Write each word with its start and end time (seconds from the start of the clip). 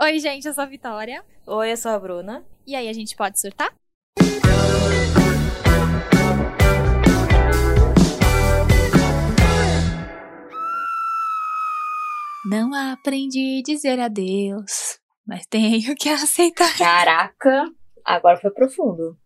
Oi, 0.00 0.18
gente, 0.18 0.46
eu 0.46 0.54
sou 0.54 0.62
a 0.64 0.66
Vitória. 0.66 1.24
Oi, 1.46 1.72
eu 1.72 1.76
sou 1.76 1.90
a 1.92 1.98
Bruna. 1.98 2.44
E 2.66 2.74
aí, 2.74 2.88
a 2.88 2.92
gente 2.92 3.14
pode 3.16 3.40
surtar? 3.40 3.72
Não 12.44 12.74
aprendi 12.74 13.60
a 13.60 13.62
dizer 13.62 14.00
adeus, 14.00 14.98
mas 15.26 15.46
tenho 15.46 15.94
que 15.94 16.08
aceitar. 16.10 16.76
Caraca, 16.76 17.64
agora 18.04 18.36
foi 18.40 18.50
profundo. 18.50 19.16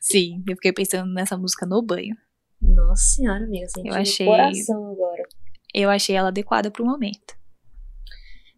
Sim, 0.00 0.42
eu 0.48 0.54
fiquei 0.56 0.72
pensando 0.72 1.12
nessa 1.12 1.36
música 1.36 1.64
no 1.66 1.82
banho. 1.82 2.16
Nossa 2.60 3.02
senhora, 3.02 3.44
amiga, 3.44 3.66
senti 3.68 3.88
Eu 3.88 3.94
achei- 3.94 4.26
coração 4.26 4.92
agora. 4.92 5.22
Eu 5.74 5.90
achei 5.90 6.14
ela 6.14 6.28
adequada 6.28 6.70
pro 6.70 6.84
momento. 6.84 7.34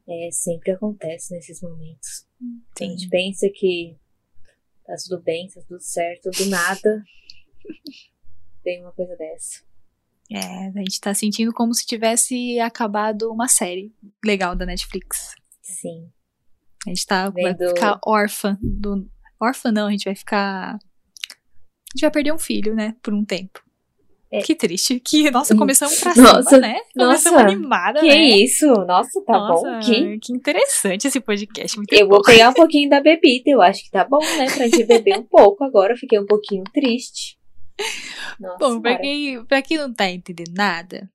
É, 0.09 0.29
sempre 0.31 0.73
acontece 0.73 1.33
nesses 1.35 1.61
momentos. 1.63 2.27
A 2.41 2.79
Sim. 2.79 2.91
gente 2.91 3.09
pensa 3.09 3.49
que 3.55 3.97
tá 4.87 4.95
tudo 5.09 5.23
bem, 5.23 5.49
tá 5.49 5.61
tudo 5.67 5.81
certo, 5.81 6.31
do 6.31 6.47
nada 6.47 7.03
tem 8.63 8.83
uma 8.83 8.93
coisa 8.93 9.17
dessa. 9.17 9.63
É, 10.31 10.69
a 10.69 10.79
gente 10.79 11.01
tá 11.01 11.13
sentindo 11.15 11.53
como 11.53 11.75
se 11.75 11.87
tivesse 11.87 12.59
acabado 12.61 13.31
uma 13.31 13.49
série 13.49 13.95
legal 14.25 14.55
da 14.57 14.65
Netflix. 14.67 15.35
Sim. 15.63 16.11
A 16.87 16.91
gente 16.91 17.07
tá, 17.07 17.31
vai 17.31 17.55
Vendo- 17.55 17.69
ficar 17.75 17.99
órfã 18.05 18.59
do. 18.61 19.09
Órfã 19.41 19.71
não, 19.73 19.87
a 19.87 19.91
gente 19.91 20.05
vai 20.05 20.15
ficar. 20.15 20.75
A 20.75 21.97
gente 21.97 22.03
vai 22.03 22.11
perder 22.11 22.33
um 22.33 22.39
filho, 22.39 22.75
né? 22.75 22.95
Por 23.03 23.15
um 23.15 23.25
tempo. 23.25 23.63
É. 24.35 24.43
Que 24.43 24.55
triste. 24.55 24.99
Que, 25.01 25.31
nossa, 25.31 25.55
Hum. 25.55 25.59
começamos 25.59 25.99
pra 26.01 26.15
Nossa, 26.17 26.43
cima, 26.51 26.61
né? 26.61 26.77
Começamos 26.97 27.41
nossa. 27.43 27.53
animada, 27.55 28.01
Que 28.01 28.07
né? 28.09 28.17
isso? 28.31 28.67
Nossa, 28.67 29.23
tá 29.25 29.33
nossa, 29.33 29.71
bom? 29.71 29.81
Que... 29.81 30.19
que 30.19 30.33
interessante 30.33 31.07
esse 31.07 31.21
podcast. 31.21 31.77
Muito 31.77 31.93
Eu 31.95 32.09
vou 32.09 32.19
bom. 32.19 32.23
pegar 32.25 32.51
um 32.51 32.55
pouquinho 32.55 32.91
da 32.91 33.01
bebida, 33.01 33.51
eu 33.51 33.63
acho 33.63 33.85
que 33.85 33.91
tá 33.91 34.05
bom, 34.05 34.19
né? 34.19 34.47
Pra 34.47 34.67
gente 34.69 34.85
beber 34.85 35.19
um 35.19 35.23
pouco 35.31 35.63
agora. 35.63 35.93
Eu 35.93 35.97
fiquei 35.97 36.19
um 36.19 36.27
pouquinho 36.27 36.65
triste. 36.73 37.39
Nossa, 38.41 38.57
Bom, 38.59 38.81
senhora. 38.81 38.99
quem, 39.01 39.45
pra 39.45 39.63
quem 39.63 39.77
não 39.79 39.93
tá 39.93 40.09
entendendo 40.11 40.53
nada, 40.55 41.11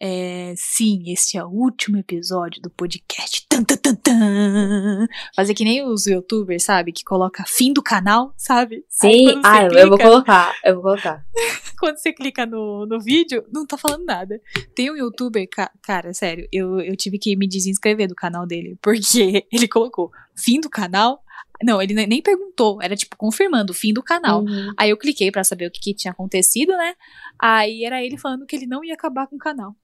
é, 0.00 0.54
sim, 0.56 1.02
este 1.10 1.36
é 1.36 1.44
o 1.44 1.48
último 1.48 1.96
episódio 1.96 2.62
do 2.62 2.70
podcast. 2.70 3.44
Tan, 3.48 3.64
tan, 3.64 3.76
tan, 3.76 3.94
tan. 3.96 5.06
Fazer 5.34 5.54
que 5.54 5.64
nem 5.64 5.84
os 5.84 6.06
youtubers, 6.06 6.62
sabe? 6.62 6.92
Que 6.92 7.02
coloca 7.02 7.44
fim 7.46 7.72
do 7.72 7.82
canal, 7.82 8.32
sabe? 8.36 8.84
Sim, 8.88 9.40
ah, 9.44 9.64
eu, 9.64 9.70
eu 9.72 9.88
vou 9.88 9.96
clica- 9.98 10.10
colocar, 10.10 10.54
eu 10.64 10.74
vou 10.74 10.82
colocar. 10.82 11.24
quando 11.80 11.96
você 11.96 12.12
clica 12.12 12.46
no, 12.46 12.86
no 12.86 13.00
vídeo, 13.00 13.44
não 13.52 13.66
tá 13.66 13.76
falando 13.76 14.04
nada. 14.04 14.40
Tem 14.74 14.90
um 14.90 14.96
youtuber, 14.96 15.48
ca- 15.50 15.72
cara, 15.82 16.12
sério, 16.14 16.46
eu, 16.52 16.80
eu 16.80 16.96
tive 16.96 17.18
que 17.18 17.34
me 17.36 17.48
desinscrever 17.48 18.06
do 18.08 18.14
canal 18.14 18.46
dele, 18.46 18.78
porque 18.80 19.46
ele 19.50 19.66
colocou 19.68 20.10
fim 20.36 20.60
do 20.60 20.70
canal. 20.70 21.22
Não, 21.60 21.82
ele 21.82 21.92
ne- 21.92 22.06
nem 22.06 22.22
perguntou, 22.22 22.80
era 22.80 22.94
tipo 22.94 23.16
confirmando 23.16 23.74
fim 23.74 23.92
do 23.92 24.00
canal. 24.00 24.42
Uhum. 24.44 24.72
Aí 24.76 24.90
eu 24.90 24.96
cliquei 24.96 25.32
pra 25.32 25.42
saber 25.42 25.66
o 25.66 25.70
que, 25.72 25.80
que 25.80 25.94
tinha 25.94 26.12
acontecido, 26.12 26.70
né? 26.76 26.94
Aí 27.36 27.84
era 27.84 28.00
ele 28.00 28.16
falando 28.16 28.46
que 28.46 28.54
ele 28.54 28.66
não 28.66 28.84
ia 28.84 28.94
acabar 28.94 29.26
com 29.26 29.34
o 29.34 29.40
canal. 29.40 29.74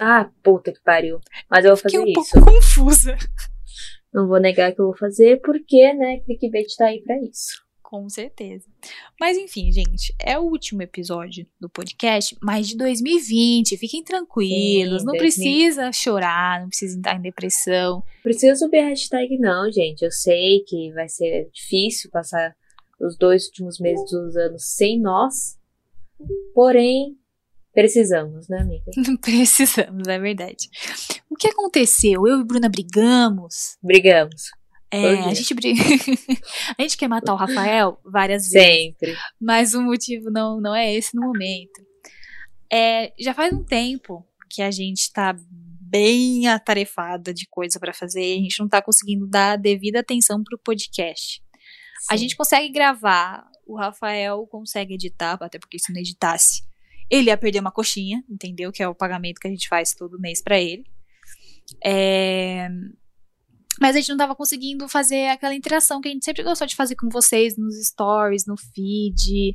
Ah, 0.00 0.30
puta 0.42 0.72
que 0.72 0.80
pariu. 0.82 1.20
Mas 1.50 1.64
eu 1.64 1.70
vou 1.70 1.76
Fiquei 1.76 1.98
fazer 1.98 2.04
um 2.04 2.06
isso. 2.22 2.32
pouco 2.32 2.52
confusa. 2.52 3.16
Não 4.12 4.26
vou 4.26 4.40
negar 4.40 4.72
que 4.72 4.80
eu 4.80 4.86
vou 4.86 4.96
fazer, 4.96 5.40
porque, 5.42 5.92
né, 5.92 6.20
clickbait 6.20 6.74
tá 6.76 6.86
aí 6.86 7.02
pra 7.02 7.20
isso. 7.22 7.62
Com 7.82 8.06
certeza. 8.08 8.66
Mas 9.18 9.38
enfim, 9.38 9.72
gente, 9.72 10.14
é 10.20 10.38
o 10.38 10.42
último 10.42 10.82
episódio 10.82 11.46
do 11.58 11.70
podcast, 11.70 12.36
mas 12.42 12.68
de 12.68 12.76
2020. 12.76 13.78
Fiquem 13.78 14.04
tranquilos, 14.04 15.00
Sim, 15.00 15.06
não 15.06 15.14
2020. 15.14 15.18
precisa 15.18 15.92
chorar, 15.92 16.60
não 16.60 16.68
precisa 16.68 16.98
entrar 16.98 17.16
em 17.16 17.22
depressão. 17.22 18.02
Precisa 18.22 18.54
subir 18.56 18.80
a 18.80 18.88
hashtag 18.88 19.38
não, 19.38 19.72
gente. 19.72 20.02
Eu 20.02 20.10
sei 20.10 20.60
que 20.66 20.92
vai 20.92 21.08
ser 21.08 21.48
difícil 21.50 22.10
passar 22.10 22.54
os 23.00 23.16
dois 23.16 23.46
últimos 23.46 23.78
meses 23.80 24.10
dos 24.10 24.36
anos 24.36 24.64
sem 24.76 25.00
nós. 25.00 25.56
Porém, 26.54 27.16
precisamos, 27.80 28.48
né, 28.48 28.58
amiga? 28.60 28.90
Precisamos, 29.22 30.08
é 30.08 30.18
verdade. 30.18 30.68
O 31.30 31.36
que 31.36 31.46
aconteceu? 31.46 32.26
Eu 32.26 32.40
e 32.40 32.44
Bruna 32.44 32.68
brigamos. 32.68 33.78
Brigamos. 33.82 34.50
É, 34.90 35.20
a 35.20 35.34
gente 35.34 35.54
briga. 35.54 35.80
a 36.76 36.82
gente 36.82 36.96
quer 36.96 37.08
matar 37.08 37.34
o 37.34 37.36
Rafael 37.36 38.00
várias 38.04 38.50
vezes. 38.50 38.68
Sempre. 38.68 39.16
Mas 39.40 39.74
o 39.74 39.82
motivo 39.82 40.30
não, 40.30 40.60
não 40.60 40.74
é 40.74 40.92
esse 40.92 41.14
no 41.14 41.22
momento. 41.22 41.86
É, 42.72 43.12
já 43.18 43.32
faz 43.32 43.52
um 43.52 43.62
tempo 43.62 44.26
que 44.50 44.60
a 44.60 44.70
gente 44.70 45.12
tá 45.12 45.36
bem 45.80 46.48
atarefada 46.48 47.32
de 47.32 47.46
coisa 47.46 47.78
pra 47.78 47.94
fazer. 47.94 48.20
A 48.20 48.42
gente 48.42 48.58
não 48.58 48.68
tá 48.68 48.82
conseguindo 48.82 49.26
dar 49.26 49.52
a 49.52 49.56
devida 49.56 50.00
atenção 50.00 50.42
pro 50.42 50.58
podcast. 50.58 51.40
A 52.10 52.16
Sim. 52.16 52.22
gente 52.22 52.36
consegue 52.36 52.70
gravar, 52.70 53.46
o 53.66 53.76
Rafael 53.76 54.46
consegue 54.46 54.94
editar, 54.94 55.38
até 55.40 55.58
porque 55.58 55.78
se 55.78 55.92
não 55.92 56.00
editasse, 56.00 56.62
ele 57.10 57.28
ia 57.30 57.36
perder 57.36 57.60
uma 57.60 57.72
coxinha, 57.72 58.22
entendeu? 58.28 58.70
Que 58.72 58.82
é 58.82 58.88
o 58.88 58.94
pagamento 58.94 59.38
que 59.40 59.46
a 59.48 59.50
gente 59.50 59.68
faz 59.68 59.94
todo 59.94 60.18
mês 60.20 60.42
pra 60.42 60.58
ele. 60.60 60.84
É, 61.84 62.68
Mas 63.80 63.94
a 63.94 64.00
gente 64.00 64.08
não 64.08 64.16
tava 64.16 64.34
conseguindo 64.34 64.88
fazer 64.88 65.28
aquela 65.28 65.54
interação 65.54 66.00
que 66.00 66.08
a 66.08 66.10
gente 66.10 66.24
sempre 66.24 66.42
gostou 66.42 66.66
de 66.66 66.74
fazer 66.74 66.96
com 66.96 67.08
vocês 67.08 67.56
nos 67.56 67.74
stories, 67.86 68.44
no 68.46 68.56
feed. 68.56 69.54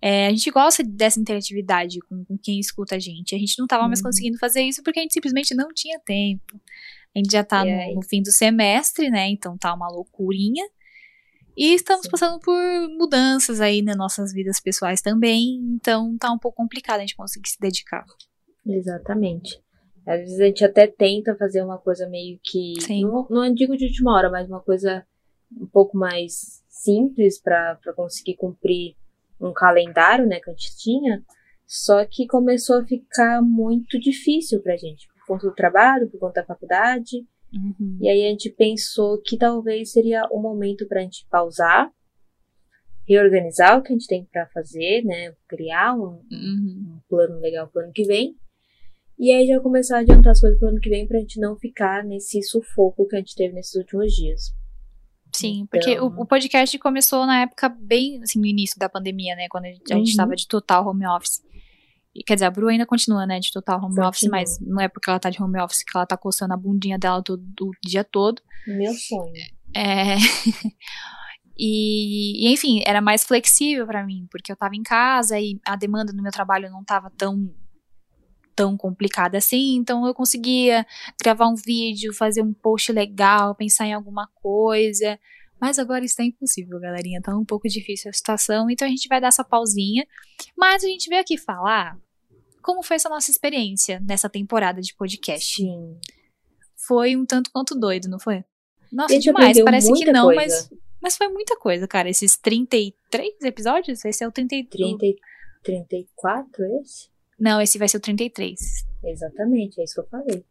É, 0.00 0.26
a 0.26 0.30
gente 0.30 0.50
gosta 0.50 0.82
dessa 0.84 1.18
interatividade 1.18 1.98
com, 2.00 2.24
com 2.24 2.36
quem 2.36 2.58
escuta 2.60 2.96
a 2.96 2.98
gente. 2.98 3.34
A 3.34 3.38
gente 3.38 3.58
não 3.58 3.66
tava 3.66 3.86
mais 3.86 4.00
Uhum. 4.00 4.06
conseguindo 4.06 4.36
fazer 4.38 4.62
isso 4.62 4.82
porque 4.82 4.98
a 4.98 5.02
gente 5.02 5.14
simplesmente 5.14 5.54
não 5.54 5.68
tinha 5.72 5.98
tempo. 6.00 6.60
A 7.14 7.18
gente 7.18 7.30
já 7.32 7.42
tá 7.44 7.66
E 7.66 7.88
no- 7.88 7.94
no 7.96 8.02
fim 8.02 8.20
do 8.20 8.30
semestre, 8.32 9.08
né? 9.10 9.28
Então 9.30 9.56
tá 9.56 9.72
uma 9.72 9.88
loucurinha. 9.88 10.64
E 11.56 11.74
estamos 11.74 12.04
Sim. 12.04 12.10
passando 12.10 12.40
por 12.40 12.56
mudanças 12.98 13.60
aí 13.60 13.82
nas 13.82 13.96
nossas 13.96 14.32
vidas 14.32 14.60
pessoais 14.60 15.02
também, 15.02 15.60
então 15.74 16.16
tá 16.18 16.32
um 16.32 16.38
pouco 16.38 16.56
complicado 16.56 16.98
a 16.98 17.00
gente 17.00 17.16
conseguir 17.16 17.48
se 17.48 17.60
dedicar. 17.60 18.04
Exatamente. 18.66 19.60
Às 20.06 20.20
vezes 20.20 20.40
a 20.40 20.44
gente 20.44 20.64
até 20.64 20.86
tenta 20.86 21.36
fazer 21.36 21.62
uma 21.62 21.78
coisa 21.78 22.08
meio 22.08 22.38
que. 22.42 22.74
Sim. 22.80 23.02
Não, 23.02 23.26
não 23.30 23.54
digo 23.54 23.76
de 23.76 23.86
última 23.86 24.14
hora, 24.14 24.30
mas 24.30 24.48
uma 24.48 24.60
coisa 24.60 25.06
um 25.56 25.66
pouco 25.66 25.96
mais 25.96 26.62
simples 26.68 27.40
pra 27.40 27.78
conseguir 27.94 28.36
cumprir 28.36 28.96
um 29.40 29.52
calendário, 29.52 30.26
né, 30.26 30.40
que 30.40 30.50
a 30.50 30.52
gente 30.52 30.76
tinha. 30.78 31.22
Só 31.66 32.04
que 32.04 32.26
começou 32.26 32.80
a 32.80 32.84
ficar 32.84 33.40
muito 33.42 33.98
difícil 33.98 34.60
pra 34.60 34.76
gente, 34.76 35.08
por 35.08 35.26
conta 35.26 35.46
do 35.46 35.54
trabalho, 35.54 36.10
por 36.10 36.18
conta 36.18 36.40
da 36.40 36.46
faculdade. 36.46 37.26
E 38.00 38.08
aí 38.08 38.26
a 38.26 38.30
gente 38.30 38.50
pensou 38.50 39.20
que 39.20 39.36
talvez 39.36 39.92
seria 39.92 40.26
o 40.30 40.40
momento 40.40 40.86
pra 40.88 41.02
gente 41.02 41.26
pausar, 41.30 41.90
reorganizar 43.06 43.78
o 43.78 43.82
que 43.82 43.92
a 43.92 43.96
gente 43.96 44.06
tem 44.06 44.24
pra 44.24 44.46
fazer, 44.48 45.02
né, 45.04 45.34
criar 45.48 45.94
um, 45.94 46.20
Uhum. 46.30 46.94
um 46.96 47.00
plano 47.08 47.38
legal 47.40 47.68
pro 47.68 47.82
ano 47.82 47.92
que 47.92 48.04
vem. 48.04 48.34
E 49.18 49.30
aí 49.30 49.46
já 49.46 49.60
começar 49.60 49.98
a 49.98 50.00
adiantar 50.00 50.32
as 50.32 50.40
coisas 50.40 50.58
pro 50.58 50.68
ano 50.68 50.80
que 50.80 50.88
vem 50.88 51.06
pra 51.06 51.18
gente 51.18 51.38
não 51.38 51.56
ficar 51.56 52.04
nesse 52.04 52.42
sufoco 52.42 53.06
que 53.06 53.16
a 53.16 53.18
gente 53.18 53.34
teve 53.34 53.54
nesses 53.54 53.74
últimos 53.74 54.12
dias. 54.14 54.54
Sim, 55.34 55.66
porque 55.70 55.92
Então- 55.92 56.08
o, 56.08 56.22
o 56.22 56.26
podcast 56.26 56.78
começou 56.78 57.26
na 57.26 57.42
época 57.42 57.68
bem, 57.68 58.22
assim, 58.22 58.38
no 58.38 58.46
início 58.46 58.78
da 58.78 58.88
pandemia, 58.88 59.34
né? 59.36 59.46
Quando 59.50 59.64
a 59.66 59.68
gente, 59.68 59.92
a 59.92 59.96
Uhum. 59.96 60.04
tava 60.16 60.36
de 60.36 60.46
total 60.46 60.86
home 60.86 61.06
office. 61.06 61.42
Quer 62.26 62.34
dizer, 62.34 62.44
a 62.44 62.50
Bru 62.50 62.68
ainda 62.68 62.84
continua, 62.84 63.26
né, 63.26 63.40
de 63.40 63.50
total 63.50 63.78
home 63.78 63.88
Continua. 63.88 64.08
office, 64.08 64.28
mas 64.28 64.58
não 64.60 64.80
é 64.80 64.88
porque 64.88 65.08
ela 65.08 65.18
tá 65.18 65.30
de 65.30 65.42
home 65.42 65.58
office 65.60 65.82
que 65.82 65.96
ela 65.96 66.06
tá 66.06 66.16
coçando 66.16 66.52
a 66.52 66.56
bundinha 66.56 66.98
dela 66.98 67.22
todo, 67.22 67.42
o 67.60 67.72
dia 67.82 68.04
todo. 68.04 68.42
Meu 68.66 68.92
sonho. 68.92 69.32
É... 69.74 70.16
e, 71.58 72.46
e, 72.46 72.52
enfim, 72.52 72.82
era 72.86 73.00
mais 73.00 73.24
flexível 73.24 73.86
pra 73.86 74.04
mim, 74.04 74.26
porque 74.30 74.52
eu 74.52 74.56
tava 74.56 74.76
em 74.76 74.82
casa 74.82 75.40
e 75.40 75.58
a 75.64 75.74
demanda 75.74 76.12
no 76.12 76.22
meu 76.22 76.32
trabalho 76.32 76.70
não 76.70 76.84
tava 76.84 77.10
tão 77.16 77.50
tão 78.54 78.76
complicada 78.76 79.38
assim, 79.38 79.76
então 79.76 80.06
eu 80.06 80.12
conseguia 80.12 80.86
gravar 81.22 81.48
um 81.48 81.54
vídeo, 81.54 82.12
fazer 82.12 82.42
um 82.42 82.52
post 82.52 82.92
legal, 82.92 83.54
pensar 83.54 83.86
em 83.86 83.94
alguma 83.94 84.28
coisa. 84.34 85.18
Mas 85.62 85.78
agora 85.78 86.04
está 86.04 86.24
impossível, 86.24 86.80
galerinha. 86.80 87.22
Tá 87.22 87.36
um 87.38 87.44
pouco 87.44 87.68
difícil 87.68 88.10
a 88.10 88.12
situação, 88.12 88.68
então 88.68 88.84
a 88.84 88.90
gente 88.90 89.06
vai 89.06 89.20
dar 89.20 89.28
essa 89.28 89.44
pausinha. 89.44 90.04
Mas 90.58 90.82
a 90.82 90.88
gente 90.88 91.08
veio 91.08 91.20
aqui 91.20 91.38
falar 91.38 91.96
como 92.60 92.82
foi 92.82 92.96
essa 92.96 93.08
nossa 93.08 93.30
experiência 93.30 94.00
nessa 94.00 94.28
temporada 94.28 94.80
de 94.80 94.92
podcast. 94.92 95.62
Sim. 95.62 95.96
Foi 96.84 97.14
um 97.14 97.24
tanto 97.24 97.48
quanto 97.52 97.78
doido, 97.78 98.08
não 98.08 98.18
foi? 98.18 98.44
Nossa, 98.90 99.14
gente 99.14 99.22
demais. 99.22 99.62
Parece 99.62 99.92
que 99.92 100.10
não, 100.10 100.24
coisa. 100.24 100.40
mas, 100.40 100.80
mas 101.00 101.16
foi 101.16 101.28
muita 101.28 101.56
coisa, 101.56 101.86
cara. 101.86 102.10
Esses 102.10 102.36
33 102.36 103.40
episódios? 103.42 104.04
Esse 104.04 104.24
é 104.24 104.26
o 104.26 104.32
33. 104.32 104.96
30, 104.98 105.06
e- 105.06 105.16
34 105.62 106.64
esse? 106.80 107.08
Não, 107.38 107.60
esse 107.60 107.78
vai 107.78 107.86
ser 107.86 107.98
o 107.98 108.00
33. 108.00 108.58
Exatamente, 109.04 109.80
é 109.80 109.84
isso 109.84 109.94
que 109.94 110.00
eu 110.00 110.08
falei. 110.08 110.44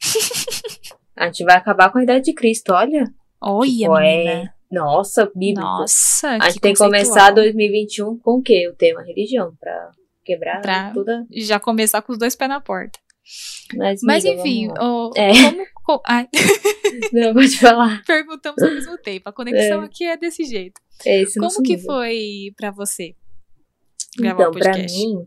a 1.16 1.24
gente 1.24 1.42
vai 1.42 1.56
acabar 1.56 1.90
com 1.90 1.96
a 1.96 2.02
idade 2.02 2.26
de 2.26 2.34
Cristo, 2.34 2.74
olha. 2.74 3.04
Olha, 3.42 3.70
Tipo, 3.70 3.98
é-. 3.98 4.52
Nossa, 4.70 5.30
bíblico. 5.34 5.60
Nossa, 5.60 6.28
a 6.30 6.38
gente 6.44 6.54
que 6.54 6.60
tem 6.60 6.72
que 6.72 6.78
começar 6.78 7.30
2021 7.32 8.18
com 8.18 8.38
o 8.38 8.42
quê? 8.42 8.68
O 8.68 8.74
tema 8.74 9.02
religião, 9.02 9.54
pra 9.60 9.90
quebrar 10.24 10.62
Pra- 10.62 10.90
toda. 10.94 11.26
Já 11.30 11.60
começar 11.60 12.00
com 12.00 12.12
os 12.12 12.18
dois 12.18 12.34
pés 12.34 12.48
na 12.48 12.60
porta. 12.60 12.98
Mas, 13.76 14.00
Mas 14.02 14.24
amiga, 14.24 14.40
enfim, 14.40 14.68
o- 14.80 15.10
É. 15.16 15.30
como, 15.84 16.00
Ai. 16.06 16.26
Não, 17.12 17.34
pode 17.34 17.58
falar. 17.58 18.02
Perguntamos 18.06 18.62
ao 18.62 18.70
mesmo 18.70 18.96
tempo. 18.98 19.28
A 19.28 19.32
conexão 19.32 19.82
É. 19.82 19.84
aqui 19.84 20.04
é 20.04 20.16
desse 20.16 20.44
jeito. 20.44 20.80
É 21.04 21.22
Como 21.38 21.62
que 21.62 21.76
nível. 21.76 21.86
foi 21.86 22.52
pra 22.56 22.70
você? 22.70 23.14
gravar 24.18 24.42
Então, 24.42 24.50
o 24.50 24.54
pra 24.58 24.70
podcast? 24.72 24.98
mim, 24.98 25.26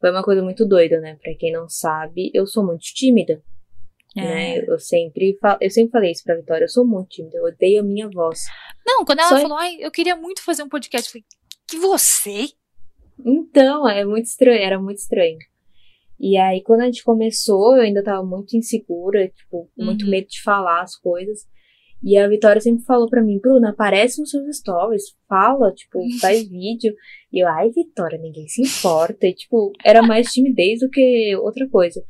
foi 0.00 0.10
uma 0.10 0.22
coisa 0.22 0.42
muito 0.42 0.64
doida, 0.66 1.00
né? 1.00 1.16
Pra 1.22 1.34
quem 1.38 1.52
não 1.52 1.68
sabe, 1.68 2.30
eu 2.34 2.46
sou 2.46 2.64
muito 2.64 2.80
tímida, 2.82 3.42
né? 4.16 4.56
É. 4.58 4.64
Eu 4.70 4.78
sempre, 4.78 5.36
fa- 5.40 5.58
eu 5.60 5.70
sempre 5.70 5.92
falei 5.92 6.10
isso 6.10 6.24
pra 6.24 6.36
Vitória, 6.36 6.64
eu 6.64 6.68
sou 6.68 6.86
muito 6.86 7.08
tímida, 7.10 7.36
eu 7.36 7.44
odeio 7.44 7.80
a 7.80 7.84
minha 7.84 8.08
voz. 8.08 8.40
Não, 8.86 9.04
quando 9.04 9.20
ela 9.20 9.28
Só- 9.28 9.40
falou, 9.40 9.56
ai, 9.58 9.76
eu 9.80 9.90
queria 9.90 10.16
muito 10.16 10.42
fazer 10.42 10.62
um 10.62 10.68
podcast, 10.68 11.08
eu 11.08 11.12
falei, 11.12 11.24
que 11.68 11.76
você? 11.78 12.46
Então, 13.24 13.88
é 13.88 14.04
muito 14.04 14.26
estranho, 14.26 14.60
era 14.62 14.78
muito 14.80 14.98
estranho. 14.98 15.38
E 16.18 16.36
aí, 16.36 16.62
quando 16.62 16.80
a 16.82 16.84
gente 16.86 17.04
começou, 17.04 17.76
eu 17.76 17.82
ainda 17.82 18.02
tava 18.02 18.24
muito 18.24 18.56
insegura, 18.56 19.28
tipo, 19.28 19.68
com 19.76 19.84
muito 19.84 20.04
Uhum. 20.04 20.10
medo 20.10 20.28
de 20.28 20.42
falar 20.42 20.82
as 20.82 20.96
coisas. 20.96 21.40
E 22.02 22.16
a 22.16 22.28
Vitória 22.28 22.60
sempre 22.60 22.84
falou 22.84 23.08
pra 23.08 23.22
mim, 23.22 23.38
Bruna, 23.38 23.70
aparece 23.70 24.20
nos 24.20 24.30
seus 24.30 24.56
stories, 24.58 25.02
fala, 25.28 25.72
tipo, 25.72 25.98
faz 26.20 26.46
vídeo. 26.48 26.94
E 27.32 27.42
eu, 27.42 27.48
ai, 27.48 27.70
Vitória, 27.70 28.18
ninguém 28.18 28.46
se 28.48 28.62
importa. 28.62 29.26
E, 29.26 29.34
tipo, 29.34 29.72
era 29.84 30.02
mais 30.02 30.30
timidez 30.32 30.80
do 30.80 30.88
que 30.90 31.34
outra 31.36 31.68
coisa. 31.68 32.02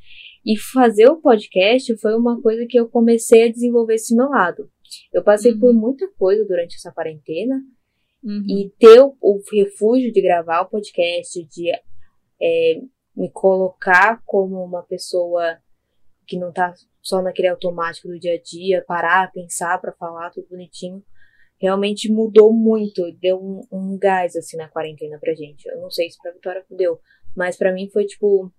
E 0.47 0.57
fazer 0.57 1.09
o 1.09 1.21
podcast 1.21 1.97
foi 1.99 2.15
uma 2.15 2.41
coisa 2.41 2.65
que 2.69 2.79
eu 2.79 2.89
comecei 2.89 3.49
a 3.49 3.53
desenvolver 3.53 3.95
esse 3.95 4.15
meu 4.15 4.29
lado. 4.29 4.71
Eu 5.13 5.25
passei 5.25 5.53
Uhum. 5.53 5.59
por 5.61 5.75
muita 5.75 6.09
coisa 6.13 6.45
durante 6.47 6.77
essa 6.77 6.93
quarentena. 6.93 7.61
Uhum. 8.23 8.45
E 8.49 8.71
ter 8.79 9.01
o, 9.01 9.17
o 9.21 9.41
refúgio 9.53 10.13
de 10.13 10.23
gravar 10.23 10.61
o 10.63 10.69
podcast, 10.71 11.45
de 11.45 11.71
é, 12.41 12.81
me 13.17 13.31
colocar 13.33 14.23
como 14.25 14.63
uma 14.63 14.83
pessoa 14.83 15.59
que 16.27 16.39
não 16.39 16.53
tá 16.53 16.73
só 17.03 17.23
naquele 17.23 17.49
automático 17.49 18.09
do 18.09 18.19
dia 18.19 18.35
a 18.35 18.41
dia, 18.43 18.85
parar, 18.87 19.31
pensar 19.33 19.81
pra 19.81 19.93
falar 19.93 20.31
tudo 20.31 20.49
bonitinho, 20.49 21.03
realmente 21.61 22.11
mudou 22.11 22.53
muito, 22.53 23.03
deu 23.21 23.39
um, 23.39 23.61
um 23.73 23.99
gás 23.99 24.35
assim 24.37 24.57
na 24.57 24.69
quarentena 24.69 25.19
pra 25.21 25.35
gente. 25.35 25.69
Eu 25.69 25.81
não 25.81 25.91
sei 25.91 26.11
se 26.11 26.19
pra 26.21 26.33
Vitória 26.33 26.65
deu, 26.71 26.99
mas 27.37 27.57
pra 27.57 27.73
mim 27.73 27.89
foi 27.91 28.05
tipo, 28.07 28.53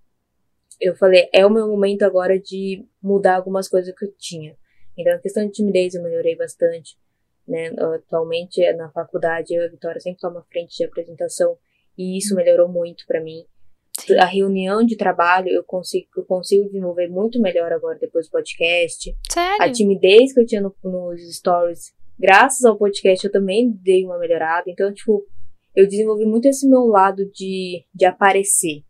eu 0.80 0.96
falei, 0.96 1.28
é 1.34 1.46
o 1.46 1.50
meu 1.50 1.68
momento 1.68 2.04
agora 2.04 2.40
de 2.40 2.86
mudar 3.02 3.36
algumas 3.36 3.68
coisas 3.68 3.94
que 3.96 4.06
eu 4.06 4.14
tinha. 4.18 4.56
Então, 4.98 5.14
a 5.14 5.20
questão 5.20 5.46
de 5.46 5.52
timidez 5.52 5.94
eu 5.96 6.04
melhorei 6.04 6.36
bastante 6.36 6.98
né? 7.48 7.72
Atualmente 7.96 8.62
na 8.74 8.90
faculdade 8.92 9.54
eu 9.54 9.64
e 9.64 9.66
a 9.68 9.70
Vitória 9.70 10.02
sempre 10.02 10.20
toma 10.20 10.46
frente 10.52 10.76
de 10.78 10.84
apresentação 10.84 11.58
e 11.98 12.18
isso 12.18 12.36
melhorou 12.36 12.68
muito 12.68 13.06
pra 13.08 13.22
mim. 13.22 13.46
Sim. 14.00 14.18
A 14.20 14.26
reunião 14.26 14.84
de 14.86 14.96
trabalho 14.96 15.50
eu 15.50 15.64
consigo, 15.64 16.08
eu 16.18 16.26
consigo 16.26 16.66
desenvolver 16.66 17.08
muito 17.08 17.42
melhor 17.42 17.72
agora 17.72 17.98
depois 17.98 18.28
do 18.28 18.32
podcast. 18.32 19.16
A 19.32 19.34
Sério? 19.34 19.74
timidez 19.74 20.34
que 20.34 20.42
eu 20.42 20.46
tinha 20.46 20.62
no- 20.62 20.76
nos 20.84 21.22
stories, 21.36 21.94
graças 22.20 22.64
ao 22.66 22.78
podcast 22.78 23.26
eu 23.26 23.32
também 23.32 23.72
dei 23.82 24.06
uma 24.06 24.20
melhorada. 24.20 24.70
Então, 24.70 24.94
tipo, 24.94 25.26
eu 25.76 25.88
desenvolvi 25.88 26.26
muito 26.26 26.48
esse 26.48 26.68
meu 26.68 26.86
lado 26.86 27.26
de, 27.32 27.84
de 27.96 28.06
aparecer, 28.06 28.84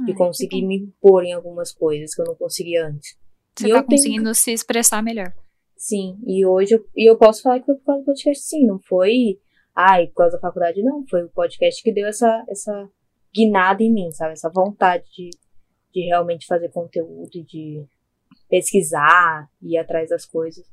Ai, 0.00 0.14
conseguir 0.14 0.62
bom. 0.62 0.66
me 0.68 0.76
impor 0.78 1.24
em 1.24 1.32
algumas 1.32 1.72
coisas 1.72 2.14
que 2.14 2.22
eu 2.22 2.26
não 2.26 2.34
conseguia 2.34 2.86
antes. 2.86 3.16
Você 3.56 3.66
E 3.66 3.70
tá 3.70 3.76
eu 3.78 3.82
tenho- 3.82 3.86
conseguindo 3.86 4.34
se 4.34 4.52
expressar 4.52 5.02
melhor. 5.02 5.32
Sim, 5.76 6.18
e 6.26 6.46
hoje 6.46 6.74
eu, 6.76 6.86
e 6.96 7.10
eu 7.10 7.16
posso 7.18 7.42
falar 7.42 7.58
que 7.60 7.66
foi 7.66 7.74
por 7.74 7.84
causa 7.84 8.00
do 8.02 8.04
podcast, 8.06 8.44
sim. 8.44 8.66
Não 8.66 8.78
foi, 8.78 9.38
ai, 9.74 10.06
por 10.08 10.14
causa 10.14 10.36
da 10.36 10.40
faculdade, 10.40 10.82
não. 10.82 11.04
Foi 11.08 11.24
o 11.24 11.28
podcast 11.28 11.82
que 11.82 11.92
deu 11.92 12.06
essa, 12.06 12.44
essa 12.48 12.88
guinada 13.34 13.82
em 13.82 13.92
mim, 13.92 14.10
sabe? 14.12 14.32
Essa 14.32 14.48
vontade 14.48 15.04
de, 15.16 15.30
de 15.92 16.00
realmente 16.06 16.46
fazer 16.46 16.68
conteúdo 16.70 17.30
e 17.34 17.42
de 17.42 17.84
pesquisar, 18.48 19.48
ir 19.60 19.76
atrás 19.76 20.10
das 20.10 20.24
coisas. 20.24 20.64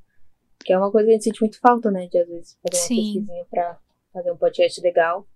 Que 0.63 0.73
é 0.73 0.77
uma 0.77 0.91
coisa 0.91 1.07
que 1.07 1.11
a 1.11 1.15
gente 1.15 1.23
sente 1.23 1.41
muito 1.41 1.59
falta, 1.59 1.89
né? 1.89 2.07
De 2.07 2.17
às 2.19 2.27
vezes 2.27 2.57
fazer 2.61 2.81
uma 2.81 2.87
Sim. 2.87 2.95
pesquisinha 3.13 3.45
pra 3.49 3.79
fazer 4.13 4.31
um 4.31 4.37
podcast 4.37 4.81
legal. 4.81 5.27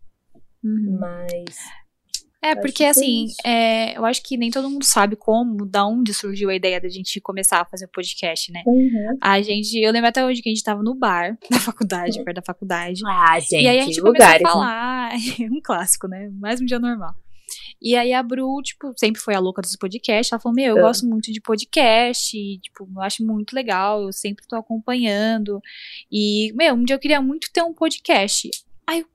Uhum. 0.63 0.97
Mas. 0.99 1.57
É, 2.43 2.55
porque 2.55 2.71
que 2.73 2.77
foi 2.83 2.87
assim, 2.87 3.27
é, 3.45 3.97
eu 3.97 4.05
acho 4.05 4.21
que 4.21 4.35
nem 4.37 4.51
todo 4.51 4.69
mundo 4.69 4.83
sabe 4.83 5.15
como, 5.15 5.65
da 5.65 5.85
onde 5.85 6.13
surgiu 6.13 6.49
a 6.49 6.55
ideia 6.55 6.79
da 6.81 6.89
gente 6.89 7.19
começar 7.21 7.61
a 7.61 7.65
fazer 7.65 7.85
o 7.85 7.89
podcast, 7.89 8.51
né? 8.51 8.61
Uhum. 8.65 9.17
A 9.21 9.41
gente, 9.41 9.77
eu 9.79 9.91
lembro 9.91 10.09
até 10.09 10.25
hoje 10.25 10.41
que 10.41 10.49
a 10.49 10.53
gente 10.53 10.63
tava 10.63 10.83
no 10.83 10.93
bar, 10.93 11.37
na 11.49 11.59
faculdade, 11.59 12.23
perto 12.23 12.35
da 12.35 12.41
faculdade. 12.45 13.01
Ah, 13.07 13.39
gente, 13.39 13.63
e 13.63 13.67
aí 13.67 13.79
a 13.79 13.83
gente 13.85 14.01
lugares. 14.01 14.41
começou 14.41 14.61
a 14.61 15.09
né? 15.13 15.19
falar, 15.19 15.49
um 15.51 15.61
clássico, 15.61 16.07
né? 16.07 16.29
Mais 16.39 16.59
um 16.59 16.65
dia 16.65 16.79
normal. 16.79 17.15
E 17.81 17.95
aí 17.97 18.13
a 18.13 18.23
Bru, 18.23 18.61
tipo, 18.61 18.93
sempre 18.97 19.21
foi 19.21 19.35
a 19.35 19.39
louca 19.39 19.61
dos 19.61 19.75
podcasts. 19.75 20.31
Ela 20.31 20.39
falou: 20.41 20.55
Meu, 20.55 20.77
eu 20.77 20.83
Ah. 20.85 20.87
gosto 20.87 21.05
muito 21.05 21.31
de 21.31 21.41
podcast, 21.41 22.35
e, 22.37 22.57
tipo, 22.59 22.87
eu 22.95 23.01
acho 23.01 23.25
muito 23.25 23.53
legal, 23.53 24.03
eu 24.03 24.13
sempre 24.13 24.45
tô 24.47 24.55
acompanhando. 24.55 25.59
E, 26.11 26.53
meu, 26.55 26.75
um 26.75 26.83
dia 26.83 26.95
eu 26.95 26.99
queria 26.99 27.21
muito 27.21 27.49
ter 27.51 27.61
um 27.61 27.73
podcast. 27.73 28.49
Aí 28.87 28.99
eu, 29.01 29.05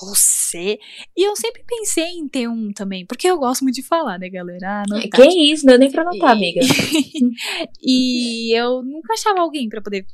você? 0.00 0.78
E 1.16 1.26
eu 1.28 1.34
sempre 1.36 1.62
pensei 1.66 2.04
em 2.12 2.28
ter 2.28 2.48
um 2.48 2.72
também, 2.72 3.06
porque 3.06 3.28
eu 3.28 3.38
gosto 3.38 3.62
muito 3.62 3.74
de 3.76 3.82
falar, 3.82 4.18
né, 4.18 4.28
galera? 4.28 4.82
Ah, 4.82 4.84
não 4.88 5.00
Que 5.00 5.28
isso, 5.52 5.64
não 5.66 5.72
deu 5.72 5.78
nem 5.80 5.90
pra 5.90 6.04
notar, 6.04 6.30
amiga. 6.30 6.60
e 7.82 8.56
eu 8.58 8.82
nunca 8.82 9.14
achava 9.14 9.40
alguém 9.40 9.68
pra 9.68 9.80
poder 9.82 10.06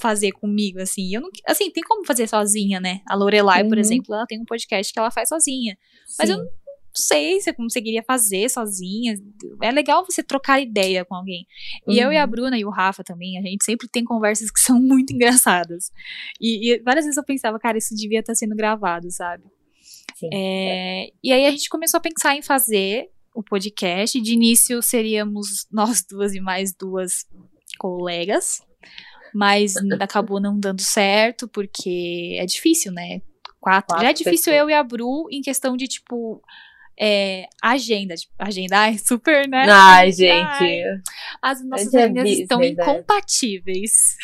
fazer 0.00 0.32
comigo, 0.32 0.80
assim. 0.80 1.12
Eu 1.14 1.20
não, 1.20 1.28
assim, 1.46 1.70
tem 1.70 1.82
como 1.82 2.04
fazer 2.06 2.28
sozinha, 2.28 2.80
né? 2.80 3.00
A 3.06 3.16
Lorelai, 3.16 3.64
por 3.64 3.74
Uhum. 3.74 3.80
exemplo, 3.80 4.14
ela 4.14 4.26
tem 4.26 4.40
um 4.40 4.44
podcast 4.44 4.92
que 4.92 4.98
ela 4.98 5.10
faz 5.10 5.28
sozinha. 5.28 5.76
Mas 6.18 6.30
eu 6.30 6.36
Sim. 6.36 6.42
não 6.42 6.50
sei 6.98 7.40
se 7.40 7.50
eu 7.50 7.54
conseguiria 7.54 8.02
fazer 8.06 8.48
sozinha. 8.50 9.14
É 9.62 9.70
legal 9.70 10.04
você 10.04 10.22
trocar 10.22 10.60
ideia 10.60 11.04
com 11.04 11.14
alguém. 11.14 11.46
E 11.86 11.98
eu 11.98 12.12
e 12.12 12.16
a 12.18 12.24
Uhum. 12.24 12.30
Bruna 12.30 12.58
e 12.58 12.64
o 12.64 12.70
Rafa 12.70 13.02
também, 13.04 13.38
a 13.38 13.42
gente 13.42 13.64
sempre 13.64 13.88
tem 13.88 14.04
conversas 14.04 14.50
que 14.50 14.60
são 14.60 14.80
muito 14.80 15.12
engraçadas. 15.12 15.90
E, 16.40 16.72
e 16.74 16.78
várias 16.82 17.04
vezes 17.04 17.16
eu 17.16 17.24
pensava, 17.24 17.58
cara, 17.58 17.78
isso 17.78 17.94
devia 17.94 18.20
estar 18.20 18.34
sendo 18.34 18.54
gravado, 18.56 19.10
sabe? 19.10 19.44
Sim. 20.16 20.28
É, 20.34 21.10
e 21.22 21.32
aí 21.32 21.46
a 21.46 21.50
gente 21.50 21.68
começou 21.68 21.98
a 21.98 22.00
pensar 22.02 22.34
em 22.36 22.42
fazer 22.42 23.08
o 23.34 23.42
podcast. 23.42 24.20
De 24.20 24.32
início 24.32 24.82
seríamos 24.82 25.66
nós 25.70 26.04
duas 26.08 26.34
e 26.34 26.40
mais 26.40 26.74
duas 26.74 27.24
colegas. 27.78 28.60
Mas 29.34 29.74
acabou 30.00 30.40
não 30.40 30.58
dando 30.58 30.80
certo, 30.80 31.46
porque 31.46 32.36
é 32.40 32.46
difícil, 32.46 32.90
né? 32.90 33.20
Quatro. 33.60 33.88
Quatro 33.88 34.02
Já 34.02 34.10
é 34.10 34.12
difícil 34.12 34.52
pessoas. 34.52 34.56
eu 34.56 34.70
e 34.70 34.72
a 34.74 34.82
Bru 34.82 35.28
em 35.30 35.42
questão 35.42 35.76
de, 35.76 35.86
tipo, 35.86 36.42
é, 36.98 37.48
agenda. 37.62 38.14
Tipo, 38.16 38.32
agenda, 38.38 38.78
ai, 38.78 38.98
super, 38.98 39.48
né? 39.48 39.66
Ai, 39.68 40.10
gente. 40.10 41.02
As 41.40 41.64
nossas 41.64 41.94
é 41.94 42.04
agendas 42.04 42.28
estão 42.30 42.58
business, 42.58 42.76
né? 42.76 42.82
incompatíveis. 42.84 44.16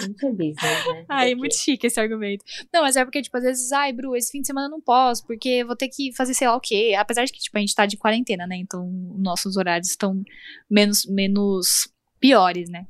Muito 0.00 0.26
é 0.26 0.30
business, 0.30 0.86
né? 0.86 1.04
Ai, 1.08 1.32
é 1.32 1.34
muito 1.34 1.54
chique 1.54 1.86
esse 1.86 2.00
argumento. 2.00 2.44
Não, 2.72 2.82
mas 2.82 2.96
é 2.96 3.04
porque, 3.04 3.22
tipo, 3.22 3.36
às 3.36 3.44
vezes, 3.44 3.70
ai, 3.72 3.92
Bru, 3.92 4.16
esse 4.16 4.32
fim 4.32 4.40
de 4.40 4.46
semana 4.48 4.66
eu 4.66 4.70
não 4.70 4.80
posso, 4.80 5.24
porque 5.26 5.62
vou 5.64 5.76
ter 5.76 5.88
que 5.88 6.12
fazer 6.14 6.34
sei 6.34 6.48
lá 6.48 6.56
o 6.56 6.60
quê. 6.60 6.94
Apesar 6.98 7.24
de 7.24 7.32
que, 7.32 7.38
tipo, 7.38 7.56
a 7.56 7.60
gente 7.60 7.74
tá 7.74 7.86
de 7.86 7.96
quarentena, 7.96 8.46
né? 8.46 8.56
Então, 8.56 8.88
nossos 9.16 9.56
horários 9.56 9.88
estão 9.88 10.22
menos, 10.68 11.06
menos 11.06 11.88
piores, 12.20 12.68
né? 12.68 12.86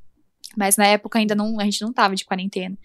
Mas 0.58 0.76
na 0.76 0.86
época 0.88 1.20
ainda 1.20 1.36
não, 1.36 1.60
a 1.60 1.64
gente 1.64 1.80
não 1.82 1.92
tava 1.92 2.16
de 2.16 2.24
quarentena. 2.24 2.76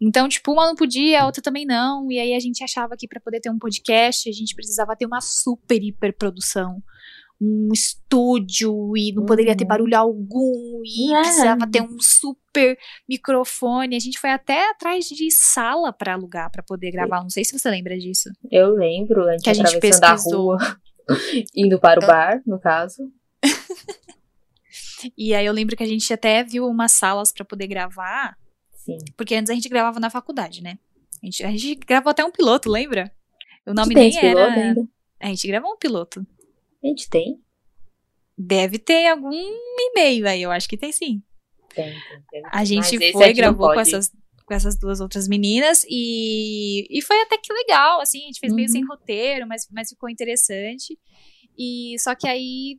Então, 0.00 0.28
tipo, 0.28 0.52
uma 0.52 0.64
não 0.66 0.76
podia, 0.76 1.22
a 1.22 1.26
outra 1.26 1.42
também 1.42 1.66
não. 1.66 2.10
E 2.12 2.20
aí 2.20 2.32
a 2.34 2.38
gente 2.38 2.62
achava 2.62 2.96
que 2.96 3.08
pra 3.08 3.20
poder 3.20 3.40
ter 3.40 3.50
um 3.50 3.58
podcast, 3.58 4.28
a 4.28 4.32
gente 4.32 4.54
precisava 4.54 4.94
ter 4.94 5.06
uma 5.06 5.20
super 5.20 5.82
hiper 5.82 6.16
produção. 6.16 6.80
Um 7.38 7.68
estúdio 7.72 8.96
e 8.96 9.12
não 9.12 9.26
poderia 9.26 9.54
ter 9.56 9.64
Uhum. 9.64 9.68
barulho 9.68 9.98
algum. 9.98 10.80
E 10.84 11.12
É. 11.12 11.20
precisava 11.20 11.66
ter 11.66 11.82
um 11.82 11.98
super 12.00 12.78
microfone. 13.08 13.96
A 13.96 13.98
gente 13.98 14.18
foi 14.20 14.30
até 14.30 14.70
atrás 14.70 15.04
de 15.06 15.30
sala 15.32 15.92
pra 15.92 16.14
alugar, 16.14 16.50
pra 16.50 16.62
poder 16.62 16.92
gravar. 16.92 17.22
Não 17.22 17.28
sei 17.28 17.44
se 17.44 17.58
você 17.58 17.68
lembra 17.68 17.98
disso. 17.98 18.30
Eu 18.50 18.70
lembro, 18.74 19.24
a 19.28 19.32
gente, 19.32 19.42
Que 19.42 19.50
a 19.50 19.54
gente 19.54 19.80
pesquisou. 19.80 20.56
rua, 20.56 20.58
indo 21.54 21.78
para 21.80 22.02
o 22.02 22.06
bar, 22.06 22.40
no 22.46 22.58
caso. 22.60 23.12
E 25.16 25.34
aí 25.34 25.44
eu 25.46 25.52
lembro 25.52 25.76
que 25.76 25.82
a 25.82 25.86
gente 25.86 26.12
até 26.12 26.42
viu 26.42 26.66
umas 26.66 26.92
salas 26.92 27.32
pra 27.32 27.44
poder 27.44 27.66
gravar. 27.66 28.36
Sim. 28.76 28.98
Porque 29.16 29.34
antes 29.34 29.50
a 29.50 29.54
gente 29.54 29.68
gravava 29.68 29.98
na 29.98 30.10
faculdade, 30.10 30.62
né? 30.62 30.78
A 31.22 31.26
gente, 31.26 31.44
a 31.44 31.50
gente 31.50 31.74
gravou 31.76 32.10
até 32.10 32.24
um 32.24 32.30
piloto, 32.30 32.70
lembra? 32.70 33.12
O 33.66 33.74
nome 33.74 33.94
tem 33.94 34.10
nem 34.10 34.20
piloto 34.20 34.38
era. 34.38 34.62
ainda? 34.62 34.88
A 35.20 35.26
gente 35.28 35.46
gravou 35.48 35.72
um 35.72 35.76
piloto. 35.78 36.26
A 36.82 36.86
gente 36.86 37.08
tem? 37.08 37.40
Deve 38.38 38.78
ter 38.78 39.08
algum 39.08 39.32
e-mail 39.32 40.28
aí, 40.28 40.42
eu 40.42 40.50
acho 40.50 40.68
que 40.68 40.76
tem 40.76 40.92
sim. 40.92 41.22
Tem, 41.74 41.90
tem. 41.92 42.22
tem. 42.30 42.42
A 42.52 42.64
gente 42.64 42.98
Mas 42.98 43.12
foi, 43.12 43.32
gravou 43.32 43.72
com 43.72 43.80
essas, 43.80 44.12
com 44.44 44.54
essas 44.54 44.78
duas 44.78 45.00
outras 45.00 45.26
meninas 45.26 45.84
e, 45.88 46.86
e 46.90 47.02
foi 47.02 47.20
até 47.22 47.38
que 47.38 47.52
legal, 47.52 48.00
assim, 48.00 48.22
a 48.22 48.26
gente 48.26 48.38
fez 48.40 48.52
meio 48.52 48.68
Uhum. 48.68 48.72
sem 48.72 48.86
roteiro, 48.86 49.46
mas, 49.48 49.66
mas 49.70 49.88
ficou 49.88 50.08
interessante. 50.08 50.98
E 51.58 51.96
só 51.98 52.14
que 52.14 52.28
aí 52.28 52.78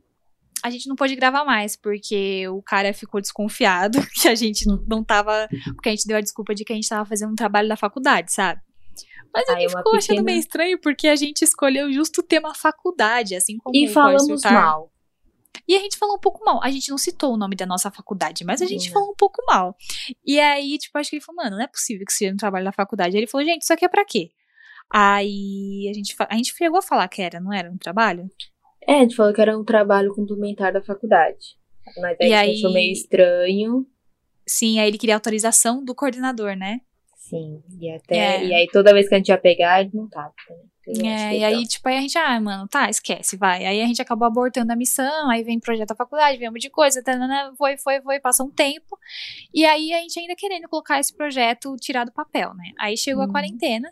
a 0.62 0.70
gente 0.70 0.88
não 0.88 0.96
pôde 0.96 1.14
gravar 1.16 1.44
mais, 1.44 1.76
porque 1.76 2.46
o 2.48 2.62
cara 2.62 2.92
ficou 2.92 3.20
desconfiado 3.20 3.98
que 4.14 4.28
a 4.28 4.34
gente 4.34 4.66
não, 4.86 5.02
tava. 5.04 5.48
Porque 5.74 5.88
a 5.88 5.92
gente 5.92 6.06
deu 6.06 6.16
a 6.16 6.20
desculpa 6.20 6.54
de 6.54 6.64
que 6.64 6.72
a 6.72 6.76
gente 6.76 6.88
tava 6.88 7.04
fazendo 7.04 7.32
um 7.32 7.36
trabalho 7.36 7.68
da 7.68 7.76
faculdade, 7.76 8.32
sabe? 8.32 8.60
Mas 9.34 9.48
Aí 9.50 9.64
ele 9.64 9.72
uma 9.72 9.78
ficou 9.78 9.92
achando 9.94 10.08
pequena- 10.08 10.22
meio 10.22 10.38
estranho 10.40 10.80
porque 10.80 11.06
a 11.08 11.16
gente 11.16 11.42
escolheu 11.42 11.92
justo 11.92 12.20
o 12.20 12.24
tema 12.24 12.54
faculdade, 12.54 13.34
assim 13.34 13.58
como 13.58 13.76
E 13.76 13.86
falamos 13.88 14.42
mal. 14.42 14.90
E 15.66 15.76
a 15.76 15.80
gente 15.80 15.98
falou 15.98 16.16
um 16.16 16.20
pouco 16.20 16.42
mal. 16.44 16.62
A 16.62 16.70
gente 16.70 16.88
não 16.90 16.96
citou 16.96 17.34
o 17.34 17.36
nome 17.36 17.54
da 17.54 17.66
nossa 17.66 17.90
faculdade, 17.90 18.42
mas 18.42 18.62
a 18.62 18.66
gente 18.66 18.86
Não. 18.86 18.94
falou 18.94 19.10
um 19.10 19.14
pouco 19.14 19.42
mal. 19.46 19.76
E 20.24 20.40
aí, 20.40 20.78
tipo, 20.78 20.96
acho 20.96 21.10
que 21.10 21.16
ele 21.16 21.22
falou, 21.24 21.44
mano, 21.44 21.56
não 21.56 21.62
é 21.62 21.66
possível 21.66 22.06
que 22.06 22.12
seja 22.12 22.32
um 22.32 22.36
trabalho 22.38 22.64
da 22.64 22.72
faculdade. 22.72 23.14
Aí 23.16 23.20
ele 23.20 23.26
falou, 23.30 23.46
gente, 23.46 23.62
isso 23.62 23.72
aqui 23.72 23.84
é 23.84 23.88
pra 23.88 24.04
quê? 24.04 24.30
Aí 24.90 25.86
a 25.90 25.92
gente, 25.92 26.16
a 26.18 26.34
gente 26.34 26.54
chegou 26.56 26.78
a 26.78 26.82
falar 26.82 27.06
que 27.08 27.20
era, 27.20 27.38
não 27.38 27.52
era 27.52 27.70
um 27.70 27.76
trabalho? 27.76 28.28
É, 28.88 28.94
a 28.94 29.00
gente 29.00 29.14
falou 29.16 29.34
que 29.34 29.40
era 29.40 29.56
um 29.58 29.64
trabalho 29.64 30.14
complementar 30.14 30.72
da 30.72 30.80
faculdade. 30.82 31.56
Mas 32.00 32.16
aí 32.20 32.28
E 32.30 32.32
aí- 32.32 32.54
achou 32.56 32.72
meio 32.72 32.92
estranho. 32.92 33.86
Sim, 34.46 34.78
aí 34.80 34.88
ele 34.88 34.96
queria 34.98 35.14
autorização 35.14 35.84
do 35.84 35.94
coordenador, 35.94 36.56
né? 36.56 36.80
Sim. 37.16 37.62
E 37.78 37.90
até. 37.90 38.16
É. 38.16 38.44
E 38.46 38.54
aí 38.54 38.66
toda 38.72 38.94
vez 38.94 39.06
que 39.08 39.14
a 39.14 39.18
gente 39.18 39.28
ia 39.28 39.36
pegar, 39.36 39.80
ele 39.82 39.90
não 39.92 40.08
tava. 40.08 40.32
Né? 41.02 41.32
É, 41.32 41.36
e 41.38 41.44
aí, 41.44 41.66
tipo, 41.66 41.86
aí 41.86 41.98
a 41.98 42.00
gente, 42.00 42.16
ah, 42.16 42.40
mano, 42.40 42.66
tá, 42.66 42.88
esquece, 42.88 43.36
vai. 43.36 43.66
Aí 43.66 43.82
a 43.82 43.86
gente 43.86 44.00
acabou 44.00 44.26
abortando 44.26 44.72
a 44.72 44.76
missão, 44.76 45.28
aí 45.28 45.42
vem 45.42 45.60
projeto 45.60 45.88
da 45.90 45.94
faculdade, 45.94 46.38
vem 46.38 46.48
um 46.48 46.52
monte 46.52 46.62
de 46.62 46.70
coisa, 46.70 47.02
tanana, 47.02 47.52
foi, 47.58 47.76
foi, 47.76 48.00
foi, 48.00 48.18
passa 48.20 48.42
um 48.42 48.48
tempo. 48.50 48.98
E 49.52 49.66
aí 49.66 49.92
a 49.92 49.98
gente 50.00 50.18
ainda 50.18 50.34
querendo 50.34 50.66
colocar 50.66 50.98
esse 50.98 51.14
projeto, 51.14 51.76
tirar 51.76 52.04
do 52.04 52.12
papel, 52.12 52.54
né? 52.54 52.72
Aí 52.80 52.96
chegou 52.96 53.22
a 53.22 53.26
Uhum. 53.26 53.32
quarentena. 53.32 53.90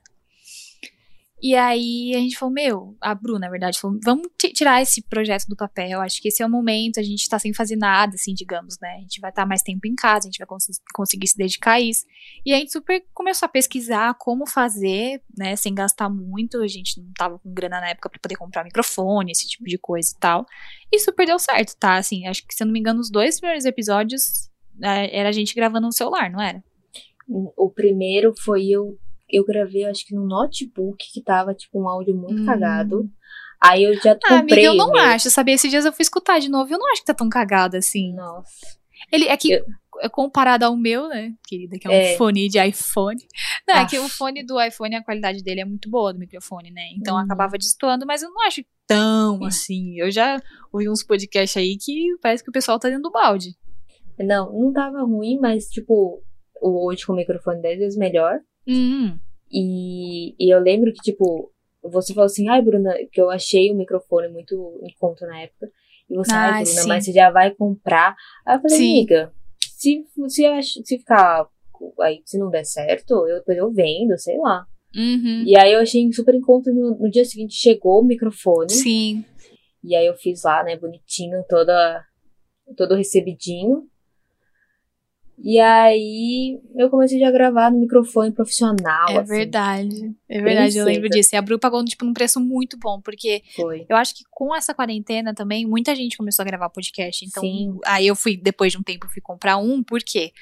E 1.42 1.54
aí 1.54 2.14
a 2.14 2.18
gente 2.18 2.38
falou, 2.38 2.52
meu, 2.54 2.96
a 2.98 3.14
Bruna, 3.14 3.40
na 3.40 3.50
verdade, 3.50 3.78
falou, 3.78 3.98
vamos 4.02 4.26
ti- 4.38 4.54
tirar 4.54 4.80
esse 4.80 5.02
projeto 5.02 5.44
do 5.46 5.54
papel. 5.54 6.00
Acho 6.00 6.20
que 6.22 6.28
esse 6.28 6.42
é 6.42 6.46
o 6.46 6.50
momento, 6.50 6.98
a 6.98 7.02
gente 7.02 7.28
tá 7.28 7.38
sem 7.38 7.52
fazer 7.52 7.76
nada, 7.76 8.14
assim, 8.14 8.32
digamos, 8.32 8.78
né? 8.80 8.94
A 8.96 9.00
gente 9.00 9.20
vai 9.20 9.28
estar 9.30 9.44
mais 9.44 9.60
tempo 9.62 9.86
em 9.86 9.94
casa, 9.94 10.26
a 10.26 10.30
gente 10.30 10.38
vai 10.38 10.46
cons- 10.46 10.80
conseguir 10.94 11.28
se 11.28 11.36
dedicar 11.36 11.72
a 11.72 11.80
isso. 11.80 12.06
E 12.44 12.54
a 12.54 12.56
gente 12.58 12.72
super 12.72 13.04
começou 13.12 13.44
a 13.46 13.50
pesquisar 13.50 14.14
como 14.18 14.46
fazer, 14.48 15.22
né, 15.36 15.54
sem 15.56 15.74
gastar 15.74 16.08
muito. 16.08 16.56
A 16.62 16.66
gente 16.68 16.98
não 17.00 17.12
tava 17.14 17.38
com 17.38 17.52
grana 17.52 17.80
na 17.82 17.90
época 17.90 18.08
pra 18.08 18.18
poder 18.18 18.36
comprar 18.36 18.64
microfone, 18.64 19.30
esse 19.32 19.46
tipo 19.46 19.64
de 19.64 19.76
coisa 19.76 20.10
e 20.16 20.18
tal. 20.18 20.46
E 20.90 20.98
super 20.98 21.26
deu 21.26 21.38
certo, 21.38 21.76
tá? 21.76 21.96
Assim, 21.96 22.26
acho 22.26 22.46
que 22.46 22.54
se 22.54 22.62
eu 22.62 22.66
não 22.66 22.72
me 22.72 22.80
engano, 22.80 22.98
os 22.98 23.10
dois 23.10 23.38
primeiros 23.38 23.66
episódios 23.66 24.48
é, 24.82 25.18
era 25.20 25.28
a 25.28 25.32
gente 25.32 25.54
gravando 25.54 25.86
no 25.86 25.92
celular, 25.92 26.30
não 26.30 26.40
era? 26.40 26.64
O 27.56 27.68
primeiro 27.70 28.32
foi 28.42 28.68
eu. 28.70 28.98
Eu 29.28 29.44
gravei, 29.44 29.84
acho 29.84 30.06
que 30.06 30.14
no 30.14 30.26
notebook, 30.26 31.04
que 31.12 31.20
tava, 31.22 31.54
tipo, 31.54 31.80
um 31.82 31.88
áudio 31.88 32.14
muito 32.14 32.42
Hum. 32.42 32.46
cagado. 32.46 33.10
Aí 33.60 33.82
eu 33.84 33.94
já 34.00 34.12
Ah, 34.24 34.34
amiga, 34.34 34.40
comprei. 34.40 34.66
eu 34.66 34.74
não 34.74 34.92
meu- 34.92 35.02
acho, 35.02 35.30
sabe? 35.30 35.52
Esses 35.52 35.70
dias 35.70 35.84
eu 35.84 35.92
fui 35.92 36.02
escutar 36.02 36.38
de 36.38 36.48
novo, 36.48 36.72
eu 36.72 36.78
não 36.78 36.90
acho 36.92 37.00
que 37.00 37.06
tá 37.06 37.14
tão 37.14 37.28
cagado 37.28 37.76
assim. 37.76 38.12
Nossa. 38.14 38.76
Ele 39.10 39.26
é 39.26 39.36
que 39.36 39.52
Eu- 39.52 39.64
é 40.00 40.08
comparado 40.10 40.64
ao 40.64 40.76
meu, 40.76 41.08
né, 41.08 41.32
querida, 41.46 41.78
que 41.78 41.86
é 41.86 41.90
um 41.90 41.94
É. 41.94 42.16
fone 42.16 42.48
de 42.48 42.58
iPhone. 42.58 43.16
Não, 43.66 43.74
é 43.76 43.80
Ah. 43.80 43.86
que 43.86 43.98
o 43.98 44.08
fone 44.08 44.44
do 44.44 44.60
iPhone, 44.60 44.94
a 44.94 45.02
qualidade 45.02 45.42
dele 45.42 45.60
é 45.62 45.64
muito 45.64 45.88
boa 45.90 46.12
do 46.12 46.18
microfone, 46.18 46.70
né? 46.70 46.82
Então 46.96 47.14
Uhum. 47.16 47.22
acabava 47.22 47.56
destoando, 47.58 48.04
mas 48.06 48.22
eu 48.22 48.30
não 48.30 48.42
acho 48.42 48.62
tão 48.86 49.42
assim. 49.44 49.98
Eu 49.98 50.10
já 50.10 50.40
ouvi 50.72 50.88
uns 50.88 51.02
podcasts 51.02 51.56
aí 51.56 51.76
que 51.78 52.14
parece 52.22 52.44
que 52.44 52.50
o 52.50 52.52
pessoal 52.52 52.78
tá 52.78 52.88
dentro 52.88 53.04
do 53.04 53.10
balde. 53.10 53.56
Não, 54.18 54.52
não 54.52 54.72
tava 54.72 55.02
ruim, 55.02 55.38
mas, 55.40 55.66
tipo, 55.68 56.22
o 56.60 56.86
hoje 56.86 57.04
com 57.06 57.12
o 57.12 57.16
microfone 57.16 57.60
10 57.62 57.78
vezes 57.78 57.98
melhor. 57.98 58.40
Hum, 58.66 59.18
E, 59.50 60.34
e 60.38 60.52
eu 60.52 60.58
lembro 60.60 60.92
que, 60.92 61.00
tipo, 61.00 61.52
você 61.82 62.12
falou 62.12 62.26
assim, 62.26 62.48
ai, 62.48 62.60
Bruna, 62.62 62.92
que 63.12 63.20
eu 63.20 63.30
achei 63.30 63.70
o 63.70 63.76
microfone 63.76 64.28
muito 64.28 64.80
em 64.82 64.92
conta 64.98 65.26
na 65.26 65.40
época. 65.40 65.70
E 66.10 66.16
você, 66.16 66.32
ai, 66.32 66.50
Ai, 66.50 66.64
Bruna, 66.64 66.82
sim. 66.82 66.88
mas 66.88 67.04
você 67.04 67.12
já 67.12 67.30
vai 67.30 67.50
comprar. 67.52 68.14
Aí 68.44 68.56
eu 68.56 68.60
falei, 68.60 68.76
Sim. 68.76 68.92
amiga, 68.98 69.32
se, 69.60 70.04
se, 70.28 70.82
se 70.84 70.98
ficar. 70.98 71.46
Aí, 72.00 72.22
se 72.24 72.38
não 72.38 72.50
der 72.50 72.64
certo, 72.64 73.26
eu, 73.28 73.38
depois 73.38 73.58
eu 73.58 73.70
vendo, 73.72 74.18
sei 74.18 74.38
lá. 74.38 74.66
uhum. 74.96 75.44
E 75.46 75.56
aí 75.58 75.72
eu 75.72 75.80
achei 75.80 76.10
super 76.12 76.34
em 76.34 76.40
conta. 76.40 76.72
No, 76.72 76.96
no 76.98 77.10
dia 77.10 77.24
seguinte 77.24 77.54
chegou 77.54 78.00
o 78.00 78.04
microfone. 78.04 78.70
Sim. 78.72 79.24
E 79.84 79.94
aí 79.94 80.06
eu 80.06 80.14
fiz 80.16 80.42
lá, 80.42 80.64
né, 80.64 80.76
bonitinho, 80.76 81.44
toda, 81.48 82.04
todo 82.76 82.94
recebidinho. 82.96 83.85
E 85.38 85.58
aí 85.58 86.58
eu 86.76 86.88
comecei 86.88 87.18
já 87.18 87.28
a 87.28 87.30
gravar 87.30 87.70
no 87.70 87.78
microfone 87.78 88.32
profissional. 88.32 89.08
É 89.10 89.18
assim. 89.18 89.28
verdade. 89.28 90.14
É 90.28 90.40
verdade, 90.40 90.78
eu 90.78 90.84
lembro 90.84 91.08
disso. 91.08 91.34
E 91.34 91.36
a 91.36 91.42
Bru 91.42 91.58
pagou, 91.58 91.84
tipo, 91.84 92.04
num 92.04 92.14
preço 92.14 92.40
muito 92.40 92.78
bom, 92.78 93.00
porque 93.00 93.42
Foi. 93.54 93.84
eu 93.88 93.96
acho 93.96 94.14
que 94.14 94.24
com 94.30 94.54
essa 94.54 94.74
quarentena 94.74 95.34
também, 95.34 95.66
muita 95.66 95.94
gente 95.94 96.16
começou 96.16 96.42
a 96.42 96.46
gravar 96.46 96.70
podcast. 96.70 97.24
Então, 97.24 97.42
Sim. 97.42 97.78
aí 97.84 98.06
eu 98.06 98.16
fui, 98.16 98.36
depois 98.36 98.72
de 98.72 98.78
um 98.78 98.82
tempo, 98.82 99.08
fui 99.08 99.20
comprar 99.20 99.58
um, 99.58 99.82
por 99.82 100.00
quê? 100.02 100.32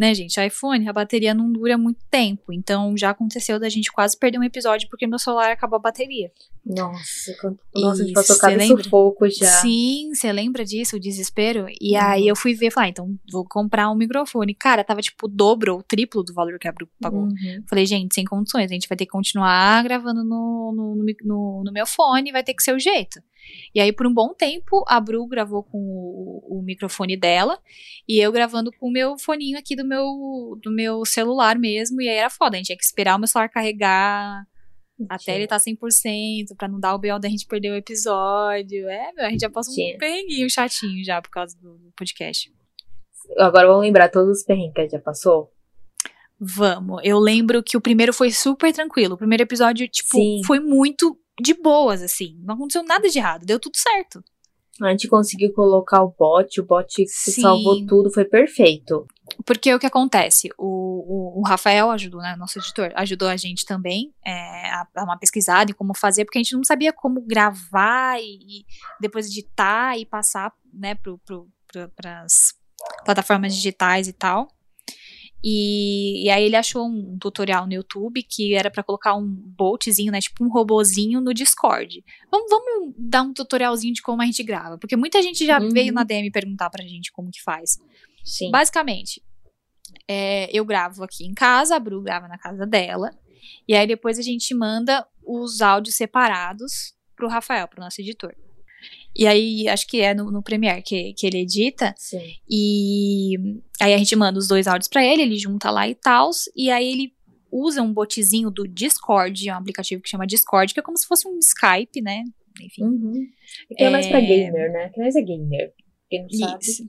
Né, 0.00 0.14
gente, 0.14 0.40
iPhone, 0.40 0.88
a 0.88 0.94
bateria 0.94 1.34
não 1.34 1.52
dura 1.52 1.76
muito 1.76 2.00
tempo. 2.10 2.54
Então, 2.54 2.96
já 2.96 3.10
aconteceu 3.10 3.60
da 3.60 3.68
gente 3.68 3.92
quase 3.92 4.18
perder 4.18 4.38
um 4.38 4.42
episódio 4.42 4.88
porque 4.88 5.06
meu 5.06 5.18
celular 5.18 5.50
acabou 5.52 5.76
a 5.76 5.80
bateria. 5.82 6.32
Nossa, 6.64 7.32
nossa, 7.74 8.02
a 8.02 8.04
gente 8.06 8.10
E 8.10 8.14
passou 8.14 8.38
cada 8.38 8.56
lembra? 8.56 8.82
sufoco 8.82 9.28
já. 9.28 9.46
Sim, 9.60 10.10
você 10.14 10.32
lembra 10.32 10.64
disso, 10.64 10.96
o 10.96 11.00
desespero? 11.00 11.66
E 11.80 11.96
aí 11.96 12.26
eu 12.26 12.34
fui 12.34 12.54
ver 12.54 12.70
falei, 12.70 12.88
ah, 12.88 12.90
então 12.90 13.18
vou 13.30 13.44
comprar 13.46 13.90
um 13.90 13.94
microfone. 13.94 14.54
Cara, 14.54 14.82
tava 14.84 15.02
tipo 15.02 15.26
o 15.26 15.28
dobro 15.28 15.74
ou 15.74 15.82
triplo 15.82 16.22
do 16.22 16.32
valor 16.32 16.58
que 16.58 16.66
a 16.68 16.72
Bru 16.72 16.88
pagou. 17.00 17.24
Uhum. 17.24 17.64
Falei, 17.68 17.84
gente, 17.84 18.14
sem 18.14 18.24
condições, 18.24 18.70
a 18.70 18.74
gente 18.74 18.88
vai 18.88 18.96
ter 18.96 19.04
que 19.04 19.12
continuar 19.12 19.82
gravando 19.84 20.24
no, 20.24 20.72
no, 20.74 21.04
no- 21.24 21.62
no 21.64 21.72
meu 21.72 21.86
fone, 21.86 22.32
vai 22.32 22.42
ter 22.42 22.54
que 22.54 22.62
ser 22.62 22.74
o 22.74 22.78
jeito. 22.78 23.20
E 23.74 23.80
aí, 23.80 23.92
por 23.92 24.06
um 24.06 24.12
bom 24.12 24.34
tempo, 24.34 24.84
a 24.88 25.00
Bru 25.00 25.26
gravou 25.26 25.62
com 25.62 25.78
o, 25.78 26.58
o 26.58 26.62
microfone 26.62 27.16
dela 27.16 27.58
e 28.08 28.18
eu 28.18 28.32
gravando 28.32 28.70
com 28.72 28.88
o 28.88 28.92
meu 28.92 29.18
foninho 29.18 29.58
aqui 29.58 29.76
do 29.76 29.84
meu, 29.84 30.58
do 30.62 30.70
meu 30.70 31.04
celular 31.04 31.58
mesmo. 31.58 32.00
E 32.02 32.08
aí 32.08 32.16
era 32.16 32.30
foda, 32.30 32.56
a 32.56 32.58
gente 32.58 32.66
tinha 32.66 32.78
que 32.78 32.84
esperar 32.84 33.16
o 33.16 33.18
meu 33.18 33.28
celular 33.28 33.48
carregar 33.48 34.44
até 35.08 35.36
ele 35.36 35.46
tá 35.46 35.56
100% 35.56 36.56
pra 36.56 36.68
não 36.68 36.78
dar 36.78 36.94
o 36.94 36.98
BO 36.98 37.18
da 37.18 37.28
gente 37.28 37.46
perder 37.46 37.70
o 37.70 37.76
episódio. 37.76 38.88
É, 38.88 39.12
meu, 39.12 39.24
a 39.24 39.30
gente 39.30 39.40
já 39.40 39.50
passou 39.50 39.74
Tinha. 39.74 39.94
um 39.94 39.98
perrenguinho 39.98 40.50
chatinho 40.50 41.04
já 41.04 41.22
por 41.22 41.30
causa 41.30 41.56
do, 41.58 41.78
do 41.78 41.92
podcast. 41.96 42.52
Agora 43.38 43.66
vamos 43.66 43.82
lembrar 43.82 44.08
todos 44.08 44.38
os 44.38 44.44
perrengues 44.44 44.74
que 44.74 44.80
a 44.80 44.82
gente 44.84 44.92
já 44.92 44.98
passou. 44.98 45.50
Vamos. 46.38 47.00
Eu 47.04 47.18
lembro 47.18 47.62
que 47.62 47.76
o 47.76 47.80
primeiro 47.80 48.12
foi 48.12 48.30
super 48.30 48.72
tranquilo. 48.72 49.14
O 49.14 49.18
primeiro 49.18 49.42
episódio, 49.42 49.86
tipo, 49.88 50.16
Sim. 50.16 50.42
foi 50.44 50.58
muito 50.58 51.18
de 51.40 51.54
boas, 51.54 52.02
assim. 52.02 52.38
Não 52.42 52.54
aconteceu 52.54 52.82
nada 52.82 53.08
de 53.08 53.18
errado. 53.18 53.46
Deu 53.46 53.58
tudo 53.58 53.76
certo. 53.76 54.22
A 54.82 54.90
gente 54.90 55.08
conseguiu 55.08 55.52
colocar 55.52 56.02
o 56.02 56.14
bot, 56.18 56.58
o 56.58 56.64
bot 56.64 57.06
Sim. 57.06 57.42
salvou 57.42 57.84
tudo, 57.86 58.10
foi 58.10 58.24
perfeito. 58.24 59.06
Porque 59.44 59.74
o 59.74 59.78
que 59.78 59.86
acontece? 59.86 60.48
O, 60.56 60.64
o, 60.64 61.40
o 61.40 61.42
Rafael 61.46 61.90
ajudou, 61.90 62.20
né? 62.20 62.34
Nosso 62.36 62.58
editor, 62.58 62.90
ajudou 62.94 63.28
a 63.28 63.36
gente 63.36 63.66
também 63.66 64.14
é, 64.24 64.70
a 64.70 64.86
dar 64.94 65.04
uma 65.04 65.18
pesquisada 65.18 65.70
em 65.70 65.74
como 65.74 65.94
fazer, 65.94 66.24
porque 66.24 66.38
a 66.38 66.42
gente 66.42 66.56
não 66.56 66.64
sabia 66.64 66.92
como 66.92 67.20
gravar 67.20 68.18
e, 68.20 68.60
e 68.60 68.64
depois 68.98 69.26
editar 69.26 69.98
e 69.98 70.06
passar, 70.06 70.50
né, 70.72 70.94
pro, 70.94 71.18
pro, 71.18 71.46
para 71.94 72.22
as 72.22 72.54
plataformas 73.04 73.54
digitais 73.54 74.08
e 74.08 74.12
tal. 74.12 74.48
E, 75.42 76.24
e 76.26 76.30
aí 76.30 76.44
ele 76.44 76.56
achou 76.56 76.86
um 76.86 77.16
tutorial 77.18 77.66
no 77.66 77.72
YouTube 77.72 78.22
que 78.22 78.54
era 78.54 78.70
pra 78.70 78.82
colocar 78.82 79.14
um 79.14 79.26
boltzinho, 79.26 80.12
né, 80.12 80.20
tipo 80.20 80.44
um 80.44 80.48
robozinho 80.50 81.20
no 81.20 81.32
Discord. 81.32 82.04
Vamos, 82.30 82.50
vamos 82.50 82.94
dar 82.98 83.22
um 83.22 83.32
tutorialzinho 83.32 83.94
de 83.94 84.02
como 84.02 84.20
a 84.20 84.26
gente 84.26 84.42
grava, 84.42 84.76
porque 84.76 84.96
muita 84.96 85.22
gente 85.22 85.46
já 85.46 85.58
Uhum. 85.60 85.70
veio 85.70 85.92
na 85.92 86.04
DM 86.04 86.30
perguntar 86.30 86.68
pra 86.68 86.84
gente 86.86 87.10
como 87.10 87.30
que 87.30 87.42
faz. 87.42 87.78
Sim. 88.24 88.50
Basicamente, 88.50 89.22
é, 90.06 90.48
eu 90.52 90.64
gravo 90.64 91.02
aqui 91.02 91.24
em 91.24 91.32
casa, 91.32 91.76
a 91.76 91.80
Bru 91.80 92.02
grava 92.02 92.28
na 92.28 92.36
casa 92.38 92.66
dela, 92.66 93.10
e 93.66 93.74
aí 93.74 93.86
depois 93.86 94.18
a 94.18 94.22
gente 94.22 94.54
manda 94.54 95.06
os 95.24 95.62
áudios 95.62 95.96
separados 95.96 96.92
pro 97.16 97.28
Rafael, 97.28 97.66
pro 97.66 97.80
nosso 97.80 98.00
editor. 98.00 98.34
E 99.16 99.26
aí, 99.26 99.66
acho 99.68 99.86
que 99.86 100.00
é 100.00 100.14
no, 100.14 100.30
no 100.30 100.42
Premiere 100.42 100.82
que, 100.82 101.12
que 101.14 101.26
ele 101.26 101.38
edita, 101.38 101.92
Sim. 101.98 102.22
e 102.48 103.34
aí 103.80 103.92
a 103.92 103.98
gente 103.98 104.14
manda 104.14 104.38
os 104.38 104.46
dois 104.46 104.66
áudios 104.68 104.88
pra 104.88 105.04
ele, 105.04 105.22
ele 105.22 105.36
junta 105.36 105.70
lá 105.70 105.88
e 105.88 105.94
tal, 105.96 106.30
e 106.56 106.70
aí 106.70 106.92
ele 106.92 107.12
usa 107.50 107.82
um 107.82 107.92
botzinho 107.92 108.50
do 108.50 108.66
Discord, 108.68 109.48
é 109.48 109.52
um 109.52 109.58
aplicativo 109.58 110.00
que 110.00 110.08
chama 110.08 110.26
Discord, 110.26 110.72
que 110.72 110.78
é 110.78 110.82
como 110.82 110.96
se 110.96 111.06
fosse 111.08 111.26
um 111.26 111.36
Skype, 111.38 112.00
né? 112.00 112.22
Enfim. 112.62 112.84
Uhum. 112.84 113.26
É 113.70 113.74
que 113.74 113.82
é 113.84 113.90
mais 113.90 114.06
pra 114.06 114.18
É. 114.18 114.26
gamer, 114.26 114.72
né? 114.72 114.88
Que 114.90 115.00
nós 115.00 115.16
é 115.16 115.22
gamer. 115.22 115.72
Quem 116.08 116.22
não 116.22 116.30
sabe. 116.30 116.64
Isso. 116.64 116.84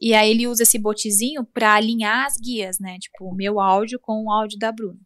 E 0.00 0.12
aí 0.12 0.30
ele 0.30 0.46
usa 0.46 0.64
esse 0.64 0.78
botzinho 0.78 1.44
pra 1.44 1.74
alinhar 1.74 2.26
as 2.26 2.36
guias, 2.38 2.78
né? 2.78 2.98
Tipo, 2.98 3.24
o 3.30 3.34
meu 3.34 3.58
áudio 3.58 3.98
com 3.98 4.24
o 4.24 4.30
áudio 4.30 4.58
da 4.58 4.70
Bruna. 4.70 4.98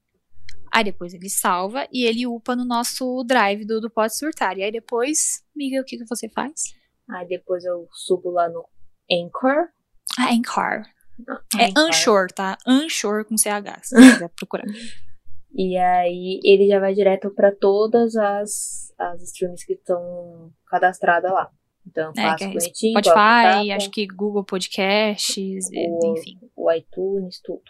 Aí 0.73 0.85
depois 0.85 1.13
ele 1.15 1.29
salva 1.29 1.87
e 1.93 2.05
ele 2.05 2.27
upa 2.27 2.55
no 2.55 2.65
nosso 2.65 3.25
drive 3.25 3.65
do, 3.65 3.81
do 3.81 3.91
Pode 3.91 4.17
Surtar. 4.17 4.57
E 4.59 4.63
aí 4.63 4.71
depois, 4.73 5.43
amiga, 5.55 5.81
o 5.81 5.85
que, 5.85 5.99
que 5.99 6.07
você 6.09 6.29
faz? 6.29 6.75
Aí 7.11 7.27
depois 7.27 7.65
eu 7.65 7.89
subo 7.93 8.31
lá 8.31 8.49
no 8.49 8.65
Anchor. 9.11 9.69
Ah, 10.19 10.33
Anchor. 10.33 10.85
É 11.59 11.67
Anchor. 11.67 11.85
Anchor, 11.87 12.33
tá? 12.33 12.57
Anchor 12.67 13.25
com 13.25 13.37
CH, 13.37 13.83
se 13.83 13.97
você 13.97 14.13
quiser 14.13 14.29
procurar. 14.31 14.65
E 15.53 15.77
aí 15.77 16.39
ele 16.45 16.69
já 16.69 16.79
vai 16.79 16.95
direto 16.95 17.29
pra 17.29 17.51
todas 17.51 18.15
as, 18.15 18.95
as 18.97 19.21
streams 19.21 19.67
que 19.67 19.73
estão 19.73 20.53
cadastradas 20.69 21.33
lá. 21.33 21.51
Então 21.85 22.13
É, 22.17 22.23
faço 22.23 22.45
é 22.45 22.47
bonitinho, 22.47 22.93
Spotify, 22.93 23.73
acho 23.73 23.91
que 23.91 24.07
Google 24.07 24.45
Podcasts, 24.45 25.67
O- 25.75 26.17
enfim. 26.17 26.39
o 26.55 26.71
iTunes, 26.73 27.41
tudo. 27.43 27.63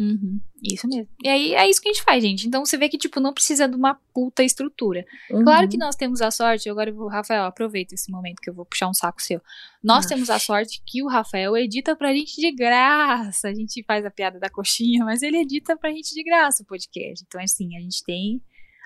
Uhum, 0.00 0.40
isso 0.62 0.88
mesmo. 0.88 1.08
E 1.22 1.28
aí 1.28 1.54
é 1.54 1.68
isso 1.68 1.78
que 1.78 1.90
a 1.90 1.92
gente 1.92 2.02
faz, 2.02 2.22
gente. 2.24 2.48
Então 2.48 2.64
você 2.64 2.78
vê 2.78 2.88
que, 2.88 2.96
tipo, 2.96 3.20
não 3.20 3.34
precisa 3.34 3.68
de 3.68 3.76
uma 3.76 3.94
puta 4.14 4.42
estrutura. 4.42 5.04
Uhum. 5.30 5.44
Claro 5.44 5.68
que 5.68 5.76
nós 5.76 5.94
temos 5.94 6.22
a 6.22 6.30
sorte, 6.30 6.70
agora 6.70 6.90
vou, 6.90 7.06
Rafael, 7.06 7.44
aproveita 7.44 7.94
esse 7.94 8.10
momento 8.10 8.40
que 8.40 8.48
eu 8.48 8.54
vou 8.54 8.64
puxar 8.64 8.88
um 8.88 8.94
saco 8.94 9.20
seu. 9.20 9.42
Nós 9.84 10.06
temos 10.06 10.30
a 10.30 10.38
sorte 10.38 10.82
que 10.86 11.02
o 11.02 11.06
Rafael 11.06 11.54
edita 11.54 11.94
pra 11.94 12.14
gente 12.14 12.40
de 12.40 12.50
graça. 12.50 13.48
A 13.48 13.54
gente 13.54 13.84
faz 13.84 14.06
a 14.06 14.10
piada 14.10 14.40
da 14.40 14.48
coxinha, 14.48 15.04
mas 15.04 15.22
ele 15.22 15.36
edita 15.36 15.76
pra 15.76 15.90
gente 15.90 16.14
de 16.14 16.22
graça 16.22 16.62
o 16.62 16.66
podcast. 16.66 17.22
Então, 17.28 17.38
assim, 17.42 17.76
a 17.76 17.80
gente 17.80 18.02
tem 18.02 18.40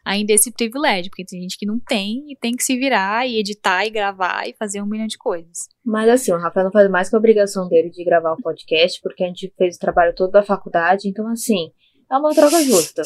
ainda 0.05 0.33
esse 0.33 0.53
privilégio, 0.53 1.11
porque 1.11 1.25
tem 1.25 1.41
gente 1.41 1.57
que 1.59 1.67
não 1.67 1.79
tem 1.81 2.25
e 2.31 2.37
tem 2.37 2.55
que 2.55 2.63
se 2.63 2.77
virar 2.77 3.27
e 3.27 3.39
editar 3.39 3.85
e 3.87 3.91
gravar 3.91 4.47
e 4.47 4.55
fazer 4.59 4.83
um 4.83 4.87
milhão 4.87 5.07
de 5.07 5.17
coisas. 5.19 5.69
Mas 5.85 6.09
assim, 6.09 6.33
o 6.33 6.39
Rafael 6.39 6.65
não 6.65 6.73
faz 6.73 6.91
mais 6.91 7.09
que 7.09 7.17
a 7.17 7.19
obrigação 7.19 7.69
dele 7.69 7.91
de 7.91 8.05
gravar 8.05 8.33
o 8.33 8.43
podcast, 8.43 9.01
porque 9.03 9.25
a 9.25 9.29
gente 9.29 9.53
fez 9.57 9.77
o 9.77 9.81
trabalho 9.81 10.15
todo 10.15 10.31
da 10.31 10.43
faculdade, 10.43 11.09
então 11.09 11.27
assim, 11.29 11.71
é 12.11 12.17
uma 12.17 12.35
troca 12.35 12.63
justa. 12.63 13.03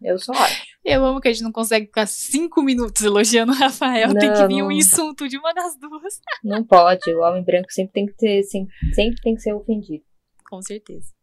Eu 0.00 0.16
só 0.16 0.32
acho. 0.32 0.62
Eu 0.84 1.04
amo 1.04 1.20
que 1.20 1.26
a 1.26 1.32
gente 1.32 1.42
não 1.42 1.50
consegue 1.50 1.86
ficar 1.86 2.06
cinco 2.06 2.62
minutos 2.62 3.02
elogiando 3.02 3.50
o 3.52 3.54
Rafael. 3.54 4.14
tem 4.14 4.32
que 4.32 4.38
Não, 4.38 4.46
vir 4.48 4.62
um 4.62 4.66
não. 4.66 4.72
insulto 4.72 5.28
de 5.28 5.36
uma 5.36 5.52
das 5.52 5.76
duas. 5.76 6.20
Não 6.44 6.64
pode, 6.64 7.12
o 7.12 7.20
homem 7.20 7.42
branco 7.44 7.66
sempre 7.70 7.92
tem 7.92 8.06
que 8.06 8.14
ter, 8.16 8.42
sempre, 8.44 8.72
sempre 8.94 9.20
tem 9.20 9.34
que 9.34 9.40
ser 9.42 9.52
ofendido. 9.54 10.04
Com 10.48 10.62
certeza. 10.62 11.17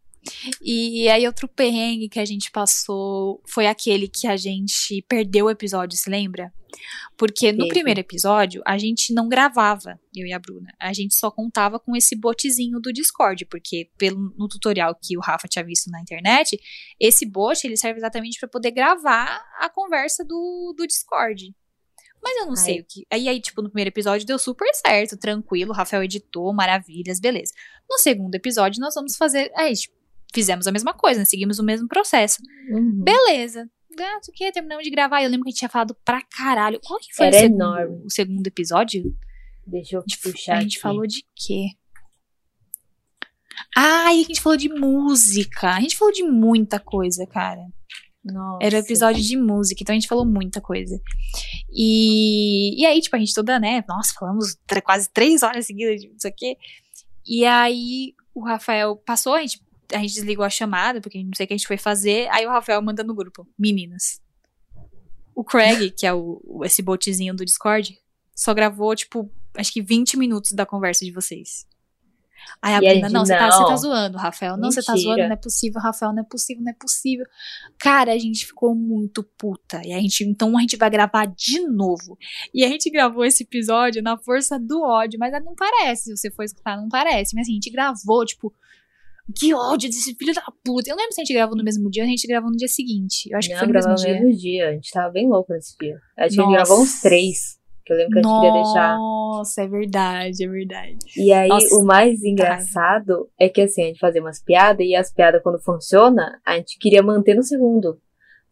E 0.62 1.08
aí, 1.10 1.25
outro 1.27 1.48
perrengue 1.48 2.10
que 2.10 2.20
a 2.20 2.25
gente 2.25 2.51
passou 2.51 3.41
foi 3.46 3.67
aquele 3.67 4.08
que 4.08 4.27
a 4.27 4.36
gente 4.36 5.01
perdeu 5.08 5.46
o 5.46 5.50
episódio, 5.50 5.98
se 5.98 6.10
lembra? 6.10 6.53
Porque 7.17 7.51
no 7.51 7.60
Teve. 7.60 7.70
primeiro 7.70 8.00
episódio, 8.00 8.62
a 8.65 8.77
gente 8.77 9.13
não 9.13 9.29
gravava, 9.29 10.00
eu 10.13 10.25
e 10.25 10.34
a 10.34 10.39
Bruna. 10.39 10.74
A 10.79 10.91
gente 10.91 11.15
só 11.15 11.32
contava 11.32 11.79
com 11.79 11.96
esse 11.96 12.15
botezinho 12.15 12.79
do 12.79 12.91
Discord, 12.91 13.46
porque 13.46 13.89
pelo, 13.98 14.34
no 14.38 14.48
tutorial 14.48 14.98
que 15.01 15.17
o 15.17 15.22
Rafa 15.22 15.48
tinha 15.48 15.63
visto 15.63 15.89
na 15.89 16.01
internet, 16.01 16.60
esse 17.00 17.25
bot 17.25 17.65
ele 17.65 17.77
serve 17.77 18.00
exatamente 18.00 18.39
para 18.39 18.50
poder 18.50 18.72
gravar 18.72 19.41
a 19.60 19.70
conversa 19.70 20.25
do, 20.25 20.74
do 20.75 20.86
Discord. 20.86 21.55
Mas 22.22 22.38
eu 22.38 22.48
não 22.48 22.55
sei 22.55 22.75
Ai. 22.75 22.79
o 22.82 22.86
que. 22.86 23.08
Aí, 23.12 23.29
aí, 23.29 23.39
tipo, 23.39 23.62
no 23.62 23.70
primeiro 23.70 23.89
episódio 23.89 24.25
deu 24.25 24.39
super 24.39 24.67
certo, 24.74 25.15
tranquilo. 25.15 25.72
O 25.72 25.75
Rafael 25.75 26.03
editou, 26.03 26.51
maravilhas, 26.53 27.20
beleza. 27.20 27.53
No 27.88 28.00
segundo 28.00 28.34
episódio, 28.34 28.82
nós 28.82 28.96
vamos 28.96 29.15
fazer. 29.15 29.51
Aí, 29.55 29.74
tipo, 29.75 29.94
fizemos 30.36 30.68
a 30.68 30.72
mesma 30.72 30.94
coisa, 30.94 31.20
né? 31.20 31.25
seguimos 31.25 31.58
o 31.58 31.63
mesmo 31.63 31.88
processo. 31.88 32.42
Uhum. 32.70 33.04
Beleza. 33.04 33.68
Gato, 33.98 34.27
o 34.27 34.32
que? 34.34 34.51
Terminamos 34.51 34.84
de 34.84 34.92
gravar. 34.92 35.24
Eu 35.24 35.30
lembro 35.30 35.46
que 35.46 35.50
a 35.50 35.51
gente 35.51 35.60
tinha 35.60 35.70
falado 35.70 35.96
pra 36.04 36.22
caralho. 36.22 36.80
Qual 36.86 37.00
que 37.00 37.15
foi 37.15 37.27
Era 37.27 37.38
o, 37.38 37.39
segundo, 37.39 37.62
enorme. 37.62 38.01
o 38.06 38.12
segundo 38.12 38.48
episódio? 38.48 39.15
Deixa 39.65 39.96
eu 39.96 40.01
gente, 40.01 40.20
puxar 40.22 40.58
a 40.58 40.62
gente 40.62 40.74
aqui. 40.74 40.82
falou 40.82 41.08
de 41.08 41.25
quê? 41.34 41.70
Ah, 43.75 44.13
e 44.13 44.22
a 44.22 44.24
gente 44.24 44.42
falou 44.42 44.58
de 44.58 44.68
música. 44.70 45.72
A 45.72 45.80
gente 45.80 45.96
falou 45.96 46.13
de 46.13 46.24
muita 46.24 46.77
coisa, 46.77 47.25
cara. 47.25 47.62
Nossa. 48.24 48.65
Era 48.65 48.77
o 48.77 48.80
episódio 48.80 49.22
de 49.22 49.38
música, 49.38 49.82
então 49.82 49.94
a 49.94 50.00
gente 50.00 50.08
falou 50.10 50.25
muita 50.25 50.60
coisa. 50.60 51.00
E, 51.72 52.82
e 52.82 52.86
aí, 52.86 53.00
tipo, 53.00 53.15
a 53.15 53.20
gente 53.20 53.34
toda, 53.34 53.60
né? 53.60 53.84
Nossa, 53.88 54.13
falamos 54.20 54.58
quase 54.84 55.10
três 55.10 55.44
horas 55.44 55.68
seguidas 55.68 56.01
de 56.01 56.08
isso 56.08 56.27
aqui. 56.27 56.58
E 57.25 57.46
aí, 57.46 58.13
o 58.34 58.44
Rafael 58.44 58.98
passou, 58.98 59.36
a 59.36 59.42
gente, 59.42 59.62
a 59.94 60.00
gente 60.00 60.13
desligou 60.13 60.46
a 60.46 60.50
chamada, 60.50 61.01
porque 61.01 61.24
não 61.24 61.34
sei 61.36 61.46
o 61.46 61.48
que 61.48 61.54
a 61.54 61.58
gente 61.58 61.68
foi 61.68 61.77
fazer. 61.77 62.27
Aí 62.30 62.46
o 62.46 62.50
Rafael 62.50 62.82
manda 62.82 63.04
no 63.04 63.15
grupo: 63.15 63.48
Meninas. 63.58 64.22
O 65.34 65.44
Craig, 65.44 65.92
que 65.98 66.06
é 66.06 66.13
o, 66.13 66.62
esse 66.63 66.82
botezinho 66.82 67.36
do 67.36 67.46
Discord, 67.46 67.98
só 68.36 68.54
gravou, 68.54 68.96
tipo, 68.96 69.30
acho 69.56 69.72
que 69.72 69.82
20 69.82 70.18
minutos 70.18 70.51
da 70.51 70.65
conversa 70.65 71.06
de 71.06 71.12
vocês. 71.12 71.65
Aí 72.62 72.74
a 72.74 72.77
E 72.77 73.00
Bruna, 73.00 73.10
não, 73.10 73.25
você 73.25 73.38
tá, 73.38 73.50
tá 73.50 73.75
zoando, 73.75 74.18
Rafael. 74.18 74.58
Não, 74.58 74.72
você 74.72 74.82
tá 74.82 74.96
zoando, 74.96 75.24
não 75.24 75.32
é 75.32 75.36
possível, 75.36 75.82
Rafael, 75.82 76.13
não 76.13 76.22
é 76.22 76.25
possível, 76.25 76.63
não 76.63 76.72
é 76.72 76.75
possível. 76.75 77.25
Cara, 77.77 78.13
a 78.13 78.18
gente 78.18 78.46
ficou 78.46 78.75
muito 78.75 79.24
puta. 79.24 79.82
E 79.84 79.94
a 79.94 80.00
gente, 80.00 80.24
então 80.24 80.58
a 80.58 80.62
gente 80.62 80.77
vai 80.77 80.89
gravar 80.89 81.25
de 81.25 81.60
novo. 81.68 82.18
E 82.54 82.63
a 82.63 82.68
gente 82.68 82.89
gravou 82.89 83.25
esse 83.25 83.44
episódio 83.44 84.01
na 84.01 84.18
força 84.18 84.60
do 84.60 84.82
ódio, 84.82 85.20
mas 85.20 85.32
não 85.44 85.56
parece, 85.56 86.04
se 86.04 86.18
você 86.18 86.32
for 86.32 86.44
escutar, 86.44 86.77
não 86.77 86.89
parece. 86.89 87.36
Mas 87.36 87.44
assim, 87.44 87.54
a 87.54 87.56
gente 87.56 87.70
gravou, 87.72 88.25
tipo, 88.25 88.54
que 89.34 89.53
ódio 89.53 89.89
desse 89.89 90.13
filho 90.15 90.34
da 90.34 90.44
puta. 90.63 90.89
Eu 90.89 90.96
não 90.96 91.01
lembro 91.01 91.13
se 91.13 91.22
a 91.22 91.24
gente 91.24 91.34
gravou 91.34 91.55
no 91.58 91.63
mesmo 91.63 91.89
dia 91.89 92.03
ou 92.03 92.08
a 92.08 92.10
gente 92.10 92.27
gravou 92.27 92.50
no 92.51 92.58
dia 92.58 92.67
seguinte. 92.67 93.29
Eu 93.32 93.38
acho 93.38 93.48
que 93.48 93.53
Não, 93.53 93.60
foi 93.60 93.67
no 93.67 93.74
mesmo 93.74 93.96
dia. 93.96 94.13
no 94.13 94.25
mesmo 94.25 94.38
dia. 94.39 94.70
A 94.70 94.74
gente 94.74 94.91
tava 94.91 95.12
bem 95.12 95.27
louco 95.29 95.51
nesse 95.53 95.75
dia. 95.77 95.98
Acho 96.18 96.35
que 96.35 96.42
a 96.42 96.44
Nossa. 96.44 96.57
gente 96.57 96.66
gravou 96.68 96.83
uns 96.83 97.01
três. 97.01 97.38
Que 97.85 97.94
eu 97.94 97.98
lembro 97.98 98.14
que 98.14 98.20
a 98.20 98.22
gente 98.24 98.35
queria 98.35 98.53
deixar. 98.53 98.98
Nossa, 98.98 99.61
é 99.61 99.68
verdade, 99.68 100.44
é 100.44 100.48
verdade. 100.48 100.98
E 101.18 101.31
aí, 101.31 101.48
Nossa, 101.50 101.75
o 101.75 101.85
mais 101.85 102.24
engraçado 102.24 103.29
é 103.40 103.48
que 103.50 103.61
assim, 103.61 103.83
a 103.83 103.85
gente 103.85 104.00
fazia 104.00 104.22
umas 104.22 104.42
piadas 104.44 104.85
e 104.85 104.96
as 104.96 105.14
piadas, 105.14 105.42
quando 105.44 105.59
funciona, 105.61 106.40
a 106.46 106.55
gente 106.57 106.77
queria 106.79 107.03
manter 107.03 107.35
no 107.35 107.44
segundo. 107.44 108.00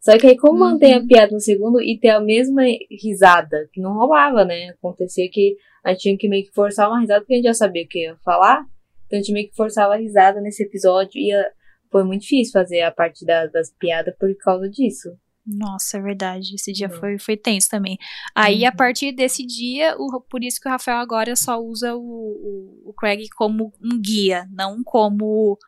Só 0.00 0.16
que 0.18 0.26
aí, 0.26 0.36
como 0.36 0.52
Uhum. 0.62 0.70
mantém 0.72 0.94
a 0.94 1.04
piada 1.04 1.32
no 1.32 1.40
segundo 1.40 1.80
e 1.80 1.98
ter 1.98 2.10
a 2.10 2.20
mesma 2.20 2.62
risada, 3.02 3.68
que 3.72 3.80
não 3.80 3.94
rolava, 3.94 4.44
né? 4.44 4.68
Acontecia 4.68 5.28
que 5.30 5.56
a 5.82 5.90
gente 5.90 6.00
tinha 6.02 6.18
que 6.18 6.28
meio 6.28 6.44
que 6.44 6.52
forçar 6.52 6.88
uma 6.88 7.00
risada, 7.00 7.20
porque 7.20 7.32
a 7.32 7.36
gente 7.36 7.46
já 7.46 7.54
sabia 7.54 7.82
o 7.84 7.88
que 7.88 8.00
ia 8.04 8.16
falar. 8.24 8.64
Então 9.06 9.18
a 9.18 9.22
gente 9.22 9.32
meio 9.32 9.48
que 9.48 9.56
forçava 9.56 9.94
a 9.94 9.98
risada 9.98 10.40
nesse 10.40 10.62
episódio 10.62 11.18
e 11.20 11.32
ah, 11.32 11.50
foi 11.90 12.04
muito 12.04 12.22
difícil 12.22 12.52
fazer 12.52 12.80
a 12.82 12.90
parte 12.90 13.24
da- 13.24 13.46
das 13.46 13.70
piadas 13.78 14.14
por 14.18 14.34
causa 14.38 14.68
disso. 14.68 15.10
Nossa, 15.46 15.98
é 15.98 16.00
verdade. 16.00 16.54
Esse 16.54 16.72
dia 16.72 16.88
Não. 16.88 16.96
foi, 16.98 17.18
foi 17.18 17.36
tenso 17.36 17.68
também. 17.68 17.98
Aí, 18.34 18.64
a 18.64 18.70
Uhum. 18.70 18.76
partir 18.76 19.12
desse 19.12 19.44
dia, 19.44 19.94
o- 19.98 20.20
por 20.22 20.42
isso 20.42 20.58
que 20.58 20.66
o 20.66 20.72
Rafael 20.72 20.96
agora 20.98 21.36
só 21.36 21.60
usa 21.60 21.94
o, 21.94 22.00
o, 22.00 22.88
o 22.90 22.92
Craig 22.94 23.28
como 23.36 23.70
um 23.82 24.00
guia, 24.00 24.46
não 24.50 24.82
como 24.82 25.58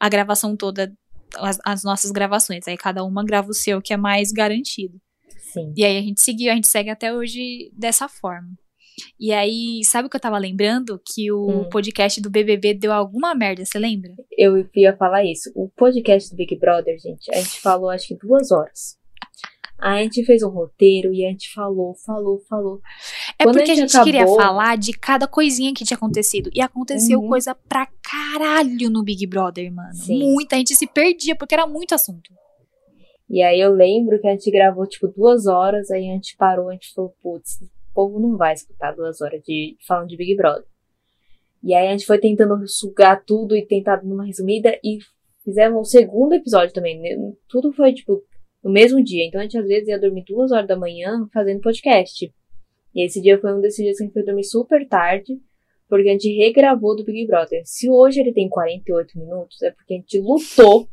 a 0.00 0.08
gravação 0.08 0.56
toda, 0.56 0.90
as, 1.36 1.58
as 1.64 1.84
nossas 1.84 2.10
gravações. 2.10 2.66
Aí 2.66 2.76
cada 2.78 3.04
uma 3.04 3.22
grava 3.22 3.50
o 3.50 3.54
seu, 3.54 3.82
que 3.82 3.92
é 3.92 3.98
mais 3.98 4.32
garantido. 4.32 4.98
Sim. 5.52 5.74
E 5.76 5.84
aí 5.84 5.98
a 5.98 6.02
gente 6.02 6.22
seguiu, 6.22 6.50
a 6.50 6.54
gente 6.54 6.66
segue 6.68 6.88
até 6.88 7.12
hoje 7.14 7.70
dessa 7.76 8.08
forma. 8.08 8.48
E 9.18 9.32
aí, 9.32 9.80
sabe 9.84 10.06
o 10.06 10.10
que 10.10 10.16
eu 10.16 10.20
tava 10.20 10.38
lembrando? 10.38 11.00
Que 11.04 11.30
o 11.32 11.46
Hum. 11.62 11.68
podcast 11.68 12.20
do 12.20 12.30
BBB 12.30 12.74
deu 12.74 12.92
alguma 12.92 13.34
merda, 13.34 13.64
você 13.64 13.78
lembra? 13.78 14.12
Eu 14.36 14.66
ia 14.74 14.96
falar 14.96 15.24
isso. 15.24 15.50
O 15.54 15.68
podcast 15.76 16.30
do 16.30 16.36
Big 16.36 16.56
Brother, 16.58 16.98
gente, 16.98 17.30
a 17.32 17.36
gente 17.38 17.60
falou 17.60 17.90
acho 17.90 18.08
que 18.08 18.14
duas 18.16 18.50
horas. 18.50 18.96
A 19.80 20.02
gente 20.02 20.24
fez 20.24 20.42
um 20.42 20.48
roteiro 20.48 21.14
e 21.14 21.24
a 21.24 21.30
gente 21.30 21.52
falou, 21.54 21.94
falou, 22.04 22.40
falou. 22.48 22.80
É 23.38 23.44
Quando 23.44 23.56
a 23.56 23.58
porque 23.60 23.70
a 23.70 23.74
gente 23.76 23.92
gente 23.92 24.02
queria 24.04 24.22
acabou- 24.22 24.36
falar 24.40 24.76
de 24.76 24.92
cada 24.92 25.28
coisinha 25.28 25.72
que 25.72 25.84
tinha 25.84 25.96
acontecido. 25.96 26.50
E 26.52 26.60
aconteceu 26.60 27.20
Uhum. 27.20 27.28
coisa 27.28 27.54
pra 27.54 27.86
caralho 28.02 28.90
no 28.90 29.04
Big 29.04 29.24
Brother, 29.28 29.72
mano. 29.72 29.94
Sim. 29.94 30.32
Muita 30.32 30.56
gente 30.56 30.74
se 30.74 30.84
perdia, 30.84 31.36
porque 31.36 31.54
era 31.54 31.64
muito 31.64 31.94
assunto. 31.94 32.32
E 33.30 33.40
aí 33.40 33.60
eu 33.60 33.72
lembro 33.72 34.20
que 34.20 34.26
a 34.26 34.30
gente 34.32 34.50
gravou 34.50 34.84
tipo 34.84 35.06
duas 35.06 35.46
horas, 35.46 35.90
aí 35.92 36.10
a 36.10 36.14
gente 36.14 36.34
parou, 36.36 36.70
a 36.70 36.72
gente 36.72 36.92
falou, 36.92 37.14
putz, 37.22 37.58
povo 37.98 38.20
não 38.20 38.36
vai 38.36 38.54
escutar 38.54 38.92
duas 38.92 39.20
horas 39.20 39.42
de 39.42 39.76
falando 39.84 40.06
de 40.06 40.16
Big 40.16 40.36
Brother. 40.36 40.64
E 41.64 41.74
aí 41.74 41.88
a 41.88 41.90
gente 41.90 42.06
foi 42.06 42.20
tentando 42.20 42.56
sugar 42.68 43.24
tudo 43.24 43.56
e 43.56 43.66
tentar 43.66 43.96
dar 43.96 44.04
uma 44.04 44.24
resumida 44.24 44.78
e 44.84 44.98
fizemos 45.42 45.80
o 45.80 45.90
segundo 45.90 46.32
episódio 46.32 46.72
também. 46.72 47.00
né? 47.00 47.08
Tudo 47.48 47.72
foi 47.72 47.92
tipo 47.92 48.22
no 48.62 48.70
mesmo 48.70 49.02
dia. 49.02 49.26
Então 49.26 49.40
a 49.40 49.42
gente 49.42 49.58
às 49.58 49.66
vezes 49.66 49.88
ia 49.88 49.98
dormir 49.98 50.22
duas 50.28 50.52
horas 50.52 50.68
da 50.68 50.76
manhã 50.76 51.28
fazendo 51.34 51.60
podcast. 51.60 52.32
E 52.94 53.04
esse 53.04 53.20
dia 53.20 53.36
foi 53.40 53.52
um 53.52 53.60
desses 53.60 53.84
dias 53.84 53.96
que 53.96 54.04
a 54.04 54.06
gente 54.06 54.14
foi 54.14 54.24
dormir 54.24 54.44
super 54.44 54.86
tarde, 54.86 55.36
porque 55.88 56.08
a 56.08 56.12
gente 56.12 56.32
regravou 56.36 56.94
do 56.94 57.04
Big 57.04 57.26
Brother. 57.26 57.62
Se 57.64 57.90
hoje 57.90 58.20
ele 58.20 58.32
tem 58.32 58.48
48 58.48 59.18
minutos, 59.18 59.60
é 59.62 59.72
porque 59.72 59.94
a 59.94 59.96
gente 59.96 60.20
lutou 60.20 60.88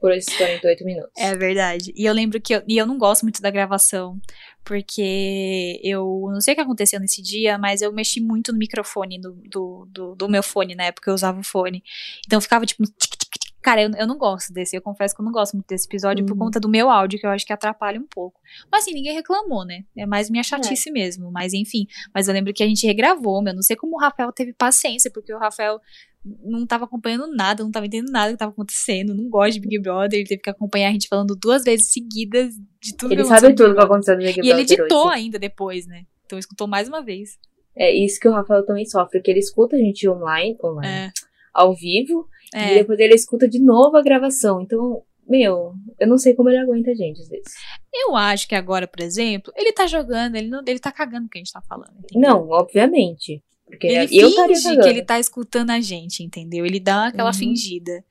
por 0.00 0.12
esses 0.12 0.34
48 0.36 0.84
minutos. 0.84 1.12
É 1.16 1.36
verdade. 1.36 1.92
E 1.94 2.06
eu 2.06 2.14
lembro 2.14 2.40
que 2.40 2.54
eu, 2.54 2.62
e 2.66 2.78
eu 2.78 2.86
não 2.86 2.98
gosto 2.98 3.22
muito 3.22 3.42
da 3.42 3.50
gravação, 3.50 4.18
porque 4.64 5.80
eu 5.82 6.28
não 6.32 6.40
sei 6.40 6.52
o 6.52 6.56
que 6.56 6.62
aconteceu 6.62 7.00
nesse 7.00 7.22
dia, 7.22 7.58
mas 7.58 7.82
eu 7.82 7.92
mexi 7.92 8.20
muito 8.20 8.52
no 8.52 8.58
microfone 8.58 9.20
do, 9.20 9.32
do, 9.32 9.88
do, 9.90 10.14
do 10.14 10.28
meu 10.28 10.42
fone, 10.42 10.74
na 10.74 10.84
época 10.84 11.10
eu 11.10 11.14
usava 11.14 11.40
o 11.40 11.44
fone. 11.44 11.82
Então 12.26 12.40
ficava 12.40 12.64
tipo. 12.66 12.84
tic. 12.98 13.19
Cara, 13.62 13.82
eu, 13.82 13.90
eu 13.90 14.06
não 14.06 14.16
gosto 14.16 14.52
desse, 14.52 14.74
eu 14.76 14.80
confesso 14.82 15.14
que 15.14 15.20
eu 15.20 15.24
não 15.24 15.32
gosto 15.32 15.52
muito 15.54 15.66
desse 15.66 15.86
episódio 15.86 16.24
por 16.24 16.32
Uhum. 16.32 16.38
conta 16.38 16.58
do 16.58 16.68
meu 16.68 16.88
áudio, 16.90 17.18
que 17.18 17.26
eu 17.26 17.30
acho 17.30 17.44
que 17.46 17.52
atrapalha 17.52 18.00
um 18.00 18.06
pouco. 18.08 18.40
Mas 18.72 18.82
assim, 18.84 18.94
ninguém 18.94 19.14
reclamou, 19.14 19.64
né? 19.64 19.84
É 19.96 20.06
mais 20.06 20.30
minha 20.30 20.42
chatice 20.42 20.90
mesmo. 20.90 21.30
Mas 21.30 21.52
enfim. 21.52 21.86
Mas 22.14 22.26
eu 22.28 22.34
lembro 22.34 22.52
que 22.54 22.62
a 22.62 22.66
gente 22.66 22.86
regravou, 22.86 23.42
meu. 23.42 23.54
Não 23.54 23.62
sei 23.62 23.76
como 23.76 23.96
o 23.96 24.00
Rafael 24.00 24.32
teve 24.32 24.52
paciência, 24.54 25.10
porque 25.12 25.32
o 25.34 25.38
Rafael 25.38 25.78
não 26.24 26.66
tava 26.66 26.84
acompanhando 26.84 27.26
nada, 27.34 27.62
não 27.64 27.70
tava 27.70 27.86
entendendo 27.86 28.10
nada 28.12 28.28
do 28.30 28.34
que 28.34 28.38
tava 28.38 28.52
acontecendo, 28.52 29.14
não 29.14 29.28
gosta 29.30 29.52
de 29.52 29.60
Big 29.60 29.78
Brother, 29.80 30.18
ele 30.18 30.28
teve 30.28 30.42
que 30.42 30.50
acompanhar 30.50 30.88
a 30.90 30.92
gente 30.92 31.08
falando 31.08 31.34
duas 31.34 31.64
vezes 31.64 31.90
seguidas 31.92 32.54
de 32.80 32.94
tudo 32.94 33.12
Ele 33.14 33.22
que 33.22 33.28
sabe 33.28 33.40
tudo 33.54 33.56
que 33.56 33.62
Brother. 33.74 33.84
aconteceu 33.84 34.14
no 34.16 34.20
Big 34.22 34.30
E 34.32 34.34
Brother. 34.34 34.52
ele 34.52 34.60
editou 34.62 35.06
hoje. 35.06 35.14
ainda 35.16 35.38
depois, 35.38 35.86
né? 35.86 36.04
Então 36.26 36.38
escutou 36.38 36.66
mais 36.66 36.88
uma 36.88 37.02
vez. 37.02 37.38
É 37.74 37.90
isso 37.90 38.20
que 38.20 38.28
o 38.28 38.32
Rafael 38.32 38.66
também 38.66 38.84
sofre, 38.84 39.22
que 39.22 39.30
ele 39.30 39.38
escuta 39.40 39.76
a 39.76 39.78
gente 39.78 40.06
online, 40.08 40.58
online 40.62 41.06
É. 41.06 41.10
ao 41.54 41.74
vivo, 41.74 42.28
e 42.54 42.58
É, 42.58 42.74
depois 42.74 42.98
ele 42.98 43.14
escuta 43.14 43.48
de 43.48 43.58
novo 43.60 43.96
a 43.96 44.02
gravação. 44.02 44.60
Então, 44.60 45.02
meu, 45.28 45.72
eu 45.98 46.06
não 46.08 46.18
sei 46.18 46.34
como 46.34 46.48
ele 46.48 46.58
aguenta 46.58 46.90
a 46.90 46.94
gente 46.94 47.20
às 47.20 47.28
vezes. 47.28 47.52
eu 47.92 48.16
acho 48.16 48.48
que 48.48 48.54
agora, 48.54 48.86
por 48.88 49.00
exemplo, 49.00 49.52
ele 49.56 49.72
tá 49.72 49.86
jogando, 49.86 50.36
ele 50.36 50.48
não, 50.48 50.60
ele 50.66 50.78
tá 50.78 50.90
cagando 50.92 51.26
o 51.26 51.28
que 51.28 51.38
a 51.38 51.40
gente 51.40 51.52
tá 51.52 51.62
falando. 51.62 51.96
entendeu? 51.98 52.28
Não, 52.30 52.48
obviamente. 52.50 53.42
Porque 53.66 53.86
Ele 53.86 54.18
eu 54.20 54.30
finge 54.30 54.76
que 54.78 54.88
ele 54.88 55.04
tá 55.04 55.20
escutando 55.20 55.70
a 55.70 55.80
gente, 55.80 56.24
entendeu? 56.24 56.66
Ele 56.66 56.80
dá 56.80 57.06
aquela 57.06 57.28
Uhum. 57.30 57.34
fingida. 57.34 58.04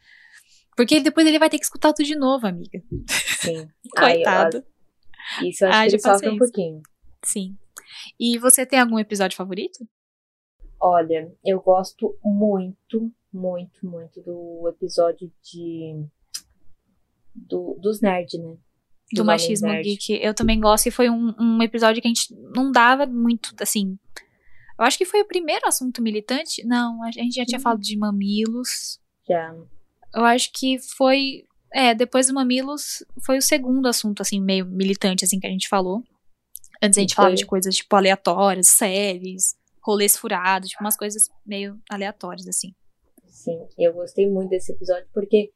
Porque 0.77 1.01
depois 1.01 1.27
ele 1.27 1.37
vai 1.37 1.49
ter 1.49 1.57
que 1.59 1.65
escutar 1.65 1.91
tudo 1.91 2.05
de 2.05 2.15
novo, 2.15 2.47
amiga. 2.47 2.81
Sim. 3.41 3.67
Coitado. 3.93 4.63
Ai, 5.37 5.43
eu, 5.45 5.49
isso 5.49 5.65
eu 5.65 5.69
acho 5.69 5.77
Haja 5.77 5.89
que 5.89 5.95
ele 6.07 6.13
sofre 6.13 6.29
um 6.29 6.37
pouquinho. 6.37 6.81
Sim. 7.25 7.57
E 8.17 8.37
você 8.37 8.65
tem 8.65 8.79
algum 8.79 8.97
episódio 8.97 9.35
favorito? 9.35 9.85
Olha, 10.79 11.29
eu 11.45 11.59
gosto 11.59 12.17
muito, 12.23 13.11
muito, 13.31 13.85
muito 13.85 14.21
do 14.21 14.67
episódio 14.69 15.31
de. 15.43 16.05
Do, 17.35 17.77
dos 17.79 18.01
nerds, 18.01 18.39
né? 18.39 18.57
Do 19.11 19.17
Dos 19.17 19.25
machismo 19.25 19.67
nerd. 19.67 19.83
geek. 19.83 20.13
Eu 20.21 20.33
também 20.33 20.59
gosto 20.59 20.87
e 20.87 20.91
foi 20.91 21.09
um, 21.09 21.33
um 21.39 21.63
episódio 21.63 22.01
que 22.01 22.07
a 22.07 22.13
gente 22.13 22.33
não 22.53 22.71
dava 22.71 23.05
muito, 23.05 23.55
assim. 23.59 23.97
Eu 24.77 24.85
acho 24.85 24.97
que 24.97 25.05
foi 25.05 25.21
o 25.21 25.27
primeiro 25.27 25.67
assunto 25.67 26.01
militante. 26.01 26.63
Não, 26.65 27.03
a 27.03 27.11
gente 27.11 27.33
já 27.35 27.45
tinha 27.45 27.57
Hum. 27.59 27.61
falado 27.61 27.81
de 27.81 27.97
mamilos. 27.97 28.99
Já. 29.27 29.55
Eu 30.13 30.25
acho 30.25 30.51
que 30.53 30.79
foi. 30.79 31.45
É, 31.71 31.93
depois 31.93 32.25
do 32.27 32.33
Mamilos 32.33 33.03
foi 33.23 33.37
o 33.37 33.41
segundo 33.43 33.87
assunto, 33.87 34.21
assim, 34.21 34.41
meio 34.41 34.65
militante, 34.65 35.23
assim, 35.23 35.39
que 35.39 35.45
a 35.45 35.51
gente 35.51 35.69
falou. 35.69 36.03
Antes 36.81 36.97
a 36.97 37.01
E 37.01 37.03
gente 37.03 37.13
falava 37.13 37.33
foi- 37.33 37.37
de 37.37 37.45
coisas, 37.45 37.75
tipo, 37.75 37.95
aleatórias, 37.95 38.69
séries, 38.69 39.55
rolês 39.83 40.17
furados, 40.17 40.69
tipo, 40.69 40.83
umas 40.83 40.97
coisas 40.97 41.29
meio 41.45 41.79
aleatórias, 41.87 42.47
assim. 42.47 42.73
Sim, 43.29 43.59
eu 43.77 43.93
gostei 43.93 44.27
muito 44.29 44.49
desse 44.49 44.71
episódio 44.71 45.07
porque 45.13 45.51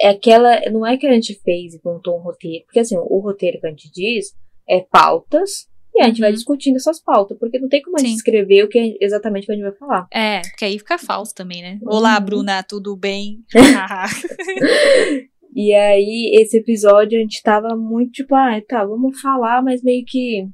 é 0.00 0.08
aquela. 0.08 0.60
Não 0.70 0.86
é 0.86 0.96
que 0.96 1.06
a 1.06 1.12
gente 1.12 1.34
fez 1.42 1.74
e 1.74 1.80
montou 1.84 2.16
um 2.16 2.22
roteiro. 2.22 2.64
Porque 2.64 2.80
assim, 2.80 2.96
o 2.96 3.18
roteiro 3.18 3.60
que 3.60 3.66
a 3.66 3.70
gente 3.70 3.90
diz 3.92 4.34
é 4.68 4.80
pautas 4.80 5.68
e 5.94 6.00
a 6.02 6.06
gente 6.06 6.20
vai 6.20 6.30
Uhum. 6.30 6.34
discutindo 6.36 6.76
essas 6.76 7.00
pautas. 7.00 7.38
Porque 7.38 7.58
não 7.58 7.68
tem 7.68 7.82
como 7.82 7.96
a 7.96 8.00
gente 8.00 8.10
Sim. 8.10 8.16
escrever 8.16 8.64
o 8.64 8.68
que 8.68 8.78
é 8.78 9.04
exatamente 9.04 9.44
o 9.44 9.46
que 9.46 9.52
a 9.52 9.54
gente 9.54 9.64
vai 9.64 9.74
falar. 9.76 10.06
É, 10.12 10.40
porque 10.40 10.64
aí 10.64 10.78
fica 10.78 10.98
falso 10.98 11.34
também, 11.34 11.62
né? 11.62 11.78
Uhum. 11.82 11.94
Olá, 11.94 12.18
Bruna, 12.18 12.62
tudo 12.62 12.96
bem? 12.96 13.44
E 15.56 15.72
aí, 15.72 16.32
esse 16.34 16.56
episódio 16.56 17.16
a 17.16 17.20
gente 17.20 17.40
tava 17.40 17.76
muito 17.76 18.10
tipo, 18.10 18.34
ah, 18.34 18.60
tá, 18.68 18.84
vamos 18.84 19.20
falar, 19.20 19.62
mas 19.62 19.84
meio 19.84 20.04
que 20.04 20.48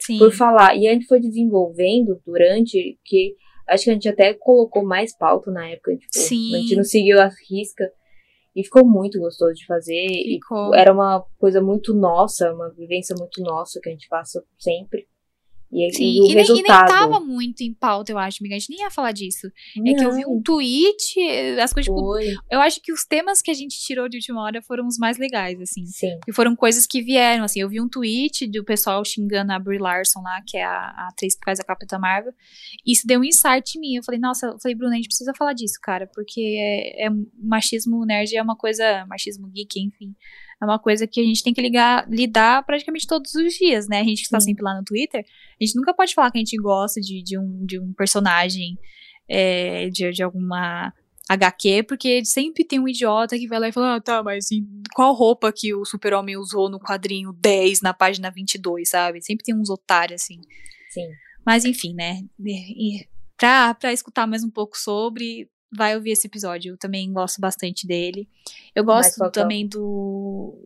Sim. 0.00 0.18
por 0.18 0.32
falar. 0.32 0.74
E 0.76 0.88
a 0.88 0.92
gente 0.92 1.06
foi 1.06 1.20
desenvolvendo 1.20 2.20
durante 2.26 2.98
que. 3.04 3.36
Acho 3.68 3.84
que 3.84 3.90
a 3.90 3.92
gente 3.94 4.08
até 4.08 4.34
colocou 4.34 4.84
mais 4.84 5.16
pauta 5.16 5.50
na 5.50 5.68
época. 5.68 5.96
Tipo, 5.96 6.08
Sim. 6.12 6.54
A 6.54 6.58
gente 6.58 6.76
não 6.76 6.84
seguiu 6.84 7.20
a 7.20 7.30
risca. 7.48 7.90
E 8.54 8.64
ficou 8.64 8.84
muito 8.84 9.18
gostoso 9.20 9.54
de 9.54 9.64
fazer. 9.64 10.06
E 10.06 10.34
Ficou. 10.34 10.74
era 10.74 10.92
uma 10.92 11.24
coisa 11.38 11.60
muito 11.62 11.94
nossa, 11.94 12.52
uma 12.52 12.68
vivência 12.70 13.14
muito 13.16 13.40
nossa 13.42 13.80
que 13.80 13.88
a 13.88 13.92
gente 13.92 14.08
passa 14.08 14.42
sempre. 14.58 15.06
E, 15.72 15.92
Sim, 15.94 16.04
e 16.04 16.20
o 16.20 16.26
e, 16.26 16.34
nem, 16.34 16.44
e 16.44 16.52
nem 16.52 16.64
tava 16.64 17.20
muito 17.20 17.60
em 17.62 17.72
pauta, 17.72 18.10
eu 18.10 18.18
acho, 18.18 18.38
amiga. 18.40 18.56
A 18.56 18.58
gente 18.58 18.70
nem 18.70 18.80
ia 18.80 18.90
falar 18.90 19.12
disso. 19.12 19.46
É 19.86 19.94
que 19.94 20.04
eu 20.04 20.12
vi 20.12 20.26
um 20.26 20.42
tweet, 20.42 21.20
as 21.60 21.72
coisas, 21.72 21.86
tipo, 21.86 22.18
eu 22.50 22.60
acho 22.60 22.80
que 22.82 22.92
os 22.92 23.04
temas 23.04 23.40
que 23.40 23.50
a 23.50 23.54
gente 23.54 23.78
tirou 23.78 24.08
de 24.08 24.16
última 24.16 24.42
hora 24.42 24.60
foram 24.60 24.86
os 24.86 24.98
mais 24.98 25.16
legais, 25.16 25.60
assim. 25.60 25.86
Sim. 25.86 26.18
E 26.26 26.32
foram 26.32 26.56
coisas 26.56 26.86
que 26.86 27.00
vieram, 27.00 27.44
assim. 27.44 27.60
Eu 27.60 27.68
vi 27.68 27.80
um 27.80 27.88
tweet 27.88 28.48
do 28.48 28.64
pessoal 28.64 29.04
xingando 29.04 29.52
a 29.52 29.58
Brie 29.58 29.78
Larson 29.78 30.22
lá, 30.22 30.42
que 30.44 30.56
é 30.56 30.64
a, 30.64 30.74
a 30.74 31.08
atriz 31.12 31.34
que 31.36 31.44
faz 31.44 31.60
a 31.60 31.64
Capitã 31.64 31.98
Marvel. 31.98 32.32
E 32.84 32.92
isso 32.92 33.06
deu 33.06 33.20
um 33.20 33.24
insight 33.24 33.76
em 33.76 33.80
mim. 33.80 33.94
Eu 33.94 34.02
falei, 34.02 34.20
nossa, 34.20 34.46
eu 34.46 34.58
falei, 34.60 34.74
Bruna, 34.74 34.94
a 34.94 34.96
gente 34.96 35.08
precisa 35.08 35.32
falar 35.38 35.52
disso, 35.52 35.78
cara. 35.80 36.08
Porque 36.12 36.40
é, 36.58 37.06
é 37.06 37.10
machismo 37.40 38.04
nerd 38.04 38.36
é 38.36 38.42
uma 38.42 38.56
coisa. 38.56 39.06
Machismo 39.06 39.48
geek, 39.48 39.80
enfim. 39.80 40.14
É 40.60 40.64
uma 40.64 40.78
coisa 40.78 41.06
que 41.06 41.20
a 41.20 41.24
gente 41.24 41.42
tem 41.42 41.54
que 41.54 41.60
ligar, 41.60 42.06
lidar 42.08 42.64
praticamente 42.64 43.06
todos 43.06 43.34
os 43.34 43.54
dias, 43.54 43.88
né? 43.88 44.00
A 44.00 44.04
gente 44.04 44.22
que 44.22 44.28
tá 44.28 44.38
Sim. 44.40 44.50
sempre 44.50 44.62
lá 44.62 44.74
no 44.76 44.84
Twitter, 44.84 45.24
a 45.24 45.64
gente 45.64 45.76
nunca 45.76 45.94
pode 45.94 46.14
falar 46.14 46.30
que 46.30 46.38
a 46.38 46.40
gente 46.40 46.56
gosta 46.56 47.00
de, 47.00 47.22
de, 47.22 47.38
um, 47.38 47.64
de 47.64 47.80
um 47.80 47.92
personagem, 47.94 48.78
é, 49.26 49.88
de, 49.88 50.10
de 50.12 50.22
alguma 50.22 50.92
HQ, 51.30 51.84
porque 51.84 52.24
sempre 52.24 52.64
tem 52.64 52.80
um 52.80 52.88
idiota 52.88 53.38
que 53.38 53.46
vai 53.46 53.60
lá 53.60 53.68
e 53.68 53.72
fala, 53.72 53.94
ah, 53.94 54.00
tá, 54.00 54.22
mas 54.22 54.46
qual 54.92 55.14
roupa 55.14 55.52
que 55.52 55.72
o 55.72 55.84
super-homem 55.84 56.36
usou 56.36 56.68
no 56.68 56.80
quadrinho 56.80 57.32
10, 57.32 57.80
na 57.80 57.94
página 57.94 58.30
22, 58.30 58.88
sabe? 58.88 59.22
Sempre 59.22 59.44
tem 59.44 59.54
uns 59.54 59.70
otários, 59.70 60.22
assim. 60.22 60.40
Sim. 60.90 61.08
Mas 61.46 61.64
enfim, 61.64 61.94
né? 61.94 62.20
E 62.38 63.06
pra, 63.36 63.74
pra 63.74 63.92
escutar 63.92 64.26
mais 64.26 64.42
um 64.42 64.50
pouco 64.50 64.76
sobre, 64.76 65.48
vai 65.72 65.94
ouvir 65.96 66.10
esse 66.12 66.26
episódio. 66.26 66.72
Eu 66.72 66.78
também 66.78 67.12
gosto 67.12 67.40
bastante 67.40 67.86
dele. 67.86 68.28
Eu 68.74 68.84
gosto 68.84 69.30
também 69.30 69.66
do. 69.66 70.64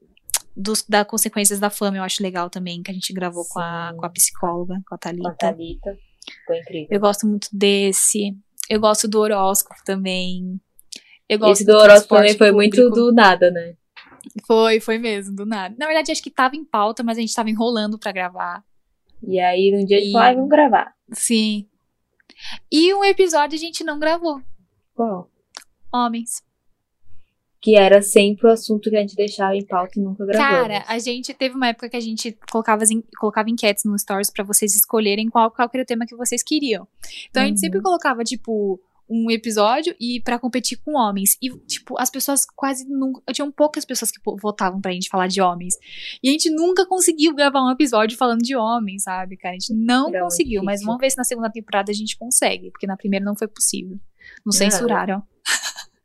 Dos, 0.56 0.84
da 0.88 1.04
Consequências 1.04 1.58
da 1.58 1.68
Fama, 1.68 1.96
eu 1.96 2.02
acho 2.04 2.22
legal 2.22 2.48
também, 2.48 2.80
que 2.80 2.88
a 2.90 2.94
gente 2.94 3.12
gravou 3.12 3.44
com 3.48 3.58
a, 3.58 3.92
com 3.96 4.06
a 4.06 4.08
psicóloga, 4.08 4.74
com 4.74 4.80
a 4.80 4.82
Com 4.88 4.94
a 4.94 4.98
Thalita. 4.98 5.34
Thalita. 5.36 5.98
Ficou 6.40 6.56
incrível. 6.56 6.88
Eu 6.90 7.00
gosto 7.00 7.26
muito 7.26 7.48
desse. 7.52 8.36
Eu 8.70 8.78
gosto 8.80 9.08
do 9.08 9.18
horóscopo 9.20 9.80
também. 9.84 10.60
Eu 11.28 11.40
gosto 11.40 11.52
Esse 11.62 11.64
do 11.64 11.72
horóscopo 11.76 12.14
também 12.16 12.36
foi 12.38 12.52
muito 12.52 12.76
público. 12.76 12.94
do 12.94 13.12
nada, 13.12 13.50
né? 13.50 13.74
Foi, 14.46 14.78
foi 14.78 14.96
mesmo, 14.96 15.34
do 15.34 15.44
nada. 15.44 15.74
Na 15.76 15.86
verdade, 15.86 16.12
acho 16.12 16.22
que 16.22 16.30
tava 16.30 16.54
em 16.54 16.64
pauta, 16.64 17.02
mas 17.02 17.18
a 17.18 17.20
gente 17.20 17.34
tava 17.34 17.50
enrolando 17.50 17.98
pra 17.98 18.12
gravar. 18.12 18.62
E 19.26 19.40
aí, 19.40 19.72
num 19.72 19.84
dia 19.84 19.96
a 19.96 20.00
gente 20.00 20.10
E- 20.10 20.12
falou, 20.12 20.26
ah, 20.28 20.34
vamos 20.34 20.48
gravar. 20.50 20.94
Sim. 21.12 21.66
E 22.70 22.94
um 22.94 23.04
episódio 23.04 23.56
a 23.56 23.60
gente 23.60 23.82
não 23.82 23.98
gravou. 23.98 24.40
Qual? 24.94 25.30
Homens. 25.92 26.42
Que 27.60 27.76
era 27.76 28.02
sempre 28.02 28.46
o 28.46 28.50
assunto 28.50 28.90
que 28.90 28.96
a 28.96 29.00
gente 29.00 29.16
deixava 29.16 29.56
em 29.56 29.64
pauta 29.64 29.98
e 29.98 30.02
nunca 30.02 30.26
gravamos. 30.26 30.68
Cara, 30.68 30.84
a 30.86 30.98
gente 30.98 31.32
teve 31.32 31.54
uma 31.54 31.68
época 31.68 31.88
que 31.88 31.96
a 31.96 32.00
gente 32.00 32.36
colocava, 32.50 32.84
colocava 33.18 33.48
enquetes 33.48 33.84
no 33.84 33.98
Stories 33.98 34.30
pra 34.30 34.44
vocês 34.44 34.76
escolherem 34.76 35.30
qual, 35.30 35.50
qual 35.50 35.70
era 35.72 35.82
o 35.82 35.86
tema 35.86 36.04
que 36.06 36.14
vocês 36.14 36.42
queriam. 36.42 36.86
Então 37.30 37.42
a 37.42 37.46
gente 37.46 37.54
Uhum. 37.56 37.60
sempre 37.60 37.80
colocava, 37.80 38.22
tipo, 38.22 38.78
um 39.08 39.30
episódio 39.30 39.94
e 39.98 40.20
pra 40.20 40.38
competir 40.38 40.78
com 40.84 40.94
homens. 40.98 41.38
E, 41.40 41.48
tipo, 41.60 41.98
as 41.98 42.10
pessoas 42.10 42.44
quase 42.54 42.86
nunca. 42.86 43.22
Tinham 43.32 43.50
poucas 43.50 43.86
pessoas 43.86 44.10
que 44.10 44.20
votavam 44.42 44.78
pra 44.80 44.92
gente 44.92 45.08
falar 45.08 45.26
de 45.28 45.40
homens. 45.40 45.74
E 46.22 46.28
a 46.28 46.32
gente 46.32 46.50
nunca 46.50 46.84
conseguiu 46.86 47.34
gravar 47.34 47.62
um 47.66 47.70
episódio 47.70 48.16
falando 48.18 48.42
de 48.42 48.54
homens, 48.54 49.04
sabe, 49.04 49.38
cara? 49.38 49.54
A 49.54 49.58
gente 49.58 49.72
não 49.72 50.10
Era 50.10 50.22
conseguiu. 50.22 50.62
Mas 50.62 50.82
vamos 50.82 51.00
ver 51.00 51.10
se 51.10 51.16
na 51.16 51.24
segunda 51.24 51.50
temporada 51.50 51.90
a 51.90 51.94
gente 51.94 52.18
consegue. 52.18 52.70
Porque 52.70 52.86
na 52.86 52.96
primeira 52.96 53.24
não 53.24 53.34
foi 53.36 53.48
possível. 53.48 53.98
Não 54.38 54.46
Não. 54.46 54.52
censuraram. 54.52 55.22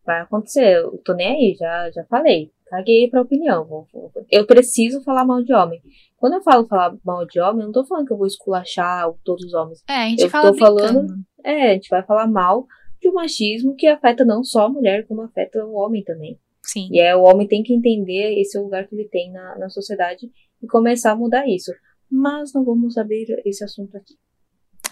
Vai 0.05 0.21
acontecer, 0.21 0.77
eu 0.77 0.97
tô 1.05 1.13
nem 1.13 1.27
aí, 1.27 1.55
já, 1.57 1.91
já 1.91 2.03
falei. 2.05 2.51
Caguei 2.67 3.09
pra 3.09 3.21
opinião. 3.21 3.85
Eu 4.31 4.45
preciso 4.45 5.01
falar 5.03 5.25
mal 5.25 5.43
de 5.43 5.53
homem. 5.53 5.81
Quando 6.17 6.33
eu 6.33 6.41
falo 6.43 6.65
falar 6.67 6.95
mal 7.03 7.25
de 7.25 7.39
homem, 7.39 7.61
eu 7.61 7.65
não 7.67 7.71
tô 7.71 7.85
falando 7.85 8.05
que 8.07 8.13
eu 8.13 8.17
vou 8.17 8.27
esculachar 8.27 9.11
todos 9.23 9.43
os 9.45 9.53
homens. 9.53 9.83
É, 9.89 9.93
a 9.93 10.09
gente 10.09 10.21
Eu 10.23 10.29
fala 10.29 10.51
tô 10.51 10.57
falando- 10.57 10.99
brincando. 11.05 11.23
É, 11.43 11.71
a 11.71 11.73
gente 11.73 11.89
vai 11.89 12.03
falar 12.03 12.27
mal 12.27 12.65
de 13.01 13.09
um 13.09 13.13
machismo 13.13 13.75
que 13.75 13.87
afeta 13.87 14.25
não 14.25 14.43
só 14.43 14.65
a 14.65 14.69
mulher, 14.69 15.07
como 15.07 15.21
afeta 15.21 15.63
o 15.65 15.73
homem 15.73 16.03
também. 16.03 16.39
Sim. 16.61 16.89
E 16.91 16.99
é, 16.99 17.15
o 17.15 17.23
homem 17.23 17.47
tem 17.47 17.63
que 17.63 17.73
entender 17.73 18.39
esse 18.39 18.59
lugar 18.59 18.87
que 18.87 18.93
ele 18.95 19.07
tem 19.09 19.31
na, 19.31 19.57
na 19.57 19.69
sociedade 19.69 20.29
e 20.61 20.67
começar 20.67 21.11
a 21.11 21.15
mudar 21.15 21.47
isso. 21.47 21.71
Mas 22.11 22.53
não 22.53 22.63
vamos 22.65 22.97
abrir 22.97 23.41
esse 23.45 23.63
assunto 23.63 23.95
aqui. 23.97 24.15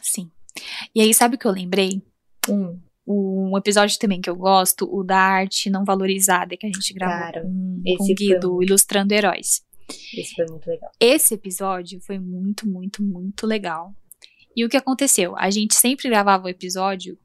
Sim. 0.02 0.32
E 0.96 1.02
aí, 1.02 1.14
sabe 1.14 1.36
o 1.36 1.38
que 1.40 1.46
eu 1.46 1.52
lembrei? 1.52 2.02
Hum, 2.50 2.80
um 3.08 3.58
episódio 3.58 3.98
também 3.98 4.20
que 4.20 4.30
eu 4.30 4.36
gosto, 4.36 4.88
o 4.92 5.04
da 5.04 5.18
arte 5.18 5.70
não 5.70 5.86
valorizada, 5.86 6.58
que 6.58 6.66
a 6.66 6.70
gente 6.70 6.94
gravou 6.94 7.18
Cara, 7.18 7.42
com, 7.42 7.82
com 7.98 8.06
foi 8.06 8.14
Guido, 8.14 8.62
Ilustrando 8.62 9.14
Heróis. 9.14 9.64
esse 10.14 10.36
foi 10.36 10.46
muito 10.48 10.68
legal. 10.68 10.92
Esse 11.00 11.34
episódio 11.34 12.02
foi 12.02 12.20
muito, 12.20 12.68
muito, 12.68 13.02
muito 13.02 13.48
legal. 13.48 13.96
E 14.56 14.66
o 14.66 14.70
que 14.70 14.76
aconteceu? 14.76 15.38
A 15.38 15.50
gente 15.50 15.76
sempre 15.76 16.10
gravava 16.10 16.46
o 16.46 16.50
episódio 16.50 17.18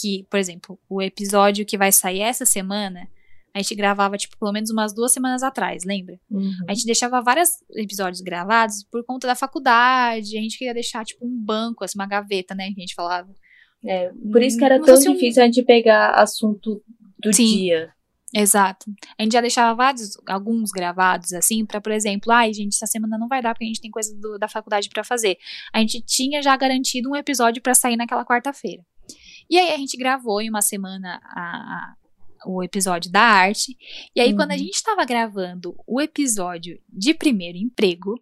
que, 0.00 0.26
por 0.30 0.38
exemplo, 0.38 0.78
o 0.88 1.02
episódio 1.02 1.66
que 1.66 1.78
vai 1.78 1.90
sair 1.90 2.20
essa 2.20 2.46
semana, 2.46 3.08
a 3.54 3.58
gente 3.58 3.74
gravava, 3.74 4.16
tipo, 4.16 4.36
pelo 4.38 4.52
menos 4.52 4.70
umas 4.70 4.92
duas 4.92 5.12
semanas 5.12 5.42
atrás, 5.42 5.84
lembra? 5.84 6.18
Uhum. 6.30 6.52
A 6.68 6.74
gente 6.74 6.86
deixava 6.86 7.20
vários 7.22 7.50
episódios 7.74 8.20
gravados 8.20 8.84
por 8.84 9.04
conta 9.04 9.26
da 9.26 9.34
faculdade, 9.34 10.36
a 10.36 10.40
gente 10.40 10.58
queria 10.58 10.74
deixar, 10.74 11.04
tipo, 11.04 11.24
um 11.24 11.36
banco, 11.36 11.84
assim, 11.84 11.98
uma 11.98 12.06
gaveta, 12.06 12.54
né, 12.54 12.66
que 12.72 12.80
a 12.80 12.80
gente 12.80 12.94
falava. 12.94 13.34
É, 13.86 14.10
por 14.32 14.42
isso 14.42 14.56
que 14.58 14.64
era 14.64 14.78
Como 14.80 14.86
tão 14.86 14.96
um- 14.96 15.14
difícil 15.14 15.42
a 15.42 15.46
gente 15.46 15.62
pegar 15.62 16.10
assunto 16.12 16.82
do 17.18 17.32
Sim. 17.32 17.44
dia. 17.56 17.92
Exato. 18.36 18.86
A 19.18 19.22
gente 19.22 19.32
já 19.32 19.40
deixava 19.40 19.74
vários, 19.76 20.18
alguns 20.26 20.72
gravados, 20.72 21.32
assim, 21.32 21.64
pra, 21.64 21.80
por 21.80 21.92
exemplo, 21.92 22.32
ai, 22.32 22.52
gente, 22.52 22.74
essa 22.74 22.86
semana 22.86 23.16
não 23.16 23.28
vai 23.28 23.40
dar 23.40 23.54
porque 23.54 23.64
a 23.64 23.68
gente 23.68 23.80
tem 23.80 23.90
coisa 23.92 24.12
do- 24.18 24.38
da 24.38 24.48
faculdade 24.48 24.88
pra 24.88 25.04
fazer. 25.04 25.38
A 25.72 25.78
gente 25.78 26.00
tinha 26.00 26.42
já 26.42 26.56
garantido 26.56 27.10
um 27.10 27.14
episódio 27.14 27.62
pra 27.62 27.74
sair 27.74 27.96
naquela 27.96 28.24
quarta-feira. 28.24 28.82
E 29.48 29.56
aí 29.56 29.70
a 29.72 29.76
gente 29.76 29.96
gravou 29.96 30.40
em 30.40 30.48
uma 30.50 30.62
semana 30.62 31.20
a- 31.22 31.40
a- 31.40 31.94
o 32.46 32.62
episódio 32.62 33.10
da 33.12 33.22
arte. 33.22 33.76
E 34.16 34.20
aí, 34.20 34.34
quando 34.34 34.50
a 34.50 34.54
Uhum. 34.54 34.58
gente 34.58 34.82
tava 34.82 35.04
gravando 35.04 35.74
o 35.86 36.00
episódio 36.00 36.80
de 36.92 37.14
primeiro 37.14 37.56
emprego, 37.56 38.20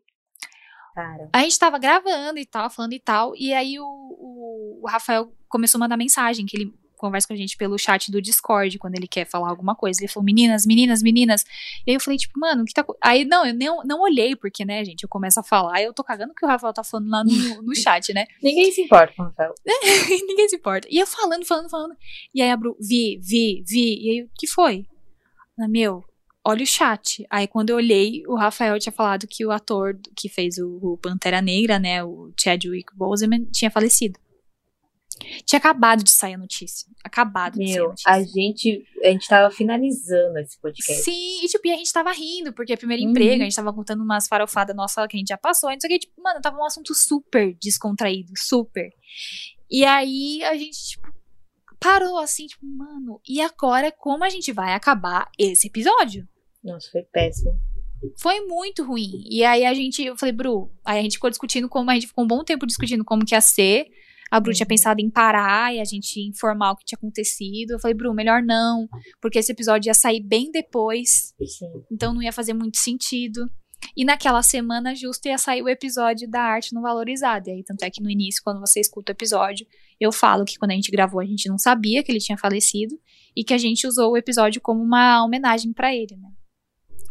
Cara, 0.94 1.28
a 1.33 1.42
gente 1.42 1.59
tava 1.59 1.78
gravando 1.78 2.38
e 2.38 2.44
tal, 2.46 2.68
falando 2.70 2.92
e 2.92 3.00
tal, 3.00 3.35
e 3.37 3.52
aí 3.55 3.78
o, 3.81 3.85
o- 3.85 4.81
o 4.83 4.87
Rafael 4.88 5.33
começou 5.48 5.78
a 5.78 5.81
mandar 5.81 5.96
mensagem, 5.96 6.44
que 6.46 6.57
ele 6.57 6.72
conversa 6.96 7.26
com 7.26 7.35
a 7.35 7.37
gente 7.37 7.57
pelo 7.57 7.76
chat 7.76 8.12
do 8.12 8.22
Discord, 8.22 8.78
quando 8.78 8.94
ele 8.94 9.09
quer 9.09 9.24
falar 9.26 9.48
alguma 9.50 9.74
coisa. 9.74 9.98
Ele 10.00 10.07
falou, 10.07 10.24
meninas, 10.24 10.64
meninas, 10.64 11.02
meninas. 11.02 11.42
E 11.85 11.90
aí 11.90 11.96
eu 11.96 12.00
falei, 12.00 12.16
tipo, 12.16 12.38
mano, 12.38 12.62
o 12.62 12.64
que 12.64 12.72
tá... 12.72 12.85
co-" 12.85 12.96
Aí, 13.02 13.24
não, 13.24 13.44
eu 13.44 13.52
nem, 13.52 13.68
não 13.85 14.02
olhei, 14.02 14.37
porque, 14.37 14.64
né, 14.64 14.85
gente, 14.85 15.02
eu 15.02 15.09
começo 15.09 15.40
a 15.40 15.42
falar, 15.42 15.83
eu 15.83 15.92
tô 15.92 16.05
cagando 16.05 16.31
o 16.31 16.35
que 16.35 16.44
o 16.44 16.48
Rafael 16.48 16.72
tá 16.72 16.85
falando 16.85 17.11
lá 17.11 17.24
no, 17.24 17.62
no 17.62 17.74
chat, 17.74 18.12
né? 18.14 18.24
ninguém 18.40 18.70
se 18.70 18.83
importa 18.83 19.12
com 19.16 19.22
o 19.22 19.26
Rafael. 19.26 19.52
Ninguém 20.28 20.48
se 20.48 20.55
importa. 20.57 20.87
E 20.88 20.96
eu 20.98 21.07
falando, 21.07 21.44
falando, 21.44 21.68
falando. 21.68 21.96
E 22.33 22.40
aí 22.40 22.50
a 22.50 22.57
Bru, 22.57 22.76
vi, 22.81 23.18
vi, 23.20 23.64
vi. 23.66 24.07
E 24.07 24.11
aí, 24.11 24.22
o 24.22 24.31
que 24.38 24.46
foi? 24.46 24.85
Meu, 25.68 26.05
olha 26.44 26.62
o 26.62 26.66
chat. 26.66 27.24
Aí 27.31 27.46
quando 27.46 27.70
eu 27.70 27.76
olhei, 27.76 28.22
o 28.26 28.35
Rafael 28.37 28.78
tinha 28.78 28.92
falado 28.92 29.26
que 29.26 29.44
o 29.46 29.50
ator 29.50 29.98
que 30.16 30.28
fez 30.28 30.59
o, 30.59 30.78
o 30.83 30.98
Pantera 30.98 31.40
Negra, 31.40 31.78
né, 31.78 32.02
o 32.05 32.33
Chadwick 32.38 32.94
Boseman, 32.96 33.44
tinha 33.52 33.70
falecido. 33.70 34.18
Tinha 35.46 35.59
acabado 35.59 36.02
de 36.02 36.11
sair 36.11 36.35
a 36.35 36.38
notícia. 36.38 36.88
Acabado 37.05 37.57
Meu, 37.57 37.66
de 37.66 37.72
sair 37.72 37.81
a 37.85 37.88
notícia. 37.88 38.11
a 38.11 38.22
gente, 38.24 38.85
a 39.05 39.09
gente 39.09 39.28
tava 39.28 39.55
finalizando 39.55 40.38
esse 40.38 40.59
podcast. 40.61 41.02
Sim, 41.05 41.44
e 41.44 41.48
tipo, 41.48 41.68
e 41.68 41.72
a 41.72 41.76
gente 41.76 41.92
tava 41.92 42.11
rindo, 42.12 42.52
porque 42.52 42.72
é 42.72 42.76
primeiro 42.76 43.05
Uhum. 43.05 43.11
emprego, 43.11 43.42
a 43.42 43.44
gente 43.44 43.55
tava 43.55 43.72
contando 43.72 44.02
umas 44.02 44.26
farofadas 44.26 44.74
nossa 44.74 45.07
que 45.07 45.16
a 45.16 45.18
gente 45.20 45.28
já 45.28 45.38
passou, 45.38 45.68
a 45.68 45.72
gente 45.72 45.83
só 45.83 45.88
que, 45.88 45.98
tipo, 45.98 46.20
mano, 46.20 46.40
tava 46.40 46.57
um 46.57 46.64
assunto 46.64 46.92
super 46.94 47.55
descontraído, 47.61 48.33
super. 48.37 48.90
E 49.70 49.85
aí 49.85 50.42
a 50.42 50.57
gente, 50.57 50.78
tipo, 50.88 51.07
parou 51.83 52.18
assim, 52.18 52.47
tipo, 52.47 52.64
mano, 52.64 53.21
e 53.29 53.40
agora 53.40 53.90
como 53.92 54.25
a 54.25 54.29
gente 54.31 54.53
vai 54.53 54.73
acabar 54.75 55.29
esse 55.38 55.66
episódio? 55.66 56.27
Nossa, 56.62 56.88
foi 56.90 57.03
péssimo. 57.03 57.59
Foi 58.21 58.40
muito 58.40 58.83
ruim. 58.85 59.25
E 59.31 59.45
aí 59.45 59.64
a 59.64 59.73
gente, 59.75 60.03
eu 60.03 60.16
falei, 60.16 60.33
Bru, 60.33 60.71
aí 60.85 60.99
a 60.99 61.03
gente 61.03 61.14
ficou 61.14 61.31
discutindo 61.31 61.68
como, 61.68 61.90
a 61.90 61.95
gente 61.95 62.09
ficou 62.09 62.25
um 62.25 62.29
bom 62.29 62.42
tempo 62.42 62.66
discutindo 62.66 63.05
como 63.05 63.25
que 63.25 63.35
ia 63.35 63.40
ser. 63.40 63.87
A 64.31 64.40
Bru 64.40 64.53
tinha 64.53 64.64
Uhum. 64.64 64.68
pensado 64.68 65.01
em 65.01 65.11
parar 65.11 65.75
e 65.75 65.81
a 65.81 65.85
gente 65.85 66.18
informar 66.21 66.73
o 66.73 66.77
que 66.77 66.85
tinha 66.85 66.97
acontecido. 66.97 67.73
Eu 67.73 67.79
falei, 67.79 67.95
Bru, 67.95 68.14
melhor 68.14 68.42
não, 68.42 68.88
porque 69.21 69.38
esse 69.38 69.53
episódio 69.53 69.88
ia 69.90 69.95
sair 69.95 70.21
bem 70.21 70.51
depois, 70.51 71.35
Sim. 71.47 71.66
então 71.92 72.14
não 72.14 72.23
ia 72.23 72.33
fazer 72.33 72.55
muito 72.55 72.79
sentido. 72.79 73.49
E 73.97 74.05
naquela 74.05 74.42
semana 74.42 74.95
justo 74.95 75.27
ia 75.27 75.37
sair 75.37 75.61
o 75.62 75.68
episódio 75.68 76.31
da 76.31 76.40
arte 76.40 76.73
não 76.73 76.83
valorizada. 76.83 77.51
E 77.51 77.53
aí, 77.55 77.64
tanto 77.64 77.83
é 77.83 77.90
que 77.90 78.01
no 78.03 78.09
início, 78.09 78.40
quando 78.42 78.61
você 78.61 78.81
escuta 78.81 79.12
o 79.12 79.14
episódio, 79.14 79.66
eu 80.05 80.12
falo 80.12 80.45
que 80.45 80.59
quando 80.59 80.71
a 80.73 80.75
gente 80.75 80.91
gravou, 80.91 81.21
a 81.21 81.25
gente 81.25 81.49
não 81.49 81.59
sabia 81.59 82.03
que 82.03 82.11
ele 82.11 82.19
tinha 82.19 82.37
falecido 82.38 82.99
e 83.37 83.43
que 83.45 83.55
a 83.55 83.59
gente 83.59 83.87
usou 83.87 84.12
o 84.12 84.17
episódio 84.17 84.61
como 84.61 84.83
uma 84.83 85.25
homenagem 85.25 85.73
pra 85.73 85.95
ele, 85.95 86.17
né? 86.17 86.29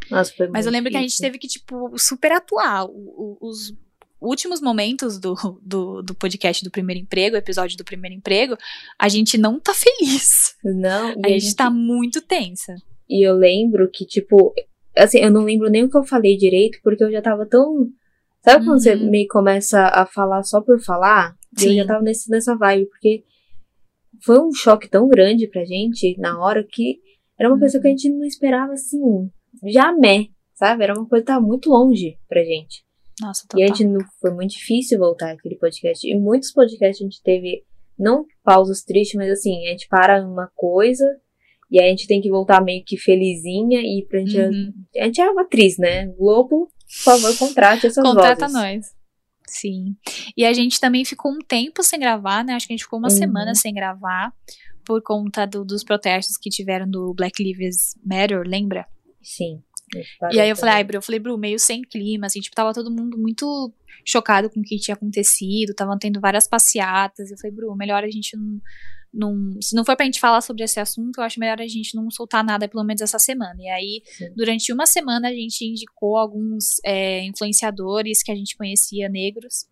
Nossa, 0.10 0.34
foi 0.36 0.48
Mas 0.50 0.66
eu 0.66 0.72
lembro 0.72 0.92
que 0.92 0.98
a 0.98 1.02
gente 1.02 1.10
difícil. 1.12 1.26
teve 1.26 1.38
que, 1.40 1.48
tipo, 1.48 1.98
super 1.98 2.32
atuar. 2.34 2.86
O- 2.86 3.38
o- 3.42 3.50
os 3.50 3.74
últimos 4.20 4.62
momentos 4.62 5.18
do, 5.20 5.34
do, 5.64 6.02
do 6.02 6.14
podcast 6.14 6.64
do 6.64 6.70
primeiro 6.72 7.02
emprego, 7.02 7.36
episódio 7.36 7.78
do 7.78 7.84
primeiro 7.86 8.16
emprego, 8.16 8.56
a 9.00 9.08
gente 9.10 9.38
não 9.38 9.60
tá 9.60 9.74
feliz. 9.74 10.54
Não, 10.64 11.16
A 11.24 11.30
gente 11.30 11.56
tá 11.56 11.70
muito 11.70 12.22
tensa. 12.22 12.76
E 13.10 13.26
eu 13.28 13.36
lembro 13.36 13.90
que, 13.92 14.06
tipo, 14.06 14.54
assim, 14.98 15.20
eu 15.20 15.32
não 15.32 15.44
lembro 15.44 15.70
nem 15.70 15.84
o 15.84 15.90
que 15.90 15.98
eu 15.98 16.04
falei 16.04 16.38
direito, 16.38 16.80
porque 16.84 17.04
eu 17.04 17.12
já 17.12 17.22
tava 17.22 17.46
tão. 17.46 17.88
Sabe 18.44 18.66
quando 18.66 18.82
você 18.82 18.96
Uhum. 18.96 19.10
meio 19.10 19.24
que 19.26 19.30
começa 19.34 19.80
a 19.88 20.06
falar 20.06 20.44
só 20.44 20.62
por 20.62 20.80
falar? 20.82 21.36
E 21.60 21.64
eu 21.64 21.70
Sim. 21.70 21.76
já 21.78 21.86
tava 21.86 22.02
nesse, 22.04 22.30
nessa 22.30 22.56
vibe, 22.56 22.86
porque 22.88 23.24
foi 24.24 24.40
um 24.40 24.54
choque 24.54 24.90
tão 24.90 25.08
grande 25.08 25.48
pra 25.48 25.66
gente 25.66 26.16
na 26.20 26.40
hora 26.40 26.64
que 26.64 27.00
era 27.40 27.50
uma 27.50 27.60
coisa 27.60 27.80
que 27.80 27.88
a 27.88 27.92
Uhum. 27.92 27.98
gente 27.98 28.10
não 28.12 28.24
esperava, 28.26 28.74
assim, 28.74 29.00
jamais, 29.72 30.28
sabe? 30.54 30.84
Era 30.84 30.94
uma 30.94 31.08
coisa 31.08 31.24
que 31.24 31.28
tava 31.32 31.46
muito 31.46 31.70
longe 31.70 32.18
pra 32.28 32.44
gente. 32.44 32.84
Nossa, 33.20 33.46
E 33.56 33.64
a 33.64 33.68
total. 33.68 33.78
gente 33.78 33.88
não, 33.92 34.00
foi 34.20 34.32
muito 34.32 34.52
difícil 34.52 34.98
voltar 35.00 35.32
aquele 35.32 35.56
podcast. 35.58 36.08
E 36.08 36.18
muitos 36.20 36.52
podcasts 36.52 37.02
a 37.02 37.04
gente 37.04 37.22
teve, 37.24 37.64
não 37.98 38.26
pausas 38.44 38.84
tristes, 38.84 39.16
mas 39.16 39.30
assim, 39.32 39.68
a 39.68 39.72
gente 39.72 39.88
para 39.88 40.22
numa 40.24 40.50
coisa 40.56 41.06
e 41.70 41.80
aí 41.80 41.88
a 41.88 41.90
gente 41.90 42.08
tem 42.08 42.20
que 42.22 42.30
voltar 42.30 42.62
meio 42.64 42.84
que 42.86 42.98
felizinha 42.98 43.80
e 43.82 44.06
pra 44.08 44.20
gente. 44.20 44.38
Uhum. 44.40 44.74
A 44.98 45.06
gente 45.06 45.22
é 45.22 45.30
uma 45.30 45.44
atriz, 45.44 45.78
né? 45.78 46.08
Globo, 46.18 46.68
por 46.68 47.04
favor, 47.04 47.38
contrate 47.38 47.88
essas 47.88 48.04
Contrata 48.04 48.42
vozes. 48.48 48.54
nós. 48.54 48.86
Sim. 49.48 49.96
E 50.38 50.46
a 50.46 50.54
gente 50.54 50.80
também 50.80 51.04
ficou 51.04 51.32
um 51.32 51.40
tempo 51.40 51.84
sem 51.84 52.00
gravar, 52.00 52.44
né? 52.44 52.54
Acho 52.54 52.68
que 52.68 52.74
a 52.74 52.76
gente 52.78 52.84
ficou 52.86 53.00
uma 53.00 53.10
Uhum. 53.10 53.16
semana 53.18 53.56
sem 53.56 53.74
gravar 53.74 54.34
por 54.86 55.02
conta 55.04 55.46
do- 55.46 55.64
dos 55.66 55.84
protestos 55.84 56.38
que 56.38 56.50
tiveram 56.50 56.90
do 56.90 57.14
Black 57.14 57.44
Lives 57.44 57.96
Matter, 58.06 58.44
lembra? 58.46 58.88
Sim. 59.22 59.62
E 60.32 60.40
aí 60.40 60.50
eu 60.50 60.56
falei, 60.56 60.76
ai. 60.76 60.84
Bru, 60.84 60.98
eu 60.98 61.02
falei, 61.02 61.20
Bru, 61.20 61.38
meio 61.38 61.60
sem 61.60 61.82
clima, 61.82 62.28
assim, 62.28 62.40
tipo, 62.40 62.56
tava 62.56 62.74
todo 62.74 62.92
mundo 62.92 63.18
muito 63.18 63.74
chocado 64.06 64.50
com 64.50 64.60
o 64.60 64.64
que 64.64 64.78
tinha 64.78 64.96
acontecido, 64.96 65.72
estavam 65.72 65.98
tendo 65.98 66.20
várias 66.20 66.48
passeatas. 66.48 67.32
Eu 67.32 67.38
falei, 67.38 67.56
Bru, 67.56 67.76
melhor 67.76 68.04
a 68.04 68.10
gente 68.10 68.36
não, 68.36 68.62
não. 69.14 69.62
Se 69.62 69.76
não 69.76 69.86
for 69.86 69.96
pra 69.96 70.06
gente 70.06 70.20
falar 70.20 70.42
sobre 70.42 70.64
esse 70.64 70.80
assunto, 70.80 71.20
eu 71.20 71.24
acho 71.24 71.40
melhor 71.40 71.60
a 71.60 71.68
gente 71.68 71.96
não 71.96 72.10
soltar 72.10 72.44
nada, 72.44 72.68
pelo 72.68 72.84
menos 72.84 73.02
essa 73.02 73.20
semana. 73.20 73.58
E 73.60 73.70
aí, 73.70 74.02
Sim. 74.06 74.34
durante 74.36 74.72
uma 74.74 74.86
semana, 74.86 75.30
a 75.30 75.34
gente 75.34 75.66
indicou 75.66 76.18
alguns 76.18 76.80
é, 76.86 77.24
influenciadores 77.26 78.24
que 78.24 78.32
a 78.32 78.36
gente 78.36 78.56
conhecia 78.56 79.10
negros. 79.10 79.66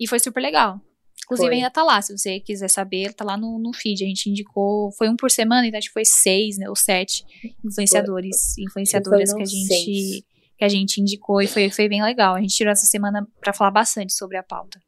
E 0.00 0.08
foi 0.08 0.18
super 0.18 0.40
legal. 0.40 0.80
Inclusive, 1.24 1.48
Foi. 1.48 1.56
ainda 1.56 1.70
tá 1.70 1.82
lá, 1.82 2.02
se 2.02 2.16
você 2.16 2.40
quiser 2.40 2.68
saber, 2.68 3.14
tá 3.14 3.24
lá 3.24 3.36
no, 3.36 3.58
no 3.58 3.72
feed. 3.72 4.04
A 4.04 4.08
gente 4.08 4.28
indicou, 4.28 4.90
foi 4.92 5.08
um 5.08 5.16
por 5.16 5.30
semana, 5.30 5.66
então 5.66 5.78
acho 5.78 5.88
que 5.88 5.92
foi 5.92 6.04
seis, 6.04 6.58
né, 6.58 6.68
ou 6.68 6.76
sete 6.76 7.24
influenciadores, 7.64 8.58
influenciadoras 8.58 9.32
que 9.32 9.42
a 9.42 9.46
gente 9.46 9.66
seis. 9.66 10.22
que 10.58 10.64
a 10.64 10.68
gente 10.68 11.00
indicou 11.00 11.40
e 11.40 11.46
foi, 11.46 11.70
foi 11.70 11.88
bem 11.88 12.02
legal. 12.02 12.34
A 12.34 12.40
gente 12.40 12.54
tirou 12.54 12.72
essa 12.72 12.86
semana 12.86 13.26
pra 13.40 13.52
falar 13.52 13.70
bastante 13.70 14.12
sobre 14.12 14.36
a 14.36 14.42
pauta. 14.42 14.80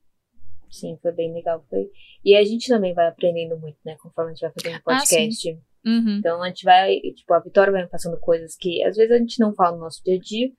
Sim, 0.71 0.99
foi 1.01 1.13
bem 1.13 1.33
legal. 1.33 1.65
Foi... 1.71 1.89
E 2.25 2.35
a 2.35 2.45
gente 2.45 2.69
também 2.69 2.93
vai 2.93 3.07
aprendendo 3.07 3.57
muito, 3.57 3.79
né? 3.85 3.97
Conforme 4.03 4.33
a 4.33 4.35
gente 4.35 4.43
vai 4.43 4.53
fazendo 4.53 4.77
Ah, 4.77 4.99
podcast. 4.99 5.59
Uhum. 5.87 6.17
Então 6.19 6.43
a 6.43 6.49
gente 6.49 6.65
vai, 6.65 6.99
tipo, 6.99 7.33
a 7.33 7.39
Vitória 7.39 7.73
vai 7.73 7.83
me 7.83 7.89
passando 7.89 8.19
coisas 8.19 8.57
que 8.57 8.83
às 8.83 8.97
vezes 8.97 9.13
a 9.13 9.19
gente 9.19 9.39
não 9.39 9.55
fala 9.55 9.77
no 9.77 9.83
nosso 9.83 10.03
dia 10.03 10.17
a 10.17 10.19
dia. 10.19 10.51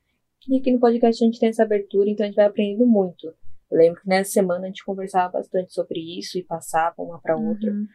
E 0.47 0.57
aqui 0.57 0.71
no 0.71 0.79
podcast 0.79 1.21
a 1.21 1.27
gente 1.27 1.39
tem 1.39 1.49
essa 1.49 1.63
abertura, 1.63 2.09
então 2.09 2.23
a 2.23 2.27
gente 2.27 2.35
vai 2.35 2.45
aprendendo 2.45 2.85
muito. 2.85 3.33
Eu 3.71 3.77
lembro 3.77 4.01
que 4.01 4.07
nessa 4.07 4.31
semana 4.31 4.65
a 4.65 4.67
gente 4.67 4.85
conversava 4.85 5.33
bastante 5.33 5.73
sobre 5.73 5.99
isso 5.99 6.37
e 6.37 6.43
passava 6.43 6.95
uma 7.01 7.19
pra 7.19 7.35
outra. 7.35 7.71
Uhum. 7.71 7.87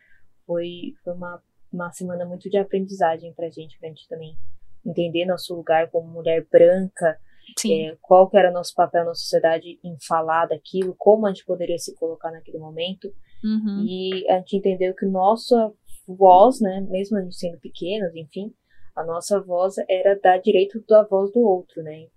Foi, 0.46 0.94
foi 1.04 1.12
uma, 1.14 1.42
uma 1.72 1.92
semana 1.92 2.24
muito 2.24 2.50
de 2.50 2.58
aprendizagem 2.58 3.32
pra 3.34 3.48
gente, 3.50 3.78
pra 3.78 3.88
gente 3.88 4.08
também 4.08 4.36
entender 4.84 5.26
nosso 5.26 5.54
lugar 5.54 5.90
como 5.90 6.08
mulher 6.08 6.46
branca, 6.50 7.18
é, 7.66 7.96
qual 8.00 8.28
que 8.28 8.36
era 8.36 8.50
nosso 8.50 8.74
papel 8.74 9.04
na 9.04 9.14
sociedade 9.14 9.78
em 9.84 9.96
falar 10.06 10.46
daquilo, 10.46 10.94
como 10.98 11.26
a 11.26 11.30
gente 11.30 11.44
poderia 11.44 11.78
se 11.78 11.94
colocar 11.94 12.30
naquele 12.30 12.58
momento. 12.58 13.12
Uhum. 13.44 13.84
E 13.86 14.28
a 14.30 14.38
gente 14.38 14.56
entendeu 14.56 14.94
que 14.94 15.06
nossa 15.06 15.72
voz, 16.06 16.60
né, 16.60 16.80
mesmo 16.88 17.16
a 17.16 17.22
gente 17.22 17.36
sendo 17.36 17.58
pequenos, 17.58 18.14
enfim, 18.14 18.52
a 18.96 19.04
nossa 19.04 19.40
voz 19.40 19.76
era 19.88 20.18
dar 20.18 20.38
direito 20.38 20.82
da 20.88 21.04
voz 21.04 21.32
do 21.32 21.40
outro, 21.40 21.82
né? 21.82 22.08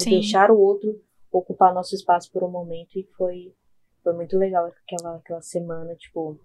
Sim. 0.00 0.10
deixar 0.10 0.50
o 0.50 0.58
outro 0.58 0.98
ocupar 1.32 1.72
nosso 1.74 1.94
espaço 1.94 2.30
por 2.30 2.44
um 2.44 2.50
momento 2.50 2.98
e 2.98 3.04
foi 3.16 3.52
foi 4.04 4.12
muito 4.14 4.36
legal 4.36 4.66
aquela 4.66 5.16
aquela 5.16 5.40
semana, 5.40 5.94
tipo, 5.96 6.38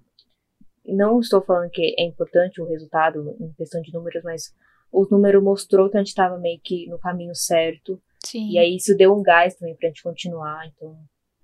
não 0.85 1.19
estou 1.19 1.41
falando 1.41 1.69
que 1.71 1.95
é 1.99 2.03
importante 2.05 2.61
o 2.61 2.65
resultado 2.67 3.35
em 3.39 3.51
questão 3.53 3.81
de 3.81 3.91
números, 3.91 4.23
mas 4.23 4.53
o 4.91 5.05
número 5.11 5.41
mostrou 5.43 5.89
que 5.89 5.97
a 5.97 5.99
gente 5.99 6.07
estava 6.09 6.37
meio 6.37 6.59
que 6.63 6.87
no 6.87 6.97
caminho 6.99 7.35
certo 7.35 8.01
Sim. 8.25 8.49
e 8.51 8.57
aí 8.57 8.75
isso 8.77 8.95
deu 8.95 9.13
um 9.13 9.21
gás 9.21 9.55
também 9.55 9.75
pra 9.75 9.89
gente 9.89 10.01
continuar, 10.03 10.65
então 10.67 10.95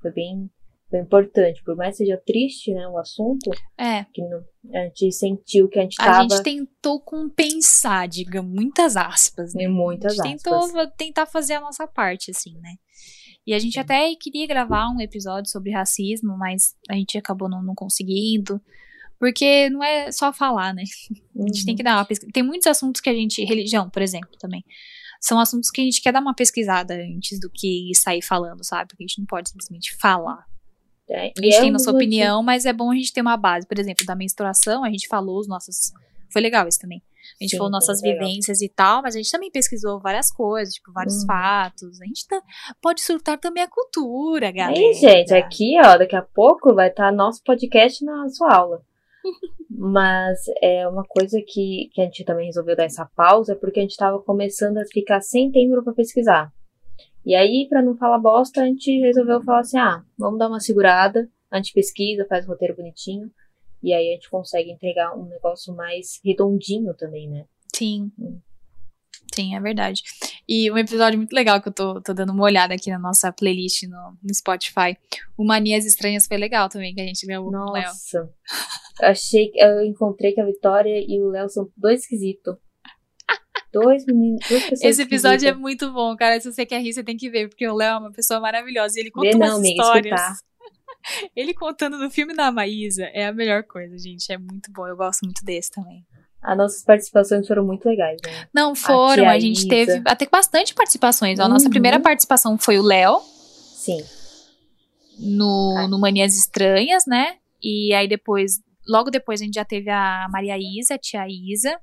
foi 0.01 0.11
bem, 0.11 0.49
foi 0.89 0.99
importante. 0.99 1.61
Por 1.63 1.75
mais 1.75 1.97
que 1.97 2.05
seja 2.05 2.21
triste, 2.25 2.73
né, 2.73 2.87
o 2.87 2.97
assunto, 2.97 3.49
É. 3.77 4.05
que 4.13 4.21
não- 4.21 4.43
a 4.73 4.85
gente 4.85 5.11
sentiu 5.11 5.67
que 5.67 5.79
a 5.79 5.81
gente 5.81 5.95
A 5.99 6.05
tava 6.05 6.21
gente 6.29 6.43
tentou 6.43 7.01
compensar, 7.01 8.07
diga, 8.07 8.41
muitas 8.41 8.95
aspas, 8.95 9.53
né? 9.53 9.63
em 9.63 9.67
muitas 9.67 10.17
a 10.19 10.23
gente 10.23 10.35
aspas. 10.47 10.67
tentou 10.67 10.87
tentar 10.91 11.25
fazer 11.25 11.55
a 11.55 11.61
nossa 11.61 11.85
parte, 11.87 12.31
assim, 12.31 12.53
né? 12.59 12.75
E 13.45 13.53
a 13.53 13.59
gente 13.59 13.79
até 13.79 14.15
queria 14.15 14.47
gravar 14.47 14.89
um 14.89 15.01
episódio 15.01 15.51
sobre 15.51 15.71
racismo, 15.71 16.37
mas 16.37 16.75
a 16.89 16.93
gente 16.93 17.17
acabou 17.17 17.49
não, 17.49 17.61
não 17.61 17.75
conseguindo. 17.75 18.61
Porque 19.19 19.69
não 19.69 19.83
é 19.83 20.11
só 20.11 20.33
falar, 20.33 20.73
né? 20.73 20.83
A 21.39 21.47
gente 21.47 21.65
tem 21.65 21.75
que 21.75 21.83
dar 21.83 21.97
uma 21.97 22.05
pesquisa. 22.05 22.31
Tem 22.33 22.43
muitos 22.43 22.67
assuntos 22.67 22.99
que 23.01 23.09
a 23.09 23.13
gente. 23.13 23.43
Religião, 23.43 23.89
por 23.89 24.01
exemplo, 24.01 24.37
também. 24.39 24.63
São 25.21 25.39
assuntos 25.39 25.71
que 25.71 25.79
a 25.79 25.83
gente 25.83 26.01
quer 26.01 26.11
dar 26.11 26.19
uma 26.19 26.35
pesquisada 26.35 26.93
antes 26.93 27.39
do 27.39 27.49
que 27.49 27.91
sair 27.95 28.21
falando, 28.21 28.63
sabe? 28.65 28.89
Porque 28.89 29.03
a 29.03 29.07
gente 29.07 29.19
não 29.19 29.25
pode 29.25 29.49
simplesmente 29.49 29.95
falar. 29.97 30.45
É, 31.09 31.31
A 31.37 31.41
gente 31.41 31.55
é 31.55 31.61
tem 31.61 31.71
nossa 31.71 31.91
opinião, 31.91 32.43
mas 32.43 32.65
é 32.65 32.73
bom 32.73 32.91
a 32.91 32.95
gente 32.95 33.13
ter 33.13 33.21
uma 33.21 33.37
base. 33.37 33.65
Por 33.65 33.79
exemplo, 33.79 34.05
da 34.05 34.15
menstruação, 34.15 34.83
a 34.83 34.89
gente 34.89 35.07
falou 35.07 35.39
os 35.39 35.47
nossos. 35.47 35.93
Foi 36.29 36.41
legal 36.41 36.67
isso 36.67 36.79
também. 36.79 37.01
A 37.39 37.43
gente 37.43 37.51
Sim, 37.51 37.57
falou 37.57 37.71
nossas 37.71 38.01
legal. 38.01 38.19
vivências 38.27 38.61
e 38.61 38.69
tal, 38.69 39.01
mas 39.01 39.15
a 39.15 39.17
gente 39.17 39.31
também 39.31 39.49
pesquisou 39.51 39.99
várias 39.99 40.31
coisas, 40.31 40.73
tipo, 40.73 40.91
vários 40.91 41.21
Uhum. 41.21 41.27
fatos. 41.27 42.01
A 42.01 42.05
gente 42.05 42.27
tá- 42.27 42.41
pode 42.81 43.01
surtar 43.01 43.37
também 43.39 43.63
a 43.63 43.67
cultura, 43.69 44.51
galera. 44.51 44.77
Aí, 44.79 44.93
gente, 44.93 45.33
aqui, 45.33 45.75
ó, 45.79 45.97
daqui 45.97 46.15
a 46.15 46.21
pouco 46.21 46.73
vai 46.73 46.89
estar 46.89 47.11
nosso 47.11 47.41
podcast 47.43 48.03
na 48.03 48.27
sua 48.29 48.53
aula. 48.53 48.81
Mas 49.69 50.39
é 50.61 50.87
uma 50.87 51.03
coisa 51.03 51.41
que, 51.45 51.89
que 51.93 52.01
a 52.01 52.05
gente 52.05 52.23
também 52.23 52.45
resolveu 52.47 52.75
dar 52.75 52.83
essa 52.85 53.05
pausa, 53.15 53.55
porque 53.55 53.79
a 53.79 53.83
gente 53.83 53.97
tava 53.97 54.19
começando 54.21 54.77
a 54.77 54.85
ficar 54.85 55.21
sem 55.21 55.51
tempo 55.51 55.81
pra 55.83 55.93
pesquisar. 55.93 56.51
E 57.25 57.33
aí, 57.33 57.65
pra 57.69 57.81
não 57.81 57.95
falar 57.95 58.19
bosta, 58.19 58.61
a 58.61 58.65
gente 58.65 58.91
resolveu 58.99 59.41
falar 59.41 59.61
assim: 59.61 59.77
ah, 59.77 60.03
vamos 60.17 60.37
dar 60.39 60.47
uma 60.49 60.59
segurada, 60.59 61.27
a 61.49 61.55
gente 61.57 61.73
pesquisa, 61.73 62.25
faz 62.27 62.45
um 62.45 62.49
roteiro 62.49 62.75
bonitinho, 62.75 63.31
e 63.83 63.93
aí 63.93 64.11
a 64.11 64.13
gente 64.13 64.29
consegue 64.29 64.71
entregar 64.71 65.13
um 65.13 65.25
negócio 65.25 65.75
mais 65.75 66.19
redondinho 66.23 66.93
também, 66.93 67.29
né? 67.29 67.45
Sim. 67.75 68.11
Hum. 68.17 68.39
Sim, 69.33 69.55
é 69.55 69.59
verdade. 69.59 70.03
E 70.47 70.71
um 70.71 70.77
episódio 70.77 71.17
muito 71.17 71.33
legal 71.33 71.59
que 71.59 71.67
eu 71.67 71.73
tô, 71.73 71.99
tô 72.01 72.13
dando 72.13 72.31
uma 72.31 72.43
olhada 72.43 72.75
aqui 72.75 72.91
na 72.91 72.99
nossa 72.99 73.31
playlist 73.31 73.83
no, 73.83 74.17
no 74.21 74.33
Spotify. 74.33 74.95
O 75.35 75.43
Manias 75.43 75.85
Estranhas 75.85 76.27
foi 76.27 76.37
legal 76.37 76.69
também, 76.69 76.93
que 76.93 77.01
a 77.01 77.05
gente 77.05 77.25
gravou 77.25 77.51
com 77.51 77.57
o 77.57 77.71
Léo. 77.71 77.83
Nossa. 77.87 78.29
Achei 79.01 79.49
que 79.49 79.59
eu 79.59 79.83
encontrei 79.83 80.33
que 80.33 80.39
a 80.39 80.45
Vitória 80.45 81.03
e 81.05 81.19
o 81.19 81.29
Léo 81.29 81.49
são 81.49 81.67
dois 81.75 82.01
esquisitos. 82.01 82.55
Dois 83.71 84.05
meninos, 84.05 84.47
duas 84.47 84.63
pessoas. 84.65 84.81
Esse 84.83 85.01
episódio 85.01 85.47
é 85.47 85.49
esquisitas. 85.49 85.59
muito 85.59 85.91
bom, 85.91 86.15
cara. 86.15 86.39
Se 86.39 86.51
você 86.51 86.63
quer 86.63 86.79
rir, 86.79 86.93
você 86.93 87.03
tem 87.03 87.17
que 87.17 87.27
ver, 87.27 87.49
porque 87.49 87.67
o 87.67 87.73
Léo 87.73 87.95
é 87.95 87.97
uma 87.97 88.11
pessoa 88.11 88.39
maravilhosa. 88.39 88.99
E 88.99 89.01
ele 89.01 89.09
conta 89.09 89.29
Vê 89.29 89.35
umas 89.35 89.49
não, 89.49 89.57
amiga, 89.57 89.81
histórias. 89.81 90.21
escutar. 90.21 90.52
Ele 91.35 91.53
contando 91.53 91.97
no 91.97 92.09
filme 92.09 92.33
da 92.35 92.51
Maísa 92.51 93.05
é 93.13 93.25
a 93.27 93.33
melhor 93.33 93.63
coisa, 93.63 93.97
gente. 93.97 94.31
É 94.31 94.37
muito 94.37 94.71
bom. 94.71 94.87
Eu 94.87 94.95
gosto 94.97 95.21
muito 95.23 95.43
desse 95.43 95.71
também. 95.71 96.05
As 96.41 96.57
nossas 96.57 96.83
participações 96.83 97.47
foram 97.47 97.63
muito 97.65 97.87
legais, 97.87 98.17
né? 98.25 98.47
Não 98.53 98.75
foram, 98.75 99.23
tia 99.23 99.29
a, 99.31 99.39
gente 99.39 99.59
Isa. 99.59 99.67
teve 99.69 100.01
até 100.05 100.27
bastante 100.29 100.73
participações. 100.73 101.39
A 101.39 101.47
nossa 101.47 101.65
Uhum. 101.65 101.71
primeira 101.71 101.99
participação 102.01 102.57
foi 102.57 102.77
o 102.77 102.81
Léo 102.83 103.21
Sim. 103.21 104.03
no, 105.19 105.75
Ah. 105.77 105.87
no 105.87 105.99
Manias 105.99 106.35
Estranhas, 106.37 107.05
né? 107.05 107.37
E 107.61 107.93
aí 107.93 108.07
depois, 108.09 108.61
logo 108.87 109.09
depois, 109.09 109.39
a 109.41 109.45
gente 109.45 109.53
já 109.55 109.63
teve 109.63 109.89
a 109.89 110.27
Maria 110.29 110.57
Isa, 110.57 110.95
a 110.95 110.97
tia 110.97 111.25
Isa. 111.29 111.79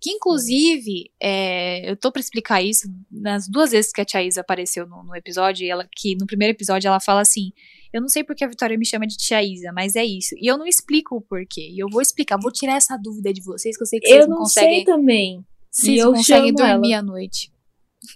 Que 0.00 0.10
inclusive, 0.10 1.10
é, 1.20 1.90
eu 1.90 1.96
tô 1.96 2.10
pra 2.12 2.20
explicar 2.20 2.62
isso 2.62 2.88
nas 3.10 3.48
duas 3.48 3.70
vezes 3.72 3.92
que 3.92 4.00
a 4.00 4.04
tia 4.04 4.22
Isa 4.22 4.40
apareceu 4.40 4.86
no, 4.86 5.02
no 5.04 5.14
episódio, 5.16 5.68
ela, 5.70 5.88
que 5.96 6.16
no 6.16 6.26
primeiro 6.26 6.52
episódio 6.54 6.88
ela 6.88 7.00
fala 7.00 7.20
assim: 7.20 7.52
Eu 7.92 8.00
não 8.00 8.08
sei 8.08 8.22
porque 8.24 8.44
a 8.44 8.48
Vitória 8.48 8.76
me 8.78 8.86
chama 8.86 9.06
de 9.06 9.16
tia 9.16 9.42
Isa, 9.42 9.72
mas 9.72 9.96
é 9.96 10.04
isso. 10.04 10.34
E 10.38 10.46
eu 10.50 10.56
não 10.58 10.66
explico 10.66 11.16
o 11.16 11.20
porquê. 11.20 11.68
E 11.70 11.78
eu 11.82 11.88
vou 11.90 12.00
explicar, 12.00 12.38
vou 12.40 12.50
tirar 12.52 12.76
essa 12.76 12.96
dúvida 12.96 13.32
de 13.32 13.42
vocês, 13.42 13.76
que 13.76 13.82
eu 13.82 13.86
sei 13.86 14.00
que 14.00 14.06
vocês 14.08 14.20
Eu 14.22 14.28
não 14.28 14.36
não 14.36 14.42
conseguem. 14.44 14.74
sei 14.76 14.84
também. 14.84 15.44
Vocês 15.70 15.98
eu 15.98 16.06
não 16.06 16.12
conseguem 16.14 16.52
dormir 16.54 16.92
ela. 16.92 16.98
à 17.00 17.02
noite. 17.02 17.52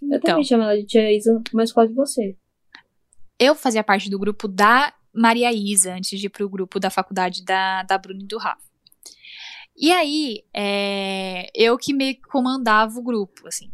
Eu 0.03 0.09
Então. 0.09 0.21
também 0.21 0.45
chamo 0.45 0.63
ela 0.63 0.77
de 0.77 0.87
tia 0.87 1.13
Isa, 1.13 1.43
mas 1.53 1.71
quase 1.73 1.93
você. 1.93 2.37
eu 3.39 3.55
fazia 3.55 3.85
parte 3.85 4.09
do 4.09 4.19
grupo 4.19 4.49
da 4.49 4.93
Maria 5.13 5.53
Isa, 5.53 5.95
antes 5.95 6.19
de 6.19 6.27
ir 6.27 6.31
pro 6.31 6.49
grupo 6.49 6.81
da 6.81 6.91
faculdade 6.91 7.45
da, 7.45 7.83
da 7.85 7.97
Bruna 7.99 8.23
e 8.23 8.27
do 8.27 8.39
Rafa. 8.39 8.65
E 9.77 9.91
aí, 9.93 10.45
é, 10.55 11.51
eu 11.55 11.77
que 11.77 11.93
meio 11.93 12.15
que 12.15 12.23
comandava 12.23 12.99
o 12.99 13.03
grupo, 13.03 13.49
assim. 13.49 13.71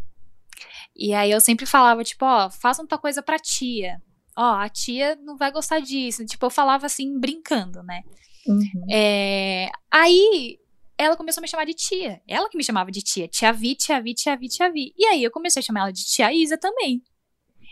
E 0.97 1.13
aí 1.15 1.31
eu 1.31 1.41
sempre 1.41 1.67
falava, 1.67 2.03
tipo, 2.03 2.25
ó, 2.25 2.51
faça 2.51 2.83
uma 2.83 2.99
coisa 2.99 3.23
pra 3.23 3.39
tia. 3.39 4.01
Ó, 4.37 4.55
a 4.55 4.69
tia 4.69 5.17
não 5.23 5.37
vai 5.37 5.51
gostar 5.53 5.81
disso. 5.81 6.25
Tipo, 6.25 6.47
eu 6.47 6.51
falava 6.51 6.87
assim, 6.87 7.19
brincando, 7.19 7.83
né? 7.83 8.03
Uhum. 8.47 8.87
É, 8.91 9.71
aí 9.91 10.59
ela 10.97 11.17
começou 11.17 11.41
a 11.41 11.43
me 11.43 11.49
chamar 11.49 11.65
de 11.65 11.75
tia. 11.75 12.21
Ela 12.27 12.49
que 12.49 12.57
me 12.57 12.65
chamava 12.65 12.91
de 12.91 13.03
tia. 13.03 13.29
Tia 13.29 13.53
Vi, 13.53 13.75
tia 13.75 14.01
Vi, 14.03 14.15
tia 14.15 14.37
Vi, 14.37 14.49
tia 14.49 14.71
Vi. 14.71 14.93
E 14.97 15.07
aí 15.07 15.23
eu 15.25 15.31
comecei 15.31 15.61
a 15.61 15.63
chamar 15.63 15.81
ela 15.81 15.93
de 15.93 16.05
tia 16.05 16.33
Isa 16.33 16.59
também. 16.59 17.03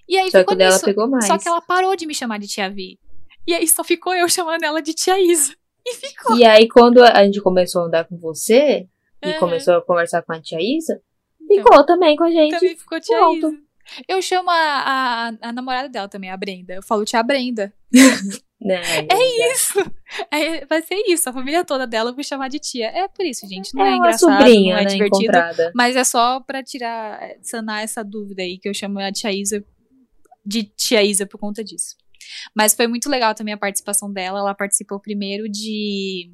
E 0.09 0.17
aí 0.17 0.31
Só 0.31 0.39
que 0.39 0.45
ficou 0.45 0.57
dela 0.57 0.73
nisso. 0.73 0.85
pegou 0.85 1.09
mais. 1.09 1.27
Só 1.27 1.37
que 1.37 1.47
ela 1.47 1.61
parou 1.61 1.95
de 1.95 2.07
me 2.07 2.15
chamar 2.15 2.39
de 2.39 2.47
tia 2.47 2.71
Vi. 2.71 2.99
E 3.47 3.55
aí 3.55 3.69
só 3.69 3.85
ficou 3.85 4.15
eu 4.15 4.29
chamando 4.29 4.63
ela 4.63 4.81
de 4.81 4.95
tia 4.95 5.21
Isa. 5.21 5.55
E 5.91 5.95
ficou. 5.95 6.37
E 6.37 6.45
aí, 6.45 6.69
quando 6.69 7.03
a 7.03 7.25
gente 7.25 7.41
começou 7.41 7.83
a 7.83 7.85
andar 7.87 8.05
com 8.05 8.17
você, 8.19 8.87
e 9.25 9.29
Uhum. 9.31 9.39
começou 9.39 9.75
a 9.75 9.83
conversar 9.85 10.23
com 10.23 10.33
a 10.33 10.41
tia 10.41 10.59
Isa, 10.61 11.01
ficou 11.47 11.85
também 11.85 12.17
com 12.17 12.25
a 12.25 12.31
gente. 12.31 12.53
Também 12.59 12.77
ficou 12.77 13.01
tia 13.01 13.17
pronto. 13.17 13.49
Isa. 13.49 13.59
Eu 14.07 14.21
chamo 14.21 14.51
a, 14.51 14.55
a, 15.43 15.49
a 15.49 15.53
namorada 15.53 15.89
dela 15.89 16.09
também, 16.09 16.31
a 16.31 16.37
Brenda. 16.37 16.75
Eu 16.75 16.83
falo 16.83 17.05
tia 17.05 17.23
Brenda. 17.23 17.73
Né? 18.61 18.81
É 19.11 19.53
isso. 19.53 19.79
Aí 20.33 20.65
vai 20.69 20.83
ser 20.83 20.97
isso. 21.07 21.29
A 21.31 21.33
família 21.33 21.65
toda 21.65 21.87
dela 21.87 22.11
eu 22.11 22.15
vou 22.15 22.25
chamar 22.25 22.49
de 22.49 22.59
tia. 22.59 22.89
É 22.89 23.07
por 23.07 23.25
isso, 23.25 23.47
gente. 23.49 23.73
Não 23.73 23.85
é, 23.87 23.93
É 23.93 23.97
engraçado, 23.97 24.37
sobrinha, 24.37 24.75
não 24.75 24.81
é 24.81 24.85
né, 24.85 24.91
divertido. 24.91 25.23
encontrada. 25.25 25.73
Mas 25.77 25.95
é 25.95 26.03
só 26.03 26.41
pra 26.41 26.61
tirar, 26.63 27.21
sanar 27.41 27.85
essa 27.85 28.03
dúvida 28.03 28.43
aí, 28.43 28.59
que 28.59 28.69
eu 28.69 28.75
chamo 28.75 28.99
a 28.99 29.13
tia 29.13 29.33
Isa 29.33 29.65
de 30.45 30.65
tia 30.65 31.03
Isa 31.05 31.25
por 31.25 31.39
conta 31.39 31.63
disso. 31.63 31.97
Mas 32.55 32.75
foi 32.75 32.87
muito 32.87 33.09
legal 33.09 33.35
também 33.35 33.55
a 33.55 33.59
participação 33.59 34.13
dela. 34.13 34.39
Ela 34.41 34.55
participou 34.55 35.01
primeiro 35.01 35.49
de. 35.49 36.33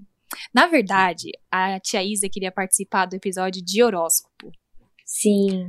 Na 0.53 0.67
verdade, 0.67 1.31
a 1.51 1.79
tia 1.79 2.03
Isa 2.03 2.29
queria 2.29 2.51
participar 2.51 3.07
do 3.07 3.15
episódio 3.15 3.63
de 3.65 3.83
horóscopo. 3.83 4.51
Sim. 5.05 5.69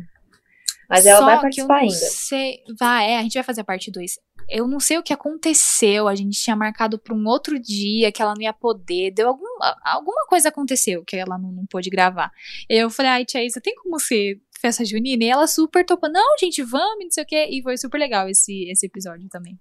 Mas 0.89 1.05
ela 1.05 1.19
Só 1.19 1.25
vai 1.25 1.41
participar 1.41 1.73
eu 1.73 1.77
não 1.87 1.93
ainda. 1.93 1.95
Sei, 1.95 2.63
vai, 2.79 3.11
é, 3.11 3.17
a 3.17 3.21
gente 3.23 3.33
vai 3.33 3.43
fazer 3.43 3.61
a 3.61 3.65
parte 3.65 3.91
2. 3.91 4.19
Eu 4.47 4.67
não 4.67 4.79
sei 4.79 4.99
o 4.99 5.03
que 5.03 5.11
aconteceu, 5.11 6.07
a 6.07 6.13
gente 6.13 6.39
tinha 6.39 6.55
marcado 6.55 6.99
pra 6.99 7.15
um 7.15 7.25
outro 7.27 7.59
dia 7.59 8.11
que 8.11 8.21
ela 8.21 8.35
não 8.35 8.41
ia 8.43 8.53
poder, 8.53 9.09
deu 9.11 9.27
algum, 9.27 9.47
a- 9.63 9.75
alguma 9.83 10.27
coisa 10.27 10.49
aconteceu 10.49 11.03
que 11.03 11.15
ela 11.15 11.37
não, 11.39 11.51
não 11.51 11.65
pôde 11.65 11.89
gravar. 11.89 12.31
Eu 12.69 12.91
falei, 12.91 13.11
ai, 13.11 13.25
tia 13.25 13.43
Isa, 13.43 13.59
tem 13.59 13.73
como 13.75 13.99
ser 13.99 14.39
festa 14.61 14.85
junina? 14.85 15.23
E 15.23 15.27
ela 15.27 15.47
super 15.47 15.83
topou, 15.83 16.09
não, 16.11 16.37
gente, 16.39 16.61
vamos, 16.61 17.03
não 17.05 17.11
sei 17.11 17.23
o 17.23 17.27
quê. 17.27 17.47
E 17.49 17.63
foi 17.63 17.75
super 17.77 17.97
legal 17.97 18.29
esse, 18.29 18.69
esse 18.69 18.85
episódio 18.85 19.27
também. 19.29 19.59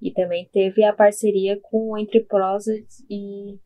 E 0.00 0.12
também 0.12 0.48
teve 0.52 0.84
a 0.84 0.92
parceria 0.92 1.58
com 1.60 1.98
Entre 1.98 2.20
Prosas 2.20 3.04
e 3.10 3.58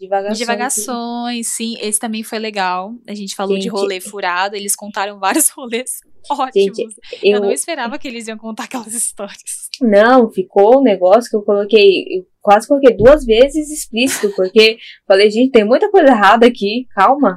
Divagações. 0.00 0.38
Divagações, 0.38 1.48
sim, 1.48 1.76
esse 1.78 2.00
também 2.00 2.22
foi 2.22 2.38
legal. 2.38 2.94
A 3.06 3.14
gente 3.14 3.36
falou 3.36 3.56
de 3.56 3.64
Gente, 3.64 3.72
rolê 3.72 4.00
furado, 4.00 4.56
eles 4.56 4.74
contaram 4.74 5.18
vários 5.18 5.50
rolês 5.50 6.00
ótimos. 6.30 6.76
Gente, 6.76 6.96
eu... 7.22 7.36
Eu, 7.36 7.40
não 7.40 7.52
esperava 7.52 7.98
que 7.98 8.08
eles 8.08 8.26
iam 8.26 8.38
contar 8.38 8.64
aquelas 8.64 8.94
histórias. 8.94 9.68
Não, 9.80 10.30
ficou 10.30 10.80
um 10.80 10.82
negócio 10.82 11.28
que 11.28 11.36
eu 11.36 11.42
coloquei, 11.42 12.04
eu 12.18 12.26
quase 12.40 12.66
coloquei 12.66 12.96
duas 12.96 13.26
vezes 13.26 13.70
explícito, 13.70 14.32
porque 14.34 14.78
falei, 15.06 15.30
gente, 15.30 15.52
tem 15.52 15.64
muita 15.64 15.90
coisa 15.90 16.08
errada 16.08 16.46
aqui, 16.46 16.86
calma. 16.94 17.36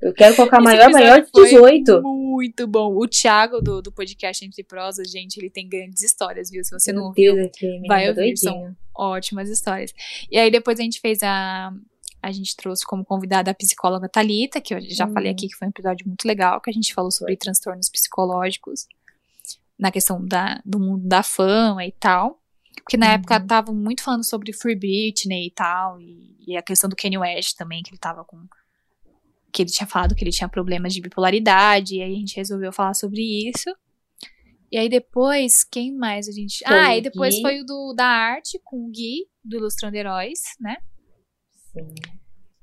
Eu 0.00 0.12
quero 0.12 0.36
colocar 0.36 0.58
Esse 0.58 0.64
maior, 0.64 0.90
maior 0.90 1.20
de 1.20 1.30
foi 1.30 1.44
18. 1.44 2.02
Muito 2.02 2.21
bom. 2.66 2.94
O 2.96 3.06
Thiago 3.06 3.60
do, 3.60 3.80
do 3.82 3.92
podcast 3.92 4.44
Entre 4.44 4.62
Prosas, 4.64 5.10
gente, 5.10 5.36
ele 5.38 5.50
tem 5.50 5.68
grandes 5.68 6.02
histórias, 6.02 6.50
viu? 6.50 6.64
Se 6.64 6.70
você 6.70 6.92
não 6.92 7.12
Meu 7.16 7.34
Deus, 7.34 7.50
menina 7.60 7.86
vai 7.88 8.08
ouvir, 8.08 8.34
doidinha. 8.34 8.76
ótimas 8.94 9.48
histórias. 9.48 9.92
E 10.30 10.38
aí 10.38 10.50
depois 10.50 10.78
a 10.78 10.82
gente 10.82 11.00
fez 11.00 11.22
a. 11.22 11.72
A 12.22 12.30
gente 12.30 12.54
trouxe 12.56 12.84
como 12.86 13.04
convidada 13.04 13.50
a 13.50 13.54
psicóloga 13.54 14.08
Talita, 14.08 14.60
que 14.60 14.72
eu 14.74 14.80
já 14.80 15.06
Hum. 15.06 15.12
falei 15.12 15.32
aqui 15.32 15.48
que 15.48 15.56
foi 15.56 15.66
um 15.66 15.70
episódio 15.70 16.06
muito 16.06 16.24
legal, 16.24 16.60
que 16.60 16.70
a 16.70 16.72
gente 16.72 16.94
falou 16.94 17.10
sobre 17.10 17.36
transtornos 17.36 17.88
psicológicos, 17.88 18.86
na 19.78 19.90
questão 19.90 20.24
da, 20.24 20.62
do 20.64 20.78
mundo 20.78 21.06
da 21.08 21.22
fama 21.24 21.84
e 21.84 21.90
tal. 21.90 22.40
Porque 22.76 22.96
na 22.96 23.06
Uhum. 23.08 23.12
época 23.14 23.36
estavam 23.36 23.74
muito 23.74 24.02
falando 24.04 24.24
sobre 24.24 24.52
Free 24.52 24.76
Britney 24.76 25.48
e 25.48 25.50
tal, 25.50 26.00
e, 26.00 26.36
e 26.46 26.56
a 26.56 26.62
questão 26.62 26.88
do 26.88 26.94
Kanye 26.96 27.18
West 27.18 27.56
também, 27.56 27.82
que 27.82 27.90
ele 27.90 27.98
tava 27.98 28.24
com. 28.24 28.38
Que 29.52 29.62
ele 29.62 29.70
tinha 29.70 29.86
falado 29.86 30.14
que 30.14 30.24
ele 30.24 30.30
tinha 30.30 30.48
problemas 30.48 30.94
de 30.94 31.00
bipolaridade, 31.00 31.96
e 31.96 32.02
aí 32.02 32.12
a 32.12 32.18
gente 32.18 32.36
resolveu 32.36 32.72
falar 32.72 32.94
sobre 32.94 33.20
isso. 33.48 33.70
E 34.70 34.78
aí 34.78 34.88
depois, 34.88 35.64
quem 35.64 35.92
mais 35.92 36.28
a 36.28 36.32
gente. 36.32 36.64
Foi 36.66 36.76
ah, 36.76 36.96
e 36.96 37.02
depois 37.02 37.34
Gui. 37.34 37.42
foi 37.42 37.60
o 37.60 37.64
do, 37.64 37.92
da 37.94 38.06
arte 38.06 38.58
com 38.64 38.86
o 38.86 38.90
Gui, 38.90 39.26
do 39.44 39.56
Ilustrando 39.56 39.96
Heróis, 39.96 40.40
né? 40.58 40.76
Sim. 41.72 41.94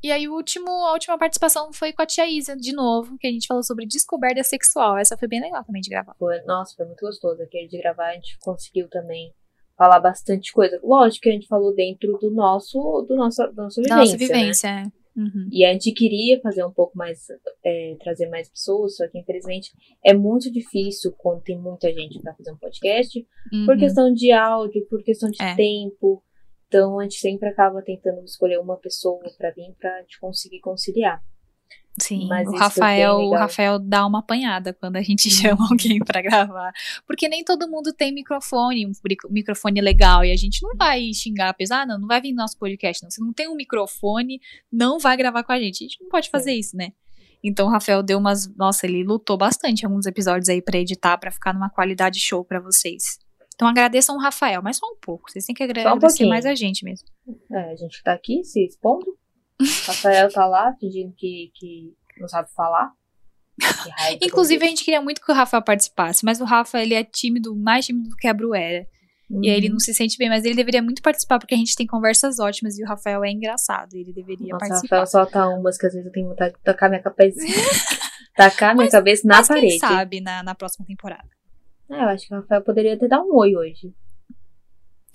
E 0.01 0.11
aí 0.11 0.27
o 0.27 0.33
último, 0.33 0.69
a 0.69 0.93
última 0.93 1.17
participação 1.17 1.73
foi 1.73 1.91
com 1.91 2.01
a 2.01 2.05
tia 2.05 2.27
Isa, 2.27 2.55
de 2.55 2.73
novo, 2.73 3.17
que 3.19 3.27
a 3.27 3.31
gente 3.31 3.45
falou 3.45 3.61
sobre 3.61 3.85
descoberta 3.85 4.41
sexual. 4.43 4.97
Essa 4.97 5.17
foi 5.17 5.27
bem 5.27 5.41
legal 5.41 5.63
também 5.63 5.81
de 5.81 5.89
gravar. 5.89 6.15
Foi, 6.17 6.41
nossa, 6.43 6.73
foi 6.75 6.85
muito 6.85 7.05
gostoso. 7.05 7.43
Aquele 7.43 7.67
de 7.67 7.77
gravar, 7.77 8.07
a 8.07 8.13
gente 8.13 8.39
conseguiu 8.39 8.87
também 8.89 9.33
falar 9.77 9.99
bastante 9.99 10.53
coisa. 10.53 10.79
Lógico 10.81 11.23
que 11.23 11.29
a 11.29 11.33
gente 11.33 11.47
falou 11.47 11.75
dentro 11.75 12.17
do 12.17 12.31
nosso, 12.31 13.05
do 13.07 13.15
nosso, 13.15 13.37
da 13.53 13.63
nossa 13.63 13.81
vivência. 13.81 13.89
Da 13.89 13.97
nossa 13.97 14.11
né? 14.11 14.17
vivência, 14.17 14.67
é. 14.67 14.98
Uhum. 15.19 15.49
E 15.51 15.65
a 15.65 15.73
gente 15.73 15.91
queria 15.91 16.39
fazer 16.39 16.63
um 16.63 16.71
pouco 16.71 16.97
mais, 16.97 17.27
é, 17.65 17.95
trazer 17.99 18.29
mais 18.29 18.49
pessoas, 18.49 18.95
só 18.95 19.05
que 19.09 19.19
infelizmente 19.19 19.71
é 20.05 20.13
muito 20.13 20.49
difícil 20.49 21.11
quando 21.17 21.41
tem 21.41 21.59
muita 21.59 21.91
gente 21.93 22.21
para 22.21 22.33
fazer 22.35 22.51
um 22.53 22.57
podcast, 22.57 23.27
por 23.65 23.73
Uhum. 23.75 23.79
questão 23.79 24.13
de 24.13 24.31
áudio, 24.31 24.85
por 24.87 25.03
questão 25.03 25.29
de 25.29 25.41
É. 25.43 25.55
tempo. 25.55 26.23
Então 26.67 26.99
a 26.99 27.03
gente 27.03 27.15
sempre 27.19 27.49
acaba 27.49 27.81
tentando 27.81 28.23
escolher 28.23 28.59
uma 28.59 28.77
pessoa 28.77 29.19
para 29.37 29.51
vir 29.51 29.65
gente 30.01 30.19
conseguir 30.21 30.59
conciliar. 30.61 31.21
Sim, 32.01 32.27
Mas 32.27 32.47
o 32.47 32.55
Rafael, 32.55 33.15
o. 33.17 33.33
Rafael 33.33 33.79
dá 33.79 34.05
uma 34.05 34.19
apanhada 34.19 34.73
quando 34.73 34.95
a 34.95 35.01
gente 35.01 35.29
chama 35.31 35.67
alguém 35.69 35.99
pra 35.99 36.21
gravar, 36.21 36.71
porque 37.05 37.27
nem 37.27 37.43
todo 37.43 37.69
mundo 37.69 37.93
tem 37.93 38.13
microfone, 38.13 38.87
um 38.87 38.91
microfone 39.29 39.81
legal 39.81 40.23
e 40.23 40.31
a 40.31 40.35
gente 40.35 40.61
não 40.63 40.75
vai 40.75 41.13
xingar, 41.13 41.49
apesar, 41.49 41.81
ah, 41.81 41.85
não, 41.85 41.99
não 41.99 42.07
vai 42.07 42.21
vir 42.21 42.31
no 42.31 42.37
nosso 42.37 42.57
podcast, 42.57 43.03
não. 43.03 43.11
Se 43.11 43.21
não 43.21 43.33
tem 43.33 43.47
um 43.47 43.55
microfone, 43.55 44.39
não 44.71 44.99
vai 44.99 45.15
gravar 45.15 45.43
com 45.43 45.51
a 45.51 45.59
gente. 45.59 45.83
A 45.83 45.87
gente 45.87 46.01
não 46.01 46.09
pode 46.09 46.29
fazer 46.29 46.53
isso, 46.53 46.75
né? 46.75 46.91
Então 47.43 47.67
o 47.67 47.69
Rafael 47.69 48.03
deu 48.03 48.17
umas, 48.17 48.53
nossa, 48.55 48.85
ele 48.85 49.03
lutou 49.03 49.37
bastante 49.37 49.85
alguns 49.85 50.05
episódios 50.05 50.49
aí 50.49 50.61
pra 50.61 50.77
editar, 50.77 51.17
pra 51.17 51.31
ficar 51.31 51.53
numa 51.53 51.69
qualidade 51.69 52.19
show 52.19 52.43
pra 52.43 52.59
vocês. 52.59 53.17
Então 53.55 53.67
agradeçam 53.67 54.15
o 54.15 54.19
Rafael, 54.19 54.61
mas 54.61 54.77
só 54.77 54.87
um 54.87 54.95
pouco. 54.95 55.29
Vocês 55.29 55.45
têm 55.45 55.53
que 55.53 55.63
agradecer 55.63 55.99
pouquinho. 55.99 56.29
mais 56.29 56.45
a 56.45 56.55
gente 56.55 56.83
mesmo. 56.85 57.07
É, 57.51 57.71
a 57.71 57.75
gente 57.75 58.01
tá 58.03 58.13
aqui 58.13 58.43
se 58.43 58.65
expondo. 58.65 59.17
Rafael 59.85 60.31
tá 60.31 60.45
lá 60.45 60.73
fingindo 60.79 61.13
que, 61.17 61.51
que 61.53 61.93
não 62.21 62.27
sabe 62.29 62.49
falar. 62.55 62.91
Inclusive, 64.21 64.63
a 64.65 64.69
gente 64.69 64.83
queria 64.85 65.01
muito 65.01 65.21
que 65.21 65.31
o 65.31 65.35
Rafael 65.35 65.61
participasse, 65.63 66.23
mas 66.23 66.39
o 66.39 66.45
Rafa, 66.45 66.81
ele 66.81 66.93
é 66.93 67.03
tímido, 67.03 67.55
mais 67.55 67.85
tímido 67.85 68.09
do 68.09 68.15
que 68.15 68.27
a 68.27 68.33
Bru 68.33 68.55
era. 68.55 68.85
E 69.43 69.49
aí 69.49 69.55
ele 69.57 69.67
Uhum. 69.67 69.73
não 69.73 69.79
se 69.79 69.93
sente 69.93 70.17
bem, 70.17 70.27
mas 70.29 70.43
ele 70.43 70.55
deveria 70.55 70.81
muito 70.81 71.01
participar, 71.03 71.37
porque 71.37 71.53
a 71.53 71.57
gente 71.57 71.75
tem 71.75 71.85
conversas 71.85 72.39
ótimas 72.39 72.79
e 72.79 72.83
o 72.83 72.87
Rafael 72.87 73.23
é 73.23 73.29
engraçado. 73.29 73.93
Ele 73.93 74.11
deveria 74.11 74.53
Nossa, 74.53 74.65
participar. 74.67 74.99
Rafael 74.99 75.25
solta 75.25 75.47
umas 75.49 75.77
que 75.77 75.85
às 75.85 75.93
vezes 75.93 76.07
eu 76.07 76.11
tenho 76.11 76.29
vontade 76.29 76.55
de 76.55 76.61
tacar 76.61 76.89
minha 76.89 77.01
cabeça. 77.01 77.37
tacar 78.35 78.75
minha 78.75 78.89
cabeça 78.89 79.27
na 79.27 79.37
mas 79.37 79.47
parede. 79.47 79.67
quem 79.67 79.79
sabe 79.79 80.19
na, 80.21 80.41
na 80.41 80.55
próxima 80.55 80.83
temporada. 80.85 81.29
É, 81.91 81.95
eu 81.95 82.07
acho 82.09 82.27
que 82.27 82.33
o 82.33 82.37
Rafael 82.37 82.61
poderia 82.63 82.97
ter 82.97 83.07
dado 83.07 83.23
um 83.23 83.35
oi 83.35 83.55
hoje. 83.55 83.93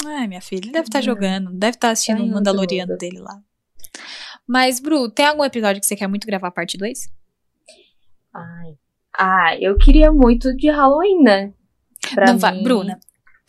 Ai, 0.06 0.28
minha 0.28 0.40
filha, 0.40 0.60
ele 0.64 0.72
deve 0.72 0.86
estar 0.86 0.98
É. 0.98 1.02
jogando, 1.02 1.50
deve 1.52 1.76
estar 1.76 1.90
assistindo 1.90 2.18
Tá 2.18 2.22
em 2.24 2.30
o 2.30 2.34
Mandaloriano 2.34 2.96
dele 2.96 3.18
lá. 3.18 3.40
Mas, 4.46 4.78
Bru, 4.80 5.08
tem 5.10 5.26
algum 5.26 5.44
episódio 5.44 5.80
que 5.80 5.86
você 5.86 5.96
quer 5.96 6.06
muito 6.06 6.26
gravar 6.26 6.50
parte 6.50 6.76
2? 6.76 7.08
Ai, 8.34 8.76
Ah, 9.16 9.56
eu 9.60 9.76
queria 9.78 10.10
muito 10.12 10.54
de 10.56 10.68
Halloween, 10.68 11.22
né? 11.22 11.54
Pra 12.14 12.26
não 12.26 12.36
vai, 12.38 12.52
mim- 12.52 12.64
Bruna, 12.64 12.98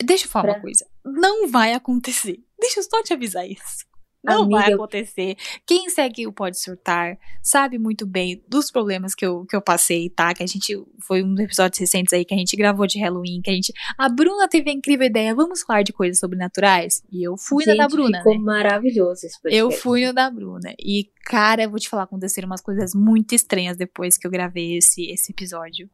deixa 0.02 0.26
eu 0.26 0.30
falar 0.30 0.44
pra- 0.44 0.52
uma 0.54 0.60
coisa. 0.62 0.86
Não 1.04 1.48
vai 1.48 1.72
acontecer. 1.74 2.38
Deixa 2.58 2.78
eu 2.78 2.84
só 2.84 3.02
te 3.02 3.12
avisar 3.12 3.44
isso. 3.48 3.84
Não 4.26 4.48
vai 4.48 4.62
Amiga- 4.64 4.74
acontecer. 4.76 5.36
Quem 5.66 5.88
segue 5.88 6.26
o 6.26 6.32
Pode 6.32 6.58
Surtar 6.60 7.18
sabe 7.42 7.78
muito 7.78 8.06
bem 8.06 8.42
dos 8.48 8.70
problemas 8.70 9.14
que 9.14 9.24
eu, 9.24 9.44
que 9.46 9.54
eu 9.54 9.62
passei, 9.62 10.10
tá? 10.10 10.34
Que 10.34 10.42
a 10.42 10.46
gente. 10.46 10.76
Foi 11.06 11.22
um 11.22 11.34
dos 11.34 11.44
episódios 11.44 11.78
recentes 11.78 12.12
aí 12.12 12.24
que 12.24 12.34
a 12.34 12.36
gente 12.36 12.56
gravou 12.56 12.86
de 12.86 12.98
Halloween, 12.98 13.40
que 13.42 13.50
a 13.50 13.54
gente. 13.54 13.72
A 13.96 14.08
Bruna 14.08 14.48
teve 14.48 14.70
a 14.70 14.72
incrível 14.72 15.06
ideia, 15.06 15.34
vamos 15.34 15.62
falar 15.62 15.82
de 15.82 15.92
coisas 15.92 16.18
sobrenaturais? 16.18 17.02
E 17.12 17.26
eu 17.26 17.36
fui 17.36 17.64
na 17.64 17.74
da 17.74 17.82
Gente, 17.84 17.92
Bruna, 17.92 18.18
ficou 18.18 18.34
né? 18.34 18.40
maravilhoso 18.40 19.26
esse 19.26 19.40
podcast. 19.40 19.56
Eu 19.58 19.70
fui 19.70 20.06
no 20.06 20.12
da 20.12 20.30
Bruna. 20.30 20.74
E, 20.80 21.08
cara, 21.24 21.62
eu 21.62 21.70
vou 21.70 21.78
te 21.78 21.88
falar, 21.88 22.02
aconteceram 22.02 22.46
umas 22.46 22.60
coisas 22.60 22.92
muito 22.94 23.34
estranhas 23.34 23.76
depois 23.76 24.18
que 24.18 24.26
eu 24.26 24.30
gravei 24.30 24.76
esse, 24.78 25.10
esse 25.10 25.32
episódio. 25.32 25.88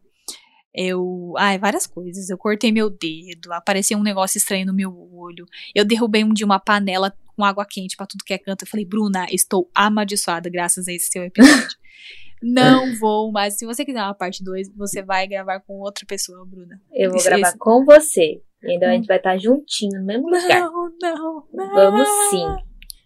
Eu. 0.75 1.35
Ai, 1.37 1.59
várias 1.59 1.87
coisas. 1.87 2.31
Eu 2.31 2.39
cortei 2.39 2.73
meu 2.73 2.89
dedo, 2.89 3.53
apareceu 3.53 3.99
um 3.99 4.03
negócio 4.03 4.39
estranho 4.39 4.67
no 4.67 4.73
meu 4.73 4.91
olho. 5.13 5.45
Eu 5.75 5.85
derrubei 5.85 6.25
um 6.25 6.33
de 6.33 6.45
uma 6.45 6.59
panela 6.59 7.13
com 7.43 7.45
água 7.45 7.67
quente 7.69 7.97
pra 7.97 8.07
tudo 8.07 8.23
que 8.25 8.33
é 8.33 8.39
canto. 8.39 8.63
Eu 8.63 8.69
falei, 8.69 8.87
Bruna, 8.87 9.27
estou 9.31 9.69
amaldiçoada 9.75 10.49
graças 10.49 10.87
a 10.87 10.93
esse 10.93 11.11
seu 11.11 11.25
episódio. 11.25 11.77
Não 12.41 12.97
vou 12.99 13.31
mais. 13.33 13.59
Se 13.59 13.67
você 13.67 13.85
quiser 13.85 14.01
uma 14.03 14.15
parte 14.15 14.43
2, 14.45 14.69
você 14.77 15.03
vai 15.03 15.27
gravar 15.27 15.61
com 15.61 15.75
outra 15.81 16.05
pessoa, 16.07 16.45
Bruna. 16.47 16.81
Eu 16.93 17.11
vou 17.11 17.23
gravar 17.23 17.49
esse- 17.49 17.59
com 17.59 17.85
você. 17.85 18.41
E 18.63 18.71
ainda 18.73 18.87
a 18.87 18.91
Hum. 18.91 18.93
gente 18.95 19.07
vai 19.07 19.17
estar 19.17 19.39
juntinho 19.39 19.99
no 20.01 20.07
mesmo 20.07 20.27
lugar. 20.27 20.61
Não, 20.61 20.91
não, 21.01 21.45
não. 21.53 21.75
Vamos 21.75 22.09
sim. 22.31 22.47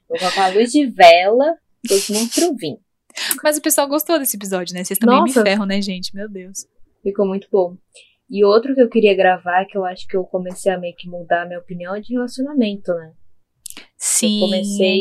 Vou 0.08 0.18
colocar 0.18 0.46
a 0.46 0.48
luz 0.48 0.70
de 0.72 0.84
vela, 0.86 1.56
os 1.90 2.10
monstros 2.10 2.50
vir. 2.58 2.78
Mas 3.42 3.56
o 3.56 3.62
pessoal 3.62 3.88
gostou 3.88 4.18
desse 4.18 4.36
episódio, 4.36 4.74
né? 4.74 4.84
Vocês 4.84 4.98
também 4.98 5.18
Nossa. 5.18 5.40
me 5.42 5.48
ferram, 5.48 5.64
né, 5.66 5.80
gente? 5.80 6.14
Meu 6.14 6.28
Deus. 6.28 6.66
Ficou 7.02 7.26
muito 7.26 7.48
bom. 7.50 7.76
E 8.28 8.44
outro 8.44 8.74
que 8.74 8.82
eu 8.82 8.88
queria 8.88 9.14
gravar, 9.16 9.64
que 9.66 9.78
eu 9.78 9.84
acho 9.84 10.06
que 10.06 10.16
eu 10.16 10.24
comecei 10.24 10.70
a 10.72 10.78
meio 10.78 10.94
que 10.96 11.08
mudar 11.08 11.42
a 11.42 11.46
minha 11.46 11.58
opinião, 11.58 11.94
é 11.94 12.00
de 12.00 12.12
relacionamento, 12.12 12.92
né? 12.92 13.12
Sim. 14.18 14.40
Eu 14.40 14.46
comecei. 14.46 15.00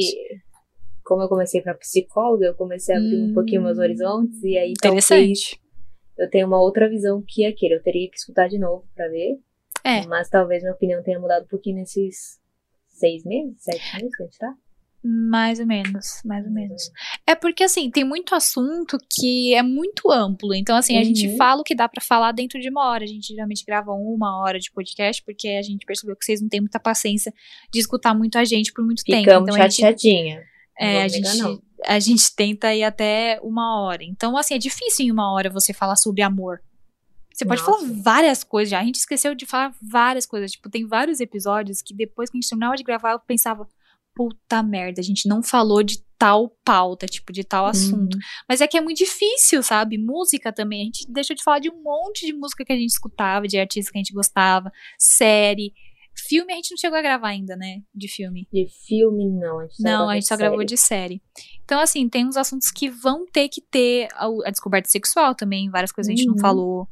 Como 1.03 1.21
eu 1.21 1.29
comecei 1.29 1.61
pra 1.61 1.73
psicóloga, 1.75 2.47
eu 2.47 2.55
comecei 2.55 2.95
a 2.95 2.97
abrir 2.97 3.15
um 3.15 3.25
Hum. 3.29 3.33
pouquinho 3.33 3.61
meus 3.61 3.77
horizontes, 3.77 4.41
e 4.43 4.57
aí 4.57 4.71
Interessante. 4.71 5.61
eu 6.17 6.29
tenha 6.29 6.47
uma 6.47 6.59
outra 6.59 6.89
visão 6.89 7.23
que 7.27 7.45
aquele. 7.45 7.75
Eu 7.75 7.83
teria 7.83 8.09
que 8.09 8.17
escutar 8.17 8.47
de 8.49 8.57
novo 8.57 8.87
pra 8.95 9.07
ver. 9.07 9.39
É. 9.83 10.05
Mas 10.07 10.29
talvez 10.29 10.63
minha 10.63 10.73
opinião 10.73 11.03
tenha 11.03 11.19
mudado 11.19 11.43
um 11.43 11.47
pouquinho 11.47 11.75
nesses 11.75 12.39
seis 12.87 13.23
meses, 13.23 13.55
sete 13.61 13.95
meses 13.97 14.15
que 14.15 14.23
a 14.23 14.25
gente 14.25 14.37
tá. 14.39 14.53
Mais 15.07 15.59
ou 15.59 15.67
menos, 15.67 16.19
mais 16.25 16.43
ou 16.45 16.51
menos. 16.51 16.89
É 17.27 17.35
porque, 17.35 17.63
assim, 17.63 17.91
tem 17.91 18.03
muito 18.03 18.33
assunto 18.33 18.97
que 19.07 19.53
é 19.53 19.61
muito 19.61 20.11
amplo. 20.11 20.51
Então, 20.55 20.75
assim, 20.75 20.97
a 20.97 21.03
gente 21.03 21.27
Uhum. 21.27 21.37
fala 21.37 21.61
o 21.61 21.63
que 21.63 21.75
dá 21.75 21.87
pra 21.87 22.01
falar 22.01 22.31
dentro 22.31 22.59
de 22.59 22.69
uma 22.71 22.89
hora. 22.89 23.03
A 23.03 23.07
gente 23.07 23.27
geralmente 23.27 23.63
grava 23.63 23.91
uma 23.91 24.41
hora 24.41 24.59
de 24.59 24.71
podcast, 24.71 25.21
porque 25.23 25.47
a 25.47 25.61
gente 25.61 25.85
percebeu 25.85 26.15
que 26.15 26.25
vocês 26.25 26.41
não 26.41 26.49
têm 26.49 26.59
muita 26.59 26.79
paciência 26.79 27.31
de 27.71 27.79
escutar 27.79 28.15
muito 28.15 28.37
a 28.39 28.43
gente 28.43 28.73
por 28.73 28.83
muito 28.83 29.03
tempo. 29.03 29.19
Ficamos 29.19 29.47
Então, 29.49 29.63
a 29.63 29.67
gente, 29.67 29.81
chateadinha. 29.81 30.43
É, 30.79 31.03
a, 31.03 31.07
gente, 31.07 31.37
não. 31.37 31.61
a 31.85 31.99
gente 31.99 32.35
tenta 32.35 32.73
ir 32.73 32.83
até 32.83 33.39
uma 33.43 33.79
hora. 33.83 34.03
Então, 34.03 34.35
assim, 34.35 34.55
é 34.55 34.57
difícil 34.57 35.05
em 35.05 35.11
uma 35.11 35.31
hora 35.31 35.51
você 35.51 35.71
falar 35.71 35.97
sobre 35.97 36.23
amor. 36.23 36.61
Você 37.31 37.45
pode 37.45 37.61
Nossa. 37.61 37.79
falar 37.85 37.93
várias 38.01 38.43
coisas 38.43 38.71
já. 38.71 38.79
A 38.79 38.83
gente 38.83 38.95
esqueceu 38.95 39.35
de 39.35 39.45
falar 39.45 39.71
várias 39.81 40.25
coisas. 40.25 40.51
Tipo, 40.51 40.69
tem 40.69 40.87
vários 40.87 41.19
episódios 41.19 41.81
que 41.81 41.93
depois 41.93 42.29
que 42.29 42.37
a 42.37 42.41
gente 42.41 42.49
terminava 42.49 42.75
de 42.75 42.83
gravar, 42.83 43.11
eu 43.11 43.19
pensava, 43.19 43.67
puta 44.15 44.63
merda, 44.63 45.01
a 45.01 45.03
gente 45.03 45.27
não 45.27 45.43
falou 45.43 45.83
de 45.83 46.03
tal 46.17 46.49
pauta, 46.63 47.05
tipo, 47.05 47.33
de 47.33 47.43
tal 47.43 47.65
assunto. 47.65 48.17
Mas 48.47 48.61
é 48.61 48.67
que 48.67 48.77
é 48.77 48.81
muito 48.81 48.97
difícil, 48.97 49.61
sabe? 49.61 49.97
Música 49.97 50.51
também. 50.53 50.81
A 50.81 50.85
gente 50.85 51.05
deixou 51.11 51.35
de 51.35 51.43
falar 51.43 51.59
de 51.59 51.69
um 51.69 51.83
monte 51.83 52.25
de 52.25 52.31
música 52.33 52.63
que 52.63 52.71
a 52.71 52.75
gente 52.75 52.89
escutava, 52.89 53.47
de 53.47 53.59
artistas 53.59 53.91
que 53.91 53.97
a 53.97 54.01
gente 54.01 54.13
gostava, 54.13 54.71
série. 54.97 55.73
Filme 56.29 56.53
a 56.53 56.55
gente 56.55 56.71
não 56.71 56.77
chegou 56.77 56.97
a 56.97 57.01
gravar 57.01 57.27
ainda, 57.27 57.57
né? 57.57 57.81
De 57.93 58.07
filme. 58.07 58.47
De 58.51 58.65
filme, 58.87 59.29
não. 59.29 59.59
A 59.59 59.63
gente 59.63 59.75
só 59.75 59.83
Não, 59.83 59.91
gravou 59.91 60.09
a 60.09 60.13
gente 60.15 60.27
só 60.27 60.37
gravou 60.37 60.63
de 60.63 60.77
série. 60.77 61.21
Então, 61.65 61.79
assim, 61.81 62.07
tem 62.07 62.25
uns 62.25 62.37
assuntos 62.37 62.71
que 62.71 62.89
vão 62.89 63.25
ter 63.25 63.49
que 63.49 63.59
ter 63.61 64.07
a, 64.13 64.27
a 64.45 64.49
descoberta 64.49 64.87
sexual 64.89 65.35
também, 65.35 65.69
várias 65.69 65.91
coisas 65.91 66.09
a 66.11 66.15
gente 66.15 66.25
não 66.25 66.35
Uhum. 66.35 66.39
falou. 66.39 66.87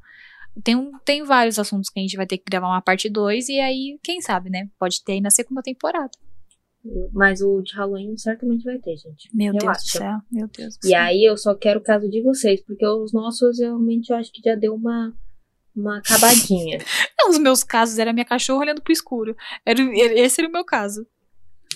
Tem, 0.62 0.76
um, 0.76 0.92
tem 1.06 1.24
vários 1.24 1.58
assuntos 1.58 1.90
que 1.90 2.00
a 2.00 2.04
gente 2.04 2.18
vai 2.18 2.28
ter 2.28 2.38
que 2.38 2.44
gravar 2.48 2.68
uma 2.68 2.82
parte 2.82 3.10
2, 3.10 3.48
e 3.48 3.60
aí, 3.62 3.98
quem 4.04 4.20
sabe, 4.22 4.50
né? 4.50 4.68
Pode 4.78 5.02
ter 5.04 5.14
aí 5.14 5.22
na 5.22 5.32
segunda 5.32 5.62
temporada. 5.64 6.12
Mas 7.14 7.42
o 7.42 7.62
de 7.62 7.74
Halloween 7.76 8.18
certamente 8.18 8.64
vai 8.64 8.78
ter, 8.78 8.98
gente. 8.98 9.30
Meu 9.34 9.54
Eu 9.54 9.60
Deus 9.60 9.72
acho. 9.72 9.86
do 9.86 9.90
céu, 10.00 10.18
meu 10.32 10.48
Deus 10.50 10.78
do 10.78 10.86
E 10.86 10.90
céu. 10.90 11.00
aí 11.02 11.24
eu 11.24 11.38
só 11.38 11.56
quero 11.56 11.80
o 11.80 11.84
caso 11.84 12.10
de 12.10 12.22
vocês, 12.22 12.62
porque 12.62 12.86
os 12.86 13.14
nossos 13.14 13.58
realmente 13.60 14.10
eu 14.12 14.18
acho 14.18 14.32
que 14.34 14.42
já 14.44 14.54
deu 14.56 14.76
uma, 14.76 15.14
uma 15.74 16.00
acabadinha. 16.00 16.80
Não, 17.18 17.30
os 17.30 17.40
meus 17.40 17.64
casos 17.64 17.98
era 18.00 18.12
minha 18.12 18.26
cachorra 18.26 18.62
olhando 18.62 18.82
pro 18.82 18.92
escuro. 18.92 19.34
Era, 19.66 19.80
esse 20.20 20.42
era 20.42 20.50
o 20.50 20.52
meu 20.52 20.66
caso. 20.66 21.08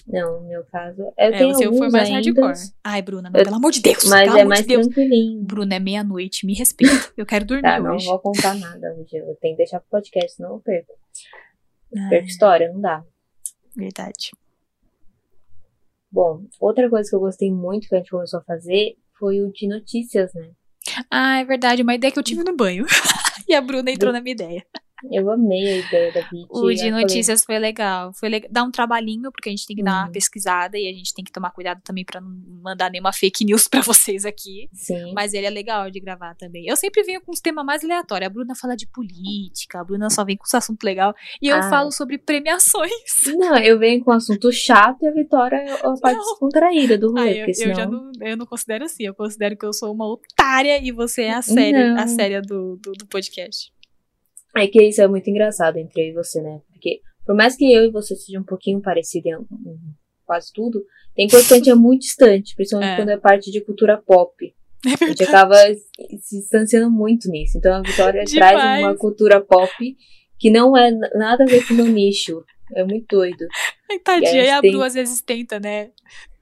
Não, 0.06 0.42
no 0.42 0.48
meu 0.50 0.64
caso. 0.66 1.02
Eu 1.02 1.12
É, 1.18 1.32
tenho 1.38 1.52
o 1.52 1.56
seu 1.56 1.74
foi 1.74 1.90
mais 1.90 2.10
ainda, 2.10 2.42
hardcore. 2.42 2.72
Ai, 2.84 3.02
Bruna, 3.02 3.30
não, 3.30 3.40
Eu- 3.40 3.44
pelo 3.46 3.56
amor 3.58 3.72
de 3.72 3.82
Deus. 3.82 4.04
Mas 4.06 4.36
é 4.36 4.44
mais 4.46 4.62
de 4.62 4.68
Deus. 4.68 4.88
tranquilinho. 4.88 5.42
Bruna, 5.44 5.76
é 5.76 5.80
meia-noite, 5.80 6.46
me 6.46 6.54
respeita. 6.54 7.12
Eu 7.16 7.26
quero 7.26 7.46
dormir 7.46 7.62
Tá, 7.64 7.80
não 7.80 7.96
hoje. 7.96 8.06
vou 8.06 8.20
contar 8.20 8.56
nada 8.56 8.94
hoje. 8.94 9.18
Eu 9.18 9.36
tenho 9.42 9.54
que 9.56 9.58
deixar 9.58 9.80
pro 9.80 9.90
podcast, 9.90 10.34
senão 10.36 10.52
eu 10.54 10.60
perco. 10.60 10.94
Ai, 11.98 12.10
Perco 12.10 12.28
história, 12.28 12.72
não 12.74 12.80
dá. 12.82 13.04
verdade. 13.76 14.32
Bom, 16.12 16.46
outra 16.60 16.90
coisa 16.90 17.10
que 17.10 17.16
eu 17.16 17.20
gostei 17.20 17.52
muito 17.52 17.88
que 17.88 17.96
a 17.96 17.98
gente 17.98 18.10
começou 18.10 18.40
a 18.40 18.44
fazer 18.44 18.96
foi 19.20 19.42
o 19.42 19.52
de 19.52 19.68
notícias, 19.68 20.34
né? 20.34 20.52
Ah, 21.12 21.40
é 21.40 21.46
verdade, 21.46 21.82
uma 21.82 21.96
ideia 21.96 22.12
que 22.12 22.20
eu 22.20 22.24
tive 22.24 22.44
no 22.44 22.56
banho. 22.56 22.86
e 23.48 23.54
a 23.54 23.62
Bruna 23.62 23.92
entrou 23.92 24.14
na 24.14 24.22
minha 24.22 24.34
ideia. 24.34 24.66
Eu 25.12 25.30
amei 25.32 25.68
a 25.68 25.78
ideia 25.78 26.12
da 26.12 26.22
Vit. 26.22 26.48
O 26.50 26.70
de 26.72 26.78
falei, 26.78 26.92
notícias 26.92 27.44
foi 27.44 27.60
legal. 27.60 28.12
Foi 28.14 28.30
legal. 28.30 28.50
Dá 28.52 28.64
um 28.64 28.72
trabalhinho, 28.72 29.32
porque 29.32 29.50
a 29.50 29.52
gente 29.52 29.66
tem 29.68 29.76
que 29.76 29.84
dar 29.84 29.92
uma 29.94 30.06
Uhum. 30.08 30.12
pesquisada 30.12 30.78
e 30.78 30.90
a 30.90 30.94
gente 30.94 31.14
tem 31.14 31.24
que 31.24 31.32
tomar 31.32 31.52
cuidado 31.52 31.82
também 31.84 32.04
pra 32.04 32.20
não 32.20 32.30
mandar 32.64 32.90
nenhuma 32.90 33.14
fake 33.14 33.46
news 33.46 33.68
pra 33.68 33.82
vocês 33.82 34.26
aqui. 34.26 34.70
Sim. 34.74 35.14
Mas 35.14 35.34
ele 35.34 35.46
é 35.46 35.50
legal 35.50 35.90
de 35.92 36.00
gravar 36.00 36.36
também. 36.36 36.66
Eu 36.68 36.76
sempre 36.76 37.04
venho 37.04 37.22
com 37.22 37.32
os 37.32 37.40
temas 37.40 37.64
mais 37.66 37.84
aleatórios. 37.84 38.28
A 38.28 38.34
Bruna 38.34 38.56
fala 38.56 38.76
de 38.76 38.88
política, 38.88 39.80
a 39.80 39.84
Bruna 39.84 40.10
só 40.10 40.26
vem 40.26 40.36
com 40.38 40.46
os 40.46 40.54
assuntos 40.54 40.84
legais. 40.84 41.14
E 41.42 41.48
eu 41.50 41.58
Ah. 41.58 41.70
falo 41.70 41.92
sobre 41.92 42.18
premiações. 42.18 42.92
Não, 43.38 43.58
eu 43.58 43.78
venho 43.80 44.04
com 44.04 44.12
um 44.12 44.16
assunto 44.16 44.52
chato 44.52 45.04
e 45.04 45.08
a 45.08 45.12
Vitória 45.12 45.58
é 45.58 45.72
a 45.74 45.94
parte 46.02 46.18
descontraída 46.20 46.98
do 46.98 47.10
rolê. 47.12 47.22
Ah, 47.22 47.32
eu, 47.32 47.36
porque 47.46 47.52
eu 47.52 47.56
senão... 47.56 47.76
já 47.76 47.86
não, 47.86 48.12
eu 48.22 48.38
não 48.38 48.46
considero 48.46 48.86
assim. 48.86 49.04
Eu 49.06 49.14
considero 49.14 49.56
que 49.58 49.66
eu 49.66 49.74
sou 49.74 49.94
uma 49.94 50.08
otária 50.08 50.82
e 50.84 50.92
você 50.92 51.24
é 51.24 51.34
a 51.34 51.42
séria, 51.42 51.94
Não. 51.94 52.02
a 52.02 52.08
séria 52.08 52.42
do, 52.42 52.78
do, 52.82 52.92
do 52.94 53.06
podcast. 53.08 53.72
É 54.58 54.68
que 54.68 54.82
isso 54.82 55.02
é 55.02 55.08
muito 55.08 55.30
engraçado 55.30 55.78
entre 55.78 56.02
eu 56.02 56.08
e 56.10 56.14
você, 56.14 56.42
né? 56.42 56.60
Porque 56.72 57.02
por 57.26 57.36
mais 57.36 57.56
que 57.56 57.72
eu 57.74 57.86
e 57.86 57.92
você 57.92 58.16
sejam 58.16 58.42
um 58.42 58.46
pouquinho 58.46 58.82
parecidos 58.82 59.26
em 59.32 59.34
em 59.70 59.78
quase 60.26 60.52
tudo, 60.54 60.84
tem 61.16 61.28
coisa 61.28 61.48
que 61.48 61.54
a 61.54 61.58
gente 61.58 61.70
é 61.70 61.76
muito 61.76 62.02
distante, 62.02 62.56
principalmente 62.56 62.92
É. 62.94 62.96
quando 62.98 63.10
é 63.10 63.18
parte 63.18 63.50
de 63.52 63.62
cultura 63.62 63.98
pop. 63.98 64.54
É 64.86 65.04
A 65.04 65.08
gente 65.08 65.24
acaba 65.24 65.56
se 66.22 66.40
distanciando 66.40 66.92
muito 66.92 67.30
nisso. 67.30 67.58
Então 67.58 67.74
a 67.76 67.82
Vitória 67.82 68.24
Demais. 68.24 68.52
traz 68.54 68.84
uma 68.84 68.96
cultura 68.96 69.42
pop 69.42 69.72
que 70.40 70.50
não 70.52 70.78
é 70.78 70.92
nada 71.16 71.44
a 71.44 71.48
ver 71.48 71.66
com 71.68 71.74
o 71.74 71.78
meu 71.78 71.88
nicho. 71.88 72.44
É 72.76 72.84
muito 72.84 73.06
doido. 73.16 73.48
Ai, 73.90 74.00
tadinha. 74.00 74.32
E 74.34 74.40
a 74.40 74.46
E 74.46 74.50
a 74.52 74.62
tem- 74.62 74.72
Bru 74.72 74.82
às 74.84 74.94
vezes 74.94 75.22
tenta, 75.22 75.60
né? 75.60 75.90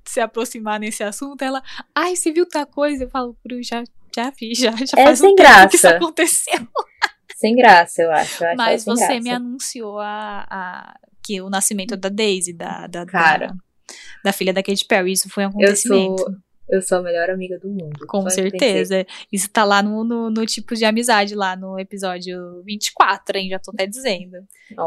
Se 0.04 0.20
aproximar 0.20 0.80
nesse 0.80 1.04
assunto. 1.04 1.42
Ela, 1.44 1.62
ai, 1.96 2.16
você 2.16 2.32
viu 2.32 2.46
tal 2.48 2.66
coisa? 2.68 3.04
Eu 3.06 3.10
falo, 3.10 3.38
Bru, 3.44 3.62
já, 3.64 3.84
já 4.16 4.30
vi, 4.32 4.54
já, 4.54 4.72
já 4.72 4.98
É 4.98 5.06
faz 5.06 5.20
sem 5.20 5.32
um 5.32 5.36
tempo 5.36 5.50
que 5.70 5.76
isso 5.76 5.84
graça. 5.84 5.90
aconteceu. 5.98 6.60
Sem 7.36 7.56
graça, 7.56 8.02
eu 8.02 8.12
acho. 8.12 8.44
Eu 8.44 8.48
acho 8.50 8.56
ela 8.56 8.56
Mas 8.56 8.86
você 8.86 9.06
graça. 9.08 9.20
me 9.22 9.30
anunciou 9.30 10.00
a, 10.00 10.46
a- 10.50 11.00
que 11.24 11.42
o 11.42 11.50
nascimento 11.50 11.96
da 11.98 12.08
Daisy, 12.10 12.54
da, 12.54 12.88
da, 12.88 13.06
Cara. 13.06 13.48
da, 13.48 13.56
da 14.26 14.32
filha 14.34 14.54
da 14.54 14.64
Katy 14.64 14.86
Perry. 14.86 15.12
Isso 15.12 15.30
foi 15.30 15.44
um 15.44 15.48
Eu 15.48 15.52
acontecimento. 15.52 16.18
sou, 16.20 16.36
eu 16.70 16.82
sou 16.82 16.98
a 17.00 17.02
melhor 17.02 17.30
amiga 17.30 17.60
do 17.60 17.68
mundo. 17.68 18.06
Com 18.08 18.30
certeza. 18.30 19.06
Isso 19.32 19.50
tá 19.50 19.64
lá 19.66 19.84
no, 19.84 20.04
no, 20.04 20.30
no 20.30 20.46
tipo 20.46 20.76
de 20.76 20.86
amizade, 20.86 21.36
lá 21.36 21.56
no 21.56 21.78
episódio 21.80 22.64
24, 22.64 23.38
hein? 23.38 23.50
Já 23.50 23.60
tô 23.60 23.72
até 23.72 23.86
dizendo. 23.86 24.38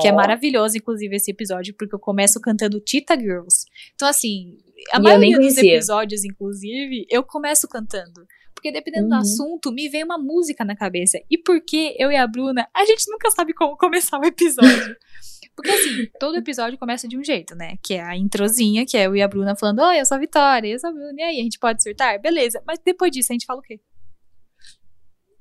Que 0.01 0.09
é 0.09 0.13
maravilhoso, 0.13 0.77
inclusive, 0.77 1.15
esse 1.17 1.31
episódio, 1.31 1.75
porque 1.79 1.95
eu 1.95 1.99
começo 2.01 2.41
cantando 2.41 2.81
Tita 2.81 3.19
Girls. 3.19 3.65
Então, 3.95 4.09
assim, 4.09 4.57
a 4.93 4.97
E 4.97 4.99
eu 4.99 5.03
maioria 5.03 5.39
dos 5.39 5.57
episódios, 5.59 6.25
inclusive, 6.25 7.05
eu 7.11 7.23
começo 7.23 7.69
cantando. 7.69 8.27
Porque 8.59 8.73
dependendo 8.73 9.09
do 9.09 9.15
Uhum. 9.15 9.21
assunto, 9.21 9.71
me 9.71 9.89
vem 9.89 10.03
uma 10.03 10.19
música 10.19 10.65
na 10.65 10.75
cabeça. 10.75 11.17
E 11.31 11.39
porque 11.39 11.95
eu 11.97 12.11
e 12.11 12.17
a 12.17 12.27
Bruna, 12.27 12.69
a 12.75 12.85
gente 12.85 13.09
nunca 13.09 13.31
sabe 13.31 13.55
como 13.55 13.77
começar 13.77 14.19
o 14.19 14.25
episódio. 14.25 14.97
Porque 15.55 15.71
assim, 15.73 16.07
todo 16.21 16.37
episódio 16.37 16.79
começa 16.79 17.09
de 17.09 17.19
um 17.19 17.25
jeito, 17.25 17.55
né? 17.57 17.75
Que 17.83 17.95
é 17.95 18.03
a 18.03 18.17
introzinha, 18.17 18.87
que 18.87 18.97
é 18.97 19.07
eu 19.07 19.17
e 19.17 19.23
a 19.23 19.27
Bruna 19.27 19.57
falando, 19.57 19.81
oi, 19.81 20.01
eu 20.01 20.07
sou 20.07 20.17
a 20.17 20.21
Vitória, 20.21 20.69
eu 20.69 20.79
sou 20.79 20.91
a 20.91 20.93
Bruna, 20.93 21.15
e 21.17 21.23
aí, 21.23 21.41
a 21.41 21.43
gente 21.43 21.59
pode 21.59 21.83
surtar? 21.83 22.21
Beleza. 22.21 22.63
Mas 22.65 22.79
depois 22.85 23.11
disso, 23.11 23.33
a 23.33 23.35
gente 23.35 23.45
fala 23.47 23.59
o 23.59 23.63
quê? 23.63 23.81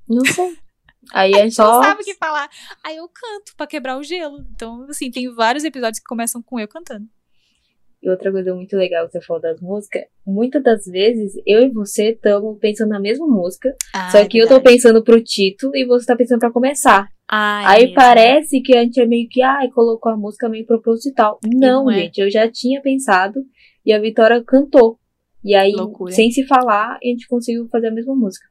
Não 0.08 0.24
sei. 0.24 0.56
Aí 1.14 1.34
A 1.34 1.38
é 1.38 1.42
gente 1.44 1.54
só. 1.54 1.72
não 1.72 1.82
sabe 1.82 2.02
o 2.02 2.04
que 2.04 2.14
falar. 2.14 2.50
Aí 2.84 2.96
eu 2.96 3.08
canto 3.08 3.54
pra 3.56 3.66
quebrar 3.66 3.96
o 3.96 4.02
gelo. 4.02 4.44
Então, 4.54 4.82
assim, 4.90 5.10
tem 5.10 5.32
vários 5.32 5.64
episódios 5.64 6.00
que 6.00 6.04
começam 6.04 6.42
com 6.42 6.58
eu 6.60 6.66
cantando. 6.68 7.08
E 8.02 8.08
outra 8.08 8.30
coisa 8.30 8.54
muito 8.54 8.76
legal 8.76 9.06
que 9.06 9.12
você 9.12 9.20
falou 9.20 9.42
das 9.42 9.60
músicas, 9.60 10.02
muitas 10.24 10.62
das 10.62 10.84
vezes 10.84 11.32
eu 11.44 11.62
e 11.62 11.68
você 11.70 12.10
estamos 12.10 12.56
pensando 12.60 12.90
na 12.90 13.00
mesma 13.00 13.26
música, 13.26 13.74
Ah, 13.94 14.08
só 14.10 14.18
é 14.18 14.26
que 14.26 14.38
eu 14.38 14.46
tô 14.46 14.60
pensando 14.60 15.02
pro 15.02 15.22
título 15.22 15.74
e 15.76 15.84
você 15.84 16.06
tá 16.06 16.14
pensando 16.14 16.38
pra 16.38 16.52
começar. 16.52 17.08
Ah, 17.28 17.62
é 17.62 17.66
Aí 17.66 17.80
mesmo. 17.82 17.94
parece 17.96 18.60
que 18.62 18.76
a 18.76 18.82
gente 18.82 19.00
é 19.00 19.04
meio 19.06 19.28
que, 19.28 19.42
ai, 19.42 19.68
colocou 19.70 20.12
a 20.12 20.16
música 20.16 20.48
meio 20.48 20.64
proposital. 20.64 21.38
Não, 21.44 21.84
não 21.86 21.90
é. 21.90 22.02
gente, 22.02 22.18
eu 22.20 22.30
já 22.30 22.48
tinha 22.50 22.80
pensado 22.80 23.40
e 23.84 23.92
a 23.92 23.98
Vitória 24.00 24.42
cantou. 24.46 24.98
E 25.44 25.54
aí, 25.54 25.72
Loucura. 25.72 26.12
sem 26.12 26.30
se 26.30 26.44
falar, 26.46 26.96
a 27.02 27.06
gente 27.06 27.26
conseguiu 27.28 27.68
fazer 27.68 27.88
a 27.88 27.92
mesma 27.92 28.14
música. 28.14 28.46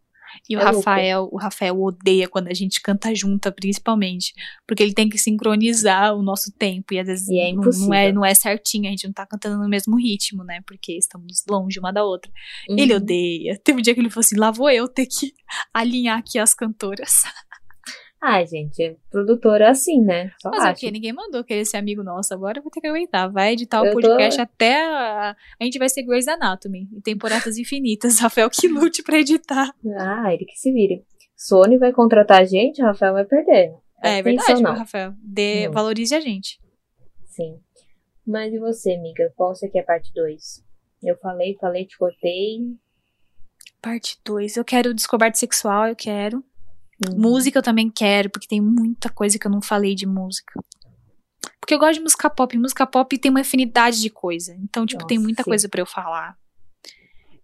E 0.50 0.56
o 0.56 0.60
É 0.60 0.64
louco. 0.64 0.78
Rafael, 0.78 1.30
o 1.32 1.38
Rafael 1.38 1.82
odeia 1.82 2.28
quando 2.28 2.48
a 2.48 2.54
gente 2.54 2.82
canta 2.82 3.14
junta, 3.16 3.52
principalmente. 3.52 4.34
Porque 4.68 4.84
ele 4.84 4.94
tem 4.94 5.10
que 5.10 5.18
sincronizar 5.18 6.16
o 6.16 6.22
nosso 6.24 6.52
tempo. 6.52 6.94
E 6.94 7.00
às 7.00 7.08
vezes 7.08 7.28
E 7.28 7.40
é 7.40 7.54
não, 7.54 7.64
não 7.64 7.94
é, 7.94 8.12
não 8.12 8.26
é 8.26 8.34
certinho, 8.34 8.88
a 8.88 8.90
gente 8.92 9.06
não 9.06 9.14
tá 9.14 9.26
cantando 9.26 9.58
no 9.62 9.70
mesmo 9.70 9.96
ritmo, 9.98 10.44
né? 10.44 10.62
Porque 10.66 10.94
estamos 10.98 11.44
longe 11.50 11.80
uma 11.80 11.92
da 11.92 12.04
outra. 12.04 12.32
Ele 12.70 12.94
Uhum. 12.94 12.98
odeia. 13.02 13.60
Teve 13.64 13.80
um 13.80 13.82
dia 13.82 13.94
que 13.94 14.00
ele 14.00 14.10
falou 14.10 14.22
assim: 14.26 14.38
lá 14.38 14.52
vou 14.52 14.70
eu 14.70 14.88
ter 14.88 15.06
que 15.06 15.34
alinhar 15.74 16.18
aqui 16.20 16.38
as 16.40 16.54
cantoras. 16.54 17.24
Ai, 18.30 18.46
gente, 18.46 18.84
é 18.84 18.96
produtora 19.10 19.70
assim, 19.70 20.02
né? 20.02 20.34
Só 20.42 20.50
Mas 20.50 20.62
é 20.62 20.68
o 20.68 20.70
acho. 20.72 20.92
Ninguém 20.92 21.14
mandou 21.14 21.46
querer 21.46 21.64
ser 21.64 21.78
amigo 21.78 22.04
nosso. 22.04 22.34
Agora 22.34 22.60
eu 22.60 22.62
vou 22.62 22.70
ter 22.70 22.82
que 22.82 22.88
aguentar. 22.88 23.32
Vai 23.32 23.54
editar 23.54 23.82
o 23.82 23.86
Eu 23.86 23.94
tô- 23.94 24.02
podcast 24.02 24.42
até. 24.42 24.86
A... 24.86 25.34
a 25.58 25.64
gente 25.64 25.80
vai 25.80 25.88
ser 25.88 26.04
Grey's 26.04 26.28
Anatomy. 26.28 26.90
Em 26.92 27.00
temporadas 27.00 27.58
infinitas. 27.58 28.20
Rafael 28.20 28.50
que 28.50 28.68
lute 28.68 29.02
pra 29.02 29.18
editar. 29.18 29.74
Ah, 29.98 30.34
ele 30.34 30.44
que 30.44 30.58
se 30.58 30.74
vire. 30.74 31.06
Sony 31.38 31.78
vai 31.78 31.94
contratar 31.94 32.42
a 32.42 32.46
gente, 32.46 32.82
o 32.82 32.86
Rafael 32.86 33.14
vai 33.14 33.24
perder. 33.24 33.74
É, 34.04 34.18
é 34.20 34.22
verdade, 34.22 34.62
não. 34.62 34.74
Rafael. 34.76 35.14
Dê, 35.24 35.70
valorize 35.70 36.14
a 36.14 36.20
gente. 36.20 36.60
Sim. 37.28 37.58
Mas 38.26 38.54
e 38.54 38.60
você, 38.60 38.92
amiga? 38.96 39.32
Qual 39.38 39.56
você 39.56 39.70
quer 39.70 39.84
parte 39.86 40.12
2? 40.14 40.66
Eu 41.04 41.16
falei, 41.20 41.56
falei, 41.62 41.86
te 41.86 41.98
cortei. 41.98 42.76
Parte 43.82 44.20
2. 44.26 44.58
Eu 44.58 44.66
quero 44.66 44.94
descoberta 44.94 45.38
sexual, 45.38 45.88
eu 45.88 45.96
quero. 45.96 46.44
Hum. 47.06 47.16
Música 47.18 47.60
eu 47.60 47.64
também 47.64 47.90
quero, 47.90 48.30
porque 48.30 48.48
tem 48.48 48.62
muita 48.62 49.10
coisa 49.10 49.38
que 49.38 49.46
eu 49.46 49.52
não 49.52 49.62
falei 49.62 49.94
de 49.94 50.06
música. 50.06 50.60
Porque 51.60 51.74
eu 51.74 51.80
gosto 51.80 51.96
de 51.96 52.02
música 52.02 52.30
pop. 52.30 52.58
Música 52.58 52.88
pop 52.88 53.18
tem 53.18 53.30
uma 53.30 53.42
infinidade 53.42 54.02
de 54.02 54.10
coisa. 54.10 54.56
Então, 54.62 54.86
tipo, 54.86 55.06
tem 55.06 55.18
Nossa, 55.18 55.28
muita 55.28 55.44
sim. 55.44 55.50
coisa 55.50 55.70
pra 55.70 55.82
eu 55.82 55.86
falar. 55.86 56.38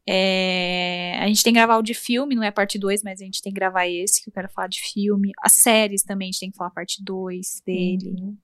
É, 0.08 1.18
A 1.22 1.28
gente 1.28 1.44
tem 1.44 1.54
que 1.54 1.60
gravar 1.60 1.78
o 1.78 1.82
de 1.82 1.94
filme, 1.94 2.36
não 2.36 2.44
é 2.44 2.52
parte 2.52 2.78
2, 2.78 3.04
mas 3.04 3.22
a 3.22 3.26
gente 3.26 3.42
tem 3.42 3.54
que 3.54 3.60
gravar 3.60 3.88
esse, 3.88 4.22
que 4.22 4.30
eu 4.30 4.34
quero 4.34 4.50
falar 4.50 4.68
de 4.68 4.82
filme. 4.82 5.32
As 5.42 5.54
séries 5.54 6.04
também, 6.04 6.28
a 6.28 6.32
gente 6.32 6.40
tem 6.40 6.52
que 6.52 6.58
falar 6.58 6.72
parte 6.72 7.04
2 7.04 7.62
dele. 7.66 8.16
Uhum. 8.20 8.38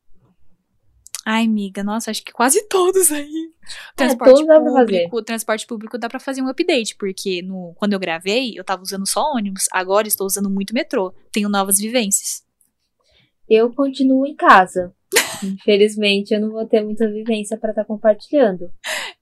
Ai, 1.25 1.45
amiga, 1.45 1.83
nossa, 1.83 2.11
acho 2.11 2.23
que 2.23 2.31
quase 2.31 2.67
todos 2.67 3.11
aí. 3.11 3.51
É, 3.61 3.93
Transporte 3.95 4.45
fazer. 4.45 4.61
público, 4.63 5.21
transporte 5.21 5.67
público 5.67 5.97
dá 5.97 6.09
pra 6.09 6.19
fazer 6.19 6.41
um 6.41 6.47
update, 6.47 6.95
porque 6.95 7.41
no, 7.41 7.73
quando 7.75 7.93
eu 7.93 7.99
gravei, 7.99 8.53
eu 8.55 8.63
tava 8.63 8.81
usando 8.81 9.07
só 9.07 9.33
ônibus, 9.33 9.65
agora 9.71 10.07
estou 10.07 10.25
usando 10.25 10.49
muito 10.49 10.73
metrô. 10.73 11.13
Tenho 11.31 11.49
novas 11.49 11.77
vivências. 11.77 12.43
Eu 13.47 13.73
continuo 13.73 14.25
em 14.25 14.35
casa. 14.35 14.93
Infelizmente, 15.43 16.33
eu 16.33 16.41
não 16.41 16.51
vou 16.51 16.65
ter 16.65 16.83
muita 16.83 17.07
vivência 17.07 17.57
pra 17.57 17.71
estar 17.71 17.85
compartilhando. 17.85 18.71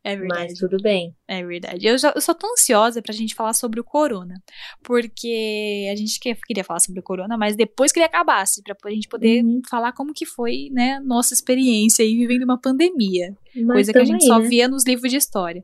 É 0.10 0.16
verdade. 0.16 0.50
Mas 0.52 0.60
tudo 0.60 0.78
bem. 0.82 1.14
É 1.28 1.44
verdade. 1.44 1.86
Eu, 1.86 1.98
já, 1.98 2.14
eu 2.16 2.22
só 2.22 2.34
tô 2.34 2.48
ansiosa 2.54 3.02
pra 3.02 3.14
gente 3.14 3.36
falar 3.36 3.52
sobre 3.54 3.80
o 3.80 3.84
corona. 3.84 4.36
Porque 4.82 5.86
a 5.92 5.96
gente 5.98 6.18
que- 6.20 6.34
queria 6.48 6.64
falar 6.64 6.80
sobre 6.80 7.00
o 7.02 7.04
corona, 7.04 7.38
mas 7.38 7.58
depois 7.58 7.92
que 7.92 8.00
ele 8.00 8.06
acabasse, 8.06 8.62
pra 8.64 8.76
a 8.86 8.90
gente 8.90 9.10
poder 9.10 9.44
Uhum. 9.44 9.62
falar 9.70 9.92
como 9.92 10.14
que 10.14 10.26
foi, 10.26 10.70
né, 10.72 11.00
nossa 11.02 11.34
experiência 11.34 12.06
aí 12.06 12.16
vivendo 12.16 12.44
uma 12.44 12.58
pandemia. 12.60 13.36
Mas 13.54 13.74
coisa 13.74 13.92
que 13.92 14.00
a 14.00 14.06
gente 14.06 14.22
aí, 14.24 14.28
só 14.28 14.40
né? 14.40 14.48
via 14.48 14.68
nos 14.70 14.86
livros 14.86 15.12
de 15.12 15.18
história. 15.18 15.64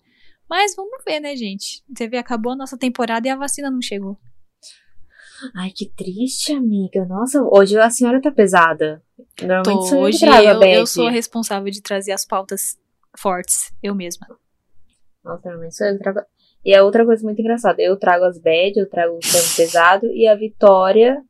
Mas 0.50 0.76
vamos 0.76 1.02
ver, 1.08 1.22
né, 1.22 1.36
gente? 1.38 1.82
Você 1.96 2.08
vê, 2.10 2.18
acabou 2.18 2.52
a 2.52 2.56
nossa 2.58 2.78
temporada 2.78 3.26
e 3.26 3.32
a 3.32 3.36
vacina 3.38 3.72
não 3.72 3.82
chegou. 3.82 4.18
Ai, 5.56 5.72
que 5.76 5.90
triste, 5.96 6.52
amiga. 6.54 7.06
Nossa, 7.06 7.42
hoje 7.42 7.78
a 7.78 7.90
senhora 7.90 8.22
tá 8.22 8.32
pesada. 8.32 9.02
Normalmente 9.42 9.90
Tô, 9.90 9.98
hoje 10.00 10.26
eu, 10.26 10.62
eu 10.64 10.86
sou 10.88 11.08
a 11.08 11.12
responsável 11.12 11.72
de 11.72 11.82
trazer 11.82 12.12
as 12.12 12.26
pautas 12.26 12.78
fortes, 13.18 13.72
eu 13.82 13.96
mesma. 13.96 14.28
Nossa, 15.24 15.50
sou 15.72 15.88
eu 15.88 15.98
trago. 16.00 16.22
E 16.66 16.74
é 16.74 16.82
outra 16.82 17.06
coisa 17.06 17.24
muito 17.24 17.40
engraçada. 17.42 17.82
Eu 17.82 17.98
trago 17.98 18.26
as 18.26 18.38
bad, 18.38 18.78
eu 18.78 18.90
trago 18.90 19.16
o 19.16 19.20
tema 19.20 19.44
pesado 19.56 20.06
e 20.08 20.28
a 20.28 20.36
Vitória 20.36 21.22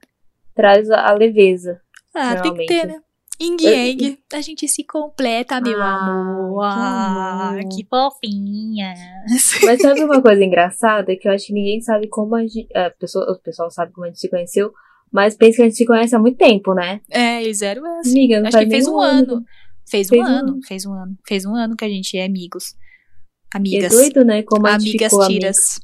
traz 0.56 0.90
a 0.90 1.12
leveza. 1.14 1.82
Ah, 2.14 2.36
tem 2.42 2.54
que 2.54 2.66
ter, 2.66 2.86
né? 2.88 3.02
Yin 3.42 3.58
Yang, 3.60 4.20
a 4.32 4.42
gente 4.42 4.68
se 4.68 4.84
completa, 4.84 5.60
meu 5.60 5.82
Ah, 5.82 6.06
amor. 6.06 6.62
que 6.62 7.66
Ah, 7.66 7.76
que 7.76 7.88
fofinha. 7.90 8.94
Mas 9.66 9.82
sabe 9.82 10.04
uma 10.04 10.22
coisa 10.22 10.44
engraçada? 10.44 11.16
Que 11.16 11.28
eu 11.28 11.32
acho 11.32 11.48
que 11.48 11.54
ninguém 11.54 11.82
sabe 11.82 12.08
como 12.08 12.36
a 12.36 12.42
gente. 12.42 12.68
A 12.76 12.92
pessoa, 12.92 13.32
o 13.32 13.40
pessoal 13.40 13.72
sabe 13.72 13.92
como 13.92 14.06
a 14.06 14.10
gente 14.10 14.20
se 14.20 14.30
conheceu, 14.30 14.72
mas 15.12 15.36
pensa 15.36 15.58
que 15.58 15.62
a 15.64 15.66
gente 15.66 15.78
se 15.78 15.86
conhece 15.86 16.16
há 16.16 16.20
muito 16.20 16.38
tempo, 16.38 16.74
né? 16.74 17.02
É, 17.10 17.42
e 17.44 17.54
zero 17.54 17.86
é 17.86 18.00
assim. 18.00 18.12
Amiga, 18.34 18.48
Acho 18.48 18.60
que 18.60 18.70
fez 18.70 18.88
um 18.88 19.00
ano. 19.00 19.44
Fez 19.90 20.08
um 20.08 20.10
Fez 20.16 20.22
um 20.22 20.26
ano, 20.26 20.48
ano. 20.50 20.60
fez 20.68 20.86
um 20.86 20.94
ano. 20.94 21.18
Fez 21.28 21.46
um 21.46 21.56
ano 21.56 21.76
que 21.76 21.86
a 21.86 21.90
gente 21.90 22.18
é 22.18 22.26
amigos. 22.26 22.72
E 22.72 23.56
é 23.56 23.58
Amigas. 23.58 23.92
doido, 23.94 24.26
né? 24.26 24.42
Como 24.44 24.66
a 24.66 24.72
gente 24.80 24.90
Amigas 24.90 25.10
ficou 25.12 25.22
amiga. 25.24 25.40
tiras. 25.40 25.80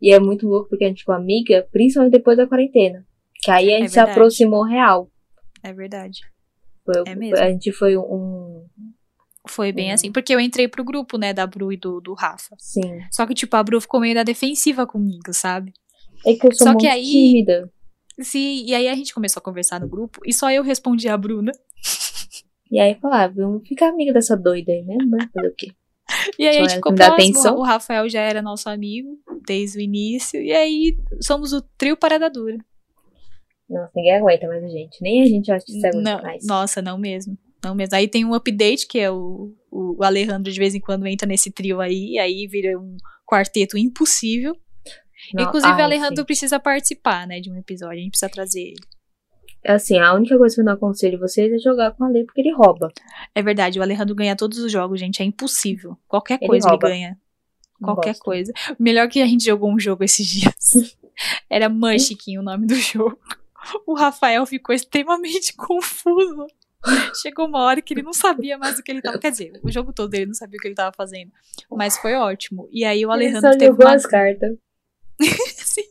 E 0.00 0.12
é 0.12 0.20
muito 0.20 0.46
louco 0.46 0.68
porque 0.68 0.84
a 0.84 0.88
gente 0.88 1.00
ficou 1.00 1.14
amiga, 1.14 1.66
principalmente 1.72 2.12
depois 2.12 2.36
da 2.36 2.46
quarentena. 2.46 3.04
Que 3.42 3.50
aí 3.50 3.74
a 3.74 3.78
gente 3.78 3.88
se 3.90 3.94
verdade. 3.96 4.10
aproximou 4.18 4.62
real. 4.64 5.10
É 5.62 5.72
verdade. 5.72 6.20
Foi, 6.84 7.02
É 7.06 7.14
mesmo. 7.14 7.36
A 7.38 7.48
gente 7.50 7.72
foi 7.72 7.96
um. 7.96 8.64
Foi 9.48 9.72
bem 9.72 9.90
Hum. 9.90 9.94
assim, 9.94 10.12
porque 10.12 10.34
eu 10.34 10.40
entrei 10.40 10.66
pro 10.68 10.84
grupo, 10.84 11.16
né, 11.18 11.32
da 11.32 11.46
Bru 11.46 11.72
e 11.72 11.76
do, 11.76 12.00
do 12.00 12.14
Rafa. 12.14 12.54
Sim. 12.58 13.00
Só 13.12 13.24
que, 13.26 13.34
tipo, 13.34 13.54
a 13.56 13.62
Bru 13.62 13.80
ficou 13.80 14.00
meio 14.00 14.14
na 14.14 14.22
defensiva 14.24 14.86
comigo, 14.86 15.32
sabe? 15.32 15.72
É 16.24 16.34
que 16.34 16.46
eu 16.46 16.52
sou 16.54 16.66
Só 16.66 16.72
muito 16.72 16.80
que 16.82 16.88
aí- 16.88 17.04
tímida. 17.04 17.70
Sim, 18.20 18.64
e 18.66 18.74
aí 18.74 18.88
a 18.88 18.94
gente 18.94 19.12
começou 19.14 19.40
a 19.40 19.44
conversar 19.44 19.78
no 19.80 19.88
grupo 19.88 20.20
e 20.24 20.32
só 20.32 20.50
eu 20.50 20.62
respondi 20.62 21.08
a 21.08 21.16
Bruna. 21.16 21.52
E 22.70 22.80
aí 22.80 22.94
falava, 22.96 23.32
vamos 23.34 23.66
ficar 23.66 23.88
amiga 23.88 24.12
dessa 24.12 24.36
doida 24.36 24.72
aí 24.72 24.82
né? 24.82 24.96
Fazer 25.32 25.48
o 25.48 25.54
quê? 25.54 25.72
E 26.38 26.46
aí 26.46 26.58
a 26.58 26.62
gente 26.62 26.74
ficou 26.76 26.94
próximo. 26.94 27.14
atenção? 27.14 27.56
O 27.56 27.62
Rafael 27.62 28.08
já 28.08 28.20
era 28.20 28.40
nosso 28.42 28.68
amigo 28.68 29.18
desde 29.46 29.78
o 29.78 29.80
início. 29.80 30.40
E 30.40 30.52
aí 30.52 30.96
somos 31.20 31.52
o 31.52 31.60
trio 31.76 31.96
parada 31.96 32.28
dura. 32.30 32.58
Nossa, 33.68 33.90
ninguém 33.96 34.14
aguenta 34.16 34.46
mais 34.46 34.62
a 34.62 34.68
gente. 34.68 35.02
Nem 35.02 35.22
a 35.22 35.26
gente 35.26 35.50
acha 35.50 35.64
que 35.64 35.72
isso 35.76 35.86
aguenta 35.86 36.02
Não, 36.16 36.22
mais. 36.22 36.46
nossa, 36.46 36.80
não 36.80 36.96
mesmo. 36.98 37.36
Não 37.64 37.74
mesmo. 37.74 37.96
Aí 37.96 38.06
tem 38.06 38.24
um 38.24 38.34
update 38.34 38.86
que 38.86 38.98
é 38.98 39.10
o, 39.10 39.52
o 39.70 40.02
Alejandro 40.04 40.52
de 40.52 40.58
vez 40.58 40.74
em 40.74 40.80
quando 40.80 41.06
entra 41.06 41.26
nesse 41.26 41.50
trio 41.50 41.80
aí, 41.80 42.12
e 42.12 42.18
aí 42.18 42.46
vira 42.46 42.78
um 42.78 42.96
quarteto 43.26 43.76
impossível. 43.76 44.56
Não- 45.34 45.44
Inclusive, 45.44 45.72
Ai, 45.72 45.80
o 45.80 45.84
Alejandro 45.84 46.18
sim. 46.18 46.24
precisa 46.26 46.60
participar, 46.60 47.26
né, 47.26 47.40
de 47.40 47.50
um 47.50 47.56
episódio. 47.58 47.98
A 47.98 48.02
gente 48.02 48.10
precisa 48.10 48.30
trazer 48.30 48.60
ele. 48.60 48.80
Assim, 49.66 49.98
a 49.98 50.14
única 50.14 50.36
coisa 50.38 50.54
que 50.54 50.60
eu 50.60 50.64
não 50.64 50.72
aconselho 50.74 51.18
vocês 51.18 51.52
é 51.52 51.58
jogar 51.58 51.92
com 51.92 52.04
a 52.04 52.08
Lê, 52.08 52.24
porque 52.24 52.40
ele 52.40 52.52
rouba. 52.52 52.92
É 53.34 53.42
verdade, 53.42 53.78
o 53.78 53.82
Alejandro 53.82 54.14
ganha 54.14 54.36
todos 54.36 54.58
os 54.58 54.70
jogos, 54.70 55.00
gente. 55.00 55.22
É 55.22 55.24
impossível. 55.24 55.96
Qualquer 56.06 56.38
Ele 56.40 56.46
coisa 56.48 56.68
rouba. 56.68 56.88
ele 56.88 56.94
ganha. 56.98 57.18
Qualquer 57.82 58.10
gosto. 58.10 58.22
coisa. 58.22 58.52
Melhor 58.78 59.08
que 59.08 59.20
a 59.20 59.26
gente 59.26 59.44
jogou 59.44 59.70
um 59.70 59.78
jogo 59.78 60.04
esses 60.04 60.26
dias. 60.26 60.54
Era 61.50 61.68
Munchkin 61.68 62.38
o 62.38 62.42
nome 62.42 62.66
do 62.66 62.74
jogo. 62.74 63.18
O 63.86 63.94
Rafael 63.94 64.46
ficou 64.46 64.74
extremamente 64.74 65.54
confuso. 65.56 66.46
Chegou 67.20 67.46
uma 67.46 67.60
hora 67.62 67.82
que 67.82 67.92
ele 67.92 68.02
não 68.02 68.12
sabia 68.12 68.56
mais 68.56 68.78
o 68.78 68.82
que 68.82 68.92
ele 68.92 69.02
tava. 69.02 69.18
Quer 69.18 69.30
dizer, 69.32 69.58
o 69.62 69.72
jogo 69.72 69.92
todo 69.92 70.14
ele 70.14 70.26
não 70.26 70.34
sabia 70.34 70.56
o 70.56 70.60
que 70.60 70.68
ele 70.68 70.74
tava 70.74 70.94
fazendo. 70.96 71.32
Mas 71.70 71.98
foi 71.98 72.14
ótimo. 72.14 72.68
E 72.70 72.84
aí 72.84 73.04
o 73.04 73.12
Ele 73.12 73.24
Alejandro 73.26 73.52
só 73.52 73.58
teve 73.58 73.66
jogou 73.66 73.86
uma. 73.86 73.94
as 73.94 74.06
cartas. 74.06 74.56
Sim. 75.56 75.82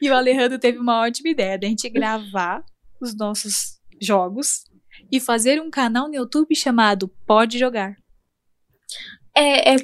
E 0.00 0.08
o 0.08 0.14
Alejandro 0.14 0.58
teve 0.58 0.78
uma 0.78 1.02
ótima 1.02 1.28
ideia 1.28 1.58
da 1.58 1.66
gente 1.66 1.88
gravar 1.90 2.64
os 3.00 3.16
nossos 3.16 3.78
jogos 4.00 4.64
e 5.10 5.20
fazer 5.20 5.60
um 5.60 5.70
canal 5.70 6.08
no 6.08 6.14
YouTube 6.14 6.54
chamado 6.54 7.08
Pode 7.26 7.58
Jogar. 7.58 7.94
É, 9.34 9.74
é 9.74 9.76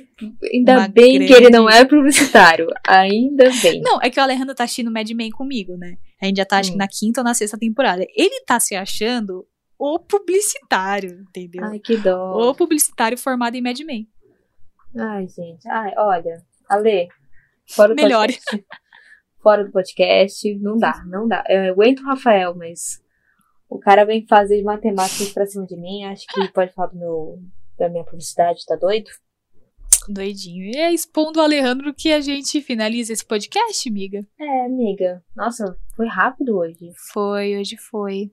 ainda 0.53 0.79
Uma 0.79 0.89
bem 0.89 1.19
que 1.19 1.27
grande- 1.27 1.35
ele 1.45 1.51
não 1.51 1.69
é 1.69 1.85
publicitário. 1.85 2.67
Ainda 2.87 3.51
bem. 3.63 3.83
Não, 3.83 4.01
é 4.01 4.09
que 4.09 4.19
o 4.19 4.23
Alejandro 4.23 4.55
tá 4.55 4.65
assistindo 4.65 4.91
Mad 4.91 5.11
Men 5.11 5.31
comigo, 5.31 5.77
né? 5.77 5.97
A 6.21 6.25
gente 6.27 6.39
já 6.39 6.45
tá, 6.47 6.59
acho 6.59 6.71
que 6.71 6.77
Hum. 6.77 6.79
na 6.79 6.89
quinta 6.89 7.21
ou 7.21 7.25
na 7.25 7.35
sexta 7.35 7.59
temporada. 7.59 8.03
Ele 8.17 8.41
tá 8.47 8.59
se 8.59 8.75
achando 8.75 9.47
o 9.79 9.99
publicitário, 9.99 11.21
entendeu? 11.29 11.65
Ai, 11.65 11.79
que 11.81 11.97
dó. 11.99 12.51
O 12.51 12.55
publicitário 12.55 13.19
formado 13.19 13.55
em 13.55 13.61
Mad 13.61 13.79
Men. 13.81 14.09
Ai, 14.97 15.27
gente. 15.29 15.69
Ai, 15.69 15.93
olha. 15.99 16.43
Ale, 16.69 17.09
fora 17.69 17.95
do 17.95 18.03
Melhore. 18.03 18.33
podcast. 18.35 18.67
Fora 19.43 19.65
do 19.65 19.73
podcast, 19.73 20.59
não 20.61 20.79
dá, 20.79 21.03
não 21.07 21.27
dá. 21.29 21.43
Eu 21.49 21.73
aguento 21.73 22.01
o 22.01 22.05
Rafael, 22.07 22.55
mas 22.57 23.02
o 23.75 23.79
cara 23.79 24.05
vem 24.05 24.27
fazer 24.27 24.63
matemática 24.63 25.33
pra 25.33 25.47
cima 25.47 25.67
de 25.67 25.77
mim. 25.77 26.05
Acho 26.05 26.27
que 26.27 26.49
pode 26.53 26.73
falar 26.73 26.89
do 26.89 26.99
meu, 26.99 27.39
da 27.79 27.89
minha 27.89 28.05
publicidade, 28.05 28.65
tá 28.67 28.77
doido? 28.77 29.11
Doidinho. 30.09 30.65
E 30.65 30.77
é 30.77 30.93
expondo 30.93 31.39
o 31.39 31.43
Alejandro 31.43 31.95
que 31.95 32.13
a 32.13 32.21
gente 32.21 32.61
finaliza 32.61 33.13
esse 33.13 33.25
podcast, 33.25 33.89
amiga. 33.89 34.27
É, 34.41 34.67
amiga. 34.67 35.23
Nossa, 35.37 35.77
foi 35.97 36.07
rápido 36.07 36.59
hoje. 36.59 36.91
Foi, 37.13 37.59
hoje 37.59 37.77
foi. 37.77 38.33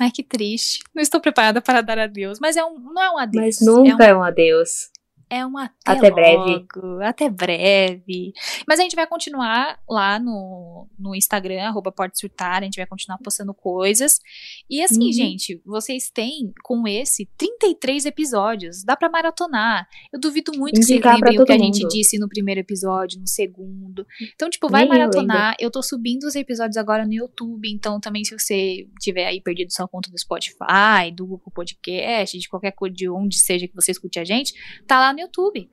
Ai, 0.00 0.10
que 0.10 0.22
triste. 0.22 0.80
Não 0.94 1.02
estou 1.02 1.20
preparada 1.20 1.60
para 1.60 1.80
dar 1.80 1.98
adeus. 1.98 2.38
Mas 2.40 2.56
é 2.56 2.64
um, 2.64 2.78
não 2.78 3.02
é 3.02 3.10
um 3.10 3.18
adeus. 3.18 3.44
Mas 3.44 3.60
nunca 3.60 4.04
É 4.04 4.10
é 4.10 4.14
um 4.14 4.22
adeus. 4.22 4.90
É 5.30 5.44
um 5.46 5.58
até, 5.58 5.92
Até 5.92 6.10
breve. 6.10 6.66
Até 7.02 7.28
breve. 7.28 8.32
Mas 8.66 8.80
a 8.80 8.82
gente 8.82 8.96
vai 8.96 9.06
continuar 9.06 9.78
lá 9.88 10.18
no, 10.18 10.88
no 10.98 11.14
Instagram, 11.14 11.62
arroba 11.64 11.92
Pode 11.92 12.18
Surtar, 12.18 12.58
a 12.62 12.64
gente 12.64 12.76
vai 12.76 12.86
continuar 12.86 13.18
postando 13.18 13.52
coisas. 13.52 14.20
E 14.68 14.82
assim, 14.82 15.06
Uhum. 15.06 15.12
gente, 15.12 15.60
vocês 15.64 16.10
têm 16.10 16.52
com 16.62 16.86
esse 16.88 17.26
33 17.36 18.06
episódios. 18.06 18.82
Dá 18.84 18.96
pra 18.96 19.08
maratonar. 19.08 19.86
Eu 20.12 20.18
duvido 20.20 20.52
muito 20.56 20.76
que 20.76 20.82
vocês 20.84 20.98
Indicar 20.98 21.14
lembrem 21.14 21.40
o 21.40 21.44
que 21.44 21.52
a 21.52 21.58
gente 21.58 21.86
disse 21.88 22.18
no 22.18 22.28
primeiro 22.28 22.60
episódio, 22.60 23.20
no 23.20 23.26
segundo. 23.26 24.06
Então, 24.34 24.48
tipo, 24.48 24.68
vai 24.68 24.84
Nem 24.84 24.92
eu 24.92 24.98
maratonar. 24.98 25.56
Eu 25.60 25.70
tô 25.70 25.82
subindo 25.82 26.24
os 26.24 26.34
episódios 26.34 26.76
agora 26.76 27.04
no 27.04 27.12
YouTube, 27.12 27.70
então 27.70 28.00
também 28.00 28.24
se 28.24 28.36
você 28.38 28.88
tiver 29.00 29.26
aí 29.26 29.40
perdido 29.40 29.72
sua 29.72 29.86
conta 29.88 30.10
do 30.10 30.18
Spotify, 30.18 31.10
do 31.14 31.26
Google 31.26 31.52
Podcast, 31.54 32.38
de 32.38 32.48
qualquer 32.48 32.72
coisa, 32.72 32.94
de 32.94 33.08
onde 33.08 33.36
seja 33.38 33.68
que 33.68 33.74
você 33.74 33.90
escute 33.92 34.18
a 34.18 34.24
gente, 34.24 34.52
tá 34.86 34.98
lá 34.98 35.12
no 35.12 35.17
YouTube. 35.20 35.70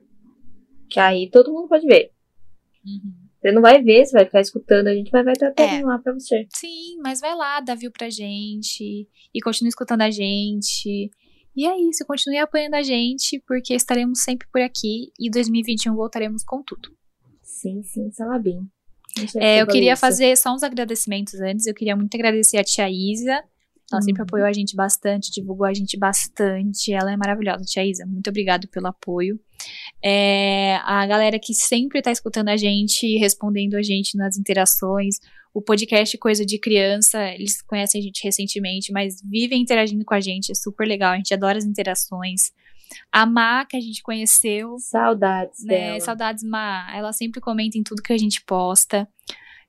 Que 0.90 1.00
aí 1.00 1.30
todo 1.30 1.52
mundo 1.52 1.68
pode 1.68 1.86
ver. 1.86 2.12
Você 3.42 3.52
não 3.52 3.62
vai 3.62 3.82
ver, 3.82 4.06
você 4.06 4.12
vai 4.14 4.26
ficar 4.26 4.42
escutando, 4.42 4.88
a 4.88 4.94
gente 4.96 5.12
vai, 5.12 5.22
estar 5.32 5.54
É. 5.58 5.84
lá 5.84 6.00
pra 6.00 6.14
você. 6.14 6.48
Sim, 6.50 6.98
mas 7.04 7.20
vai 7.20 7.36
lá, 7.36 7.60
dá 7.60 7.76
view 7.76 7.92
pra 7.92 8.10
gente 8.10 9.08
e 9.34 9.42
continue 9.42 9.70
escutando 9.70 10.02
a 10.02 10.10
gente. 10.12 11.10
E 11.56 11.66
é 11.66 11.78
isso, 11.80 12.06
continue 12.06 12.38
apoiando 12.38 12.76
a 12.76 12.84
gente, 12.84 13.42
porque 13.48 13.74
estaremos 13.74 14.22
sempre 14.22 14.48
por 14.52 14.62
aqui 14.62 15.12
e 15.20 15.30
2021 15.30 15.96
voltaremos 15.96 16.44
com 16.44 16.62
tudo. 16.64 16.90
Sim, 17.42 17.82
sim, 17.84 18.12
Salabim. 18.12 18.68
Sei 19.16 19.42
É, 19.42 19.56
se 19.58 19.62
eu 19.62 19.68
queria 19.68 19.94
isso. 19.94 20.02
fazer 20.02 20.36
só 20.38 20.54
uns 20.54 20.62
agradecimentos 20.64 21.36
antes. 21.40 21.66
Eu 21.66 21.74
queria 21.74 21.96
muito 21.96 22.14
agradecer 22.16 22.58
a 22.58 22.64
tia 22.64 22.90
Isa. 22.90 23.42
Ela 23.92 24.02
sempre 24.02 24.22
Uhum. 24.22 24.26
apoiou 24.26 24.48
a 24.48 24.54
gente 24.54 24.76
bastante, 24.76 25.32
divulgou 25.32 25.66
a 25.66 25.74
gente 25.74 25.98
bastante. 25.98 26.92
Ela 26.92 27.12
é 27.14 27.18
maravilhosa, 27.18 27.64
tia 27.64 27.86
Isa. 27.86 28.06
Muito 28.06 28.30
obrigado 28.30 28.68
pelo 28.68 28.88
apoio. 28.88 29.40
É, 30.04 30.78
a 30.84 31.06
galera 31.06 31.40
que 31.40 31.54
sempre 31.54 32.02
tá 32.02 32.12
escutando 32.12 32.50
a 32.50 32.58
gente, 32.58 33.18
respondendo 33.18 33.76
a 33.76 33.82
gente 33.84 34.18
nas 34.18 34.38
interações. 34.38 35.18
O 35.54 35.62
podcast 35.62 36.18
Coisa 36.18 36.46
de 36.46 36.60
Criança, 36.60 37.24
eles 37.32 37.62
conhecem 37.62 38.02
a 38.02 38.04
gente 38.04 38.22
recentemente, 38.24 38.92
mas 38.92 39.22
vivem 39.24 39.62
interagindo 39.62 40.04
com 40.04 40.14
a 40.14 40.20
gente. 40.20 40.52
É 40.52 40.56
super 40.56 40.86
legal, 40.88 41.14
a 41.14 41.18
gente 41.18 41.34
adora 41.34 41.58
as 41.58 41.64
interações. 41.64 42.52
A 43.12 43.26
Má, 43.26 43.66
que 43.66 43.78
a 43.78 43.80
gente 43.80 44.04
conheceu, 44.04 44.76
Saudades 44.80 45.64
né? 45.64 45.76
dela. 45.76 46.00
Saudades, 46.02 46.44
Má. 46.44 46.92
Ela 46.94 47.14
sempre 47.14 47.40
comenta 47.40 47.78
em 47.78 47.84
tudo 47.84 48.02
que 48.02 48.14
a 48.14 48.18
gente 48.18 48.44
posta. 48.46 49.08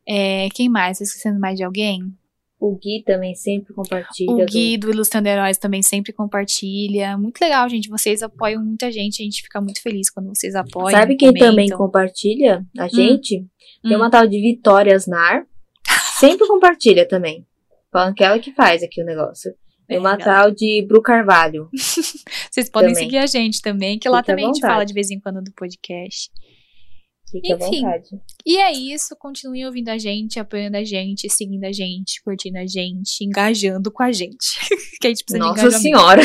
É, 0.09 0.49
quem 0.55 0.69
mais? 0.69 0.99
Tô 0.99 1.05
esquecendo 1.05 1.39
mais 1.39 1.57
de 1.57 1.63
alguém? 1.65 2.13
O 2.59 2.75
Gui 2.77 3.03
também 3.05 3.35
sempre 3.35 3.75
compartilha. 3.75 4.31
O 4.33 4.37
do- 4.39 4.47
Gui 4.47 4.79
do 4.79 4.91
Ilustrando 4.91 5.29
Heróis 5.29 5.59
também 5.59 5.83
sempre 5.83 6.13
compartilha. 6.13 7.17
Muito 7.19 7.39
legal, 7.41 7.69
gente. 7.69 7.89
Vocês 7.89 8.23
apoiam 8.23 8.65
muita 8.65 8.91
gente. 8.91 9.21
A 9.21 9.25
gente 9.25 9.43
fica 9.43 9.61
muito 9.61 9.83
feliz 9.83 10.09
quando 10.11 10.29
vocês 10.35 10.55
apoiam. 10.55 10.91
Sabe 10.99 11.17
quem 11.17 11.33
também 11.33 11.51
comentam. 11.69 11.79
compartilha 11.79 12.65
a 12.79 12.89
gente? 12.89 13.45
Tem 13.83 13.93
Hum. 13.95 13.97
uma 13.97 14.11
tal 14.11 14.27
de 14.27 14.41
Vitória 14.41 14.95
Asnar. 14.97 15.45
Sempre 16.19 16.47
compartilha 16.49 17.07
também. 17.07 17.45
Falando 17.93 18.15
que 18.15 18.25
ela 18.25 18.39
que 18.39 18.53
faz 18.53 18.83
aqui 18.83 19.03
o 19.03 19.05
negócio. 19.07 19.53
Tem 19.87 19.99
É, 19.99 20.01
uma 20.01 20.17
galera. 20.17 20.43
tal 20.43 20.51
de 20.51 20.85
Bru 20.89 21.01
Carvalho. 21.03 21.69
Vocês 22.51 22.69
podem 22.71 22.89
também. 22.93 23.05
seguir 23.05 23.19
a 23.19 23.27
gente 23.27 23.61
também, 23.63 23.99
que 23.99 24.09
lá 24.09 24.19
Fique 24.19 24.27
também 24.29 24.45
a 24.45 24.49
gente 24.49 24.61
fala 24.61 24.85
de 24.85 24.93
vez 24.95 25.11
em 25.11 25.21
quando 25.21 25.43
do 25.43 25.53
podcast. 25.53 26.31
Fique 27.31 27.53
à 27.53 27.57
Enfim. 27.57 27.83
vontade. 27.83 28.09
E 28.47 28.57
é 28.59 28.73
isso. 28.73 29.17
Continuem 29.19 29.67
ouvindo 29.67 29.89
a 29.89 29.99
gente, 29.99 30.39
apoiando 30.39 30.77
a 30.77 30.85
gente, 30.85 31.29
seguindo 31.29 31.65
a 31.65 31.73
gente, 31.73 32.23
curtindo 32.23 32.59
a 32.59 32.67
gente, 32.67 33.25
engajando 33.25 33.91
com 33.91 34.03
a 34.03 34.13
gente. 34.13 34.59
que 35.01 35.07
a 35.07 35.11
gente 35.11 35.25
precisa 35.25 35.39
Nossa 35.45 35.71
senhora. 35.73 36.23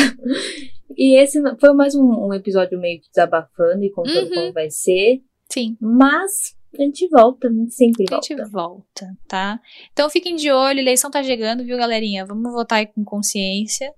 E 0.96 1.16
esse 1.20 1.40
foi 1.58 1.72
mais 1.74 1.94
um, 1.94 2.26
um 2.28 2.34
episódio 2.34 2.78
meio 2.78 3.00
desabafando 3.08 3.82
e 3.82 3.90
contando 3.90 4.28
Uhum. 4.28 4.34
como 4.34 4.52
vai 4.52 4.70
ser. 4.70 5.20
Sim. 5.50 5.76
Mas 5.80 6.54
a 6.78 6.82
gente 6.82 7.08
volta, 7.08 7.48
sempre 7.68 8.04
A 8.10 8.14
gente 8.14 8.34
volta. 8.36 8.50
volta, 8.50 9.16
tá? 9.28 9.60
Então 9.92 10.08
fiquem 10.08 10.36
de 10.36 10.50
olho, 10.50 10.78
eleição 10.78 11.10
tá 11.10 11.22
chegando, 11.22 11.64
viu, 11.64 11.76
galerinha? 11.76 12.24
Vamos 12.24 12.50
votar 12.52 12.78
aí 12.78 12.86
com 12.86 13.02
consciência. 13.04 13.92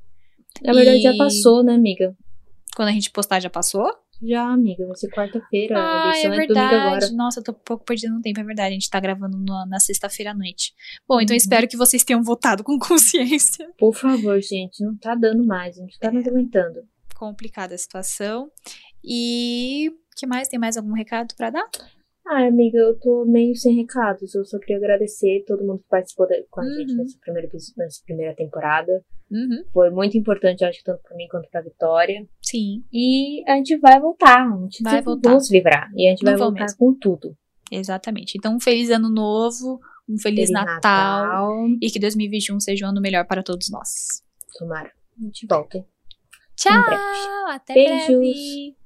Na 0.62 0.72
verdade, 0.72 1.00
já 1.02 1.12
E- 1.12 1.18
passou, 1.18 1.62
né, 1.62 1.74
amiga? 1.74 2.16
Quando 2.74 2.88
a 2.88 2.92
gente 2.92 3.10
postar, 3.10 3.40
já 3.40 3.50
passou? 3.50 3.86
Já, 4.26 4.52
amiga. 4.52 4.86
Vai 4.86 4.96
ser 4.96 5.10
quarta-feira. 5.10 5.74
Ah, 5.78 6.12
é 6.16 6.26
é, 6.26 6.30
verdade. 6.30 7.14
Nossa, 7.14 7.40
eu 7.40 7.44
tô 7.44 7.52
um 7.52 7.54
pouco 7.64 7.84
perdida 7.84 8.12
no 8.12 8.20
tempo, 8.22 8.40
é 8.40 8.44
verdade. 8.44 8.68
A 8.68 8.72
gente 8.72 8.88
tá 8.88 8.98
gravando 9.00 9.36
no- 9.36 9.66
na 9.66 9.78
sexta-feira 9.80 10.30
à 10.30 10.34
noite. 10.34 10.72
Bom, 11.08 11.20
então 11.20 11.34
Uhum. 11.34 11.38
espero 11.38 11.68
que 11.68 11.76
vocês 11.76 12.02
tenham 12.04 12.22
votado 12.22 12.62
com 12.64 12.78
consciência. 13.58 13.68
Por 13.78 13.94
favor, 13.94 14.40
gente. 14.40 14.82
Não 14.84 14.96
tá 14.96 15.14
dando 15.14 15.44
mais. 15.46 15.76
A 15.78 15.80
gente 15.82 15.98
tá 15.98 16.10
mais 16.12 16.26
aguentando. 16.26 16.80
Complicada 17.16 17.74
a 17.74 17.78
situação. 17.78 18.50
E. 19.02 19.88
O 19.90 20.16
que 20.16 20.26
mais? 20.26 20.48
Tem 20.48 20.58
mais 20.60 20.76
algum 20.76 20.92
recado 20.92 21.34
pra 21.36 21.50
dar? 21.50 21.68
Ah, 22.26 22.46
amiga, 22.46 22.78
eu 22.78 22.98
tô 22.98 23.24
meio 23.26 23.54
sem 23.56 23.74
recados. 23.74 24.34
Eu 24.34 24.44
só 24.44 24.58
queria 24.58 24.76
agradecer 24.78 25.44
todo 25.46 25.62
mundo 25.64 25.80
que 25.80 25.88
participou 25.90 26.26
com 26.50 26.60
a 26.60 26.64
gente 26.64 26.92
Uhum. 26.92 26.96
nessa 26.98 27.18
primeira, 27.20 27.48
nessa 27.76 28.02
primeira 28.06 28.34
temporada. 28.34 29.04
Uhum. 29.30 29.64
Foi 29.72 29.90
muito 29.90 30.16
importante, 30.16 30.64
acho 30.64 30.78
que 30.78 30.84
tanto 30.84 31.02
pra 31.02 31.16
mim 31.16 31.26
quanto 31.28 31.48
pra 31.50 31.60
Vitória. 31.62 32.26
Sim, 32.42 32.84
E 32.92 33.42
a 33.50 33.56
gente 33.56 33.76
vai 33.78 33.98
voltar. 34.00 34.46
A 34.46 34.56
gente 34.62 34.82
Vai 34.82 35.02
voltar. 35.02 35.30
vamos 35.30 35.50
livrar. 35.50 35.90
E 35.96 36.06
a 36.06 36.10
gente 36.10 36.22
Não 36.24 36.32
vai 36.32 36.38
voltar 36.38 36.62
mesmo. 36.62 36.78
com 36.78 36.94
tudo. 36.94 37.36
exatamente. 37.72 38.36
Então, 38.38 38.54
um 38.56 38.60
feliz 38.60 38.90
ano 38.90 39.08
novo, 39.10 39.80
um 40.08 40.18
feliz, 40.18 40.50
Natal, 40.50 40.74
Natal. 40.76 41.66
e 41.82 41.90
que 41.90 41.98
2021 41.98 42.60
seja 42.60 42.86
um 42.86 42.90
ano 42.90 43.00
melhor 43.00 43.26
para 43.26 43.42
todos 43.42 43.70
nós. 43.70 44.22
Tomara. 44.58 44.92
A 45.18 45.24
gente 45.24 45.46
volta. 45.48 45.84
Tchau! 46.56 46.72
Até 47.48 47.74
Beijos. 47.74 48.06
breve! 48.08 48.76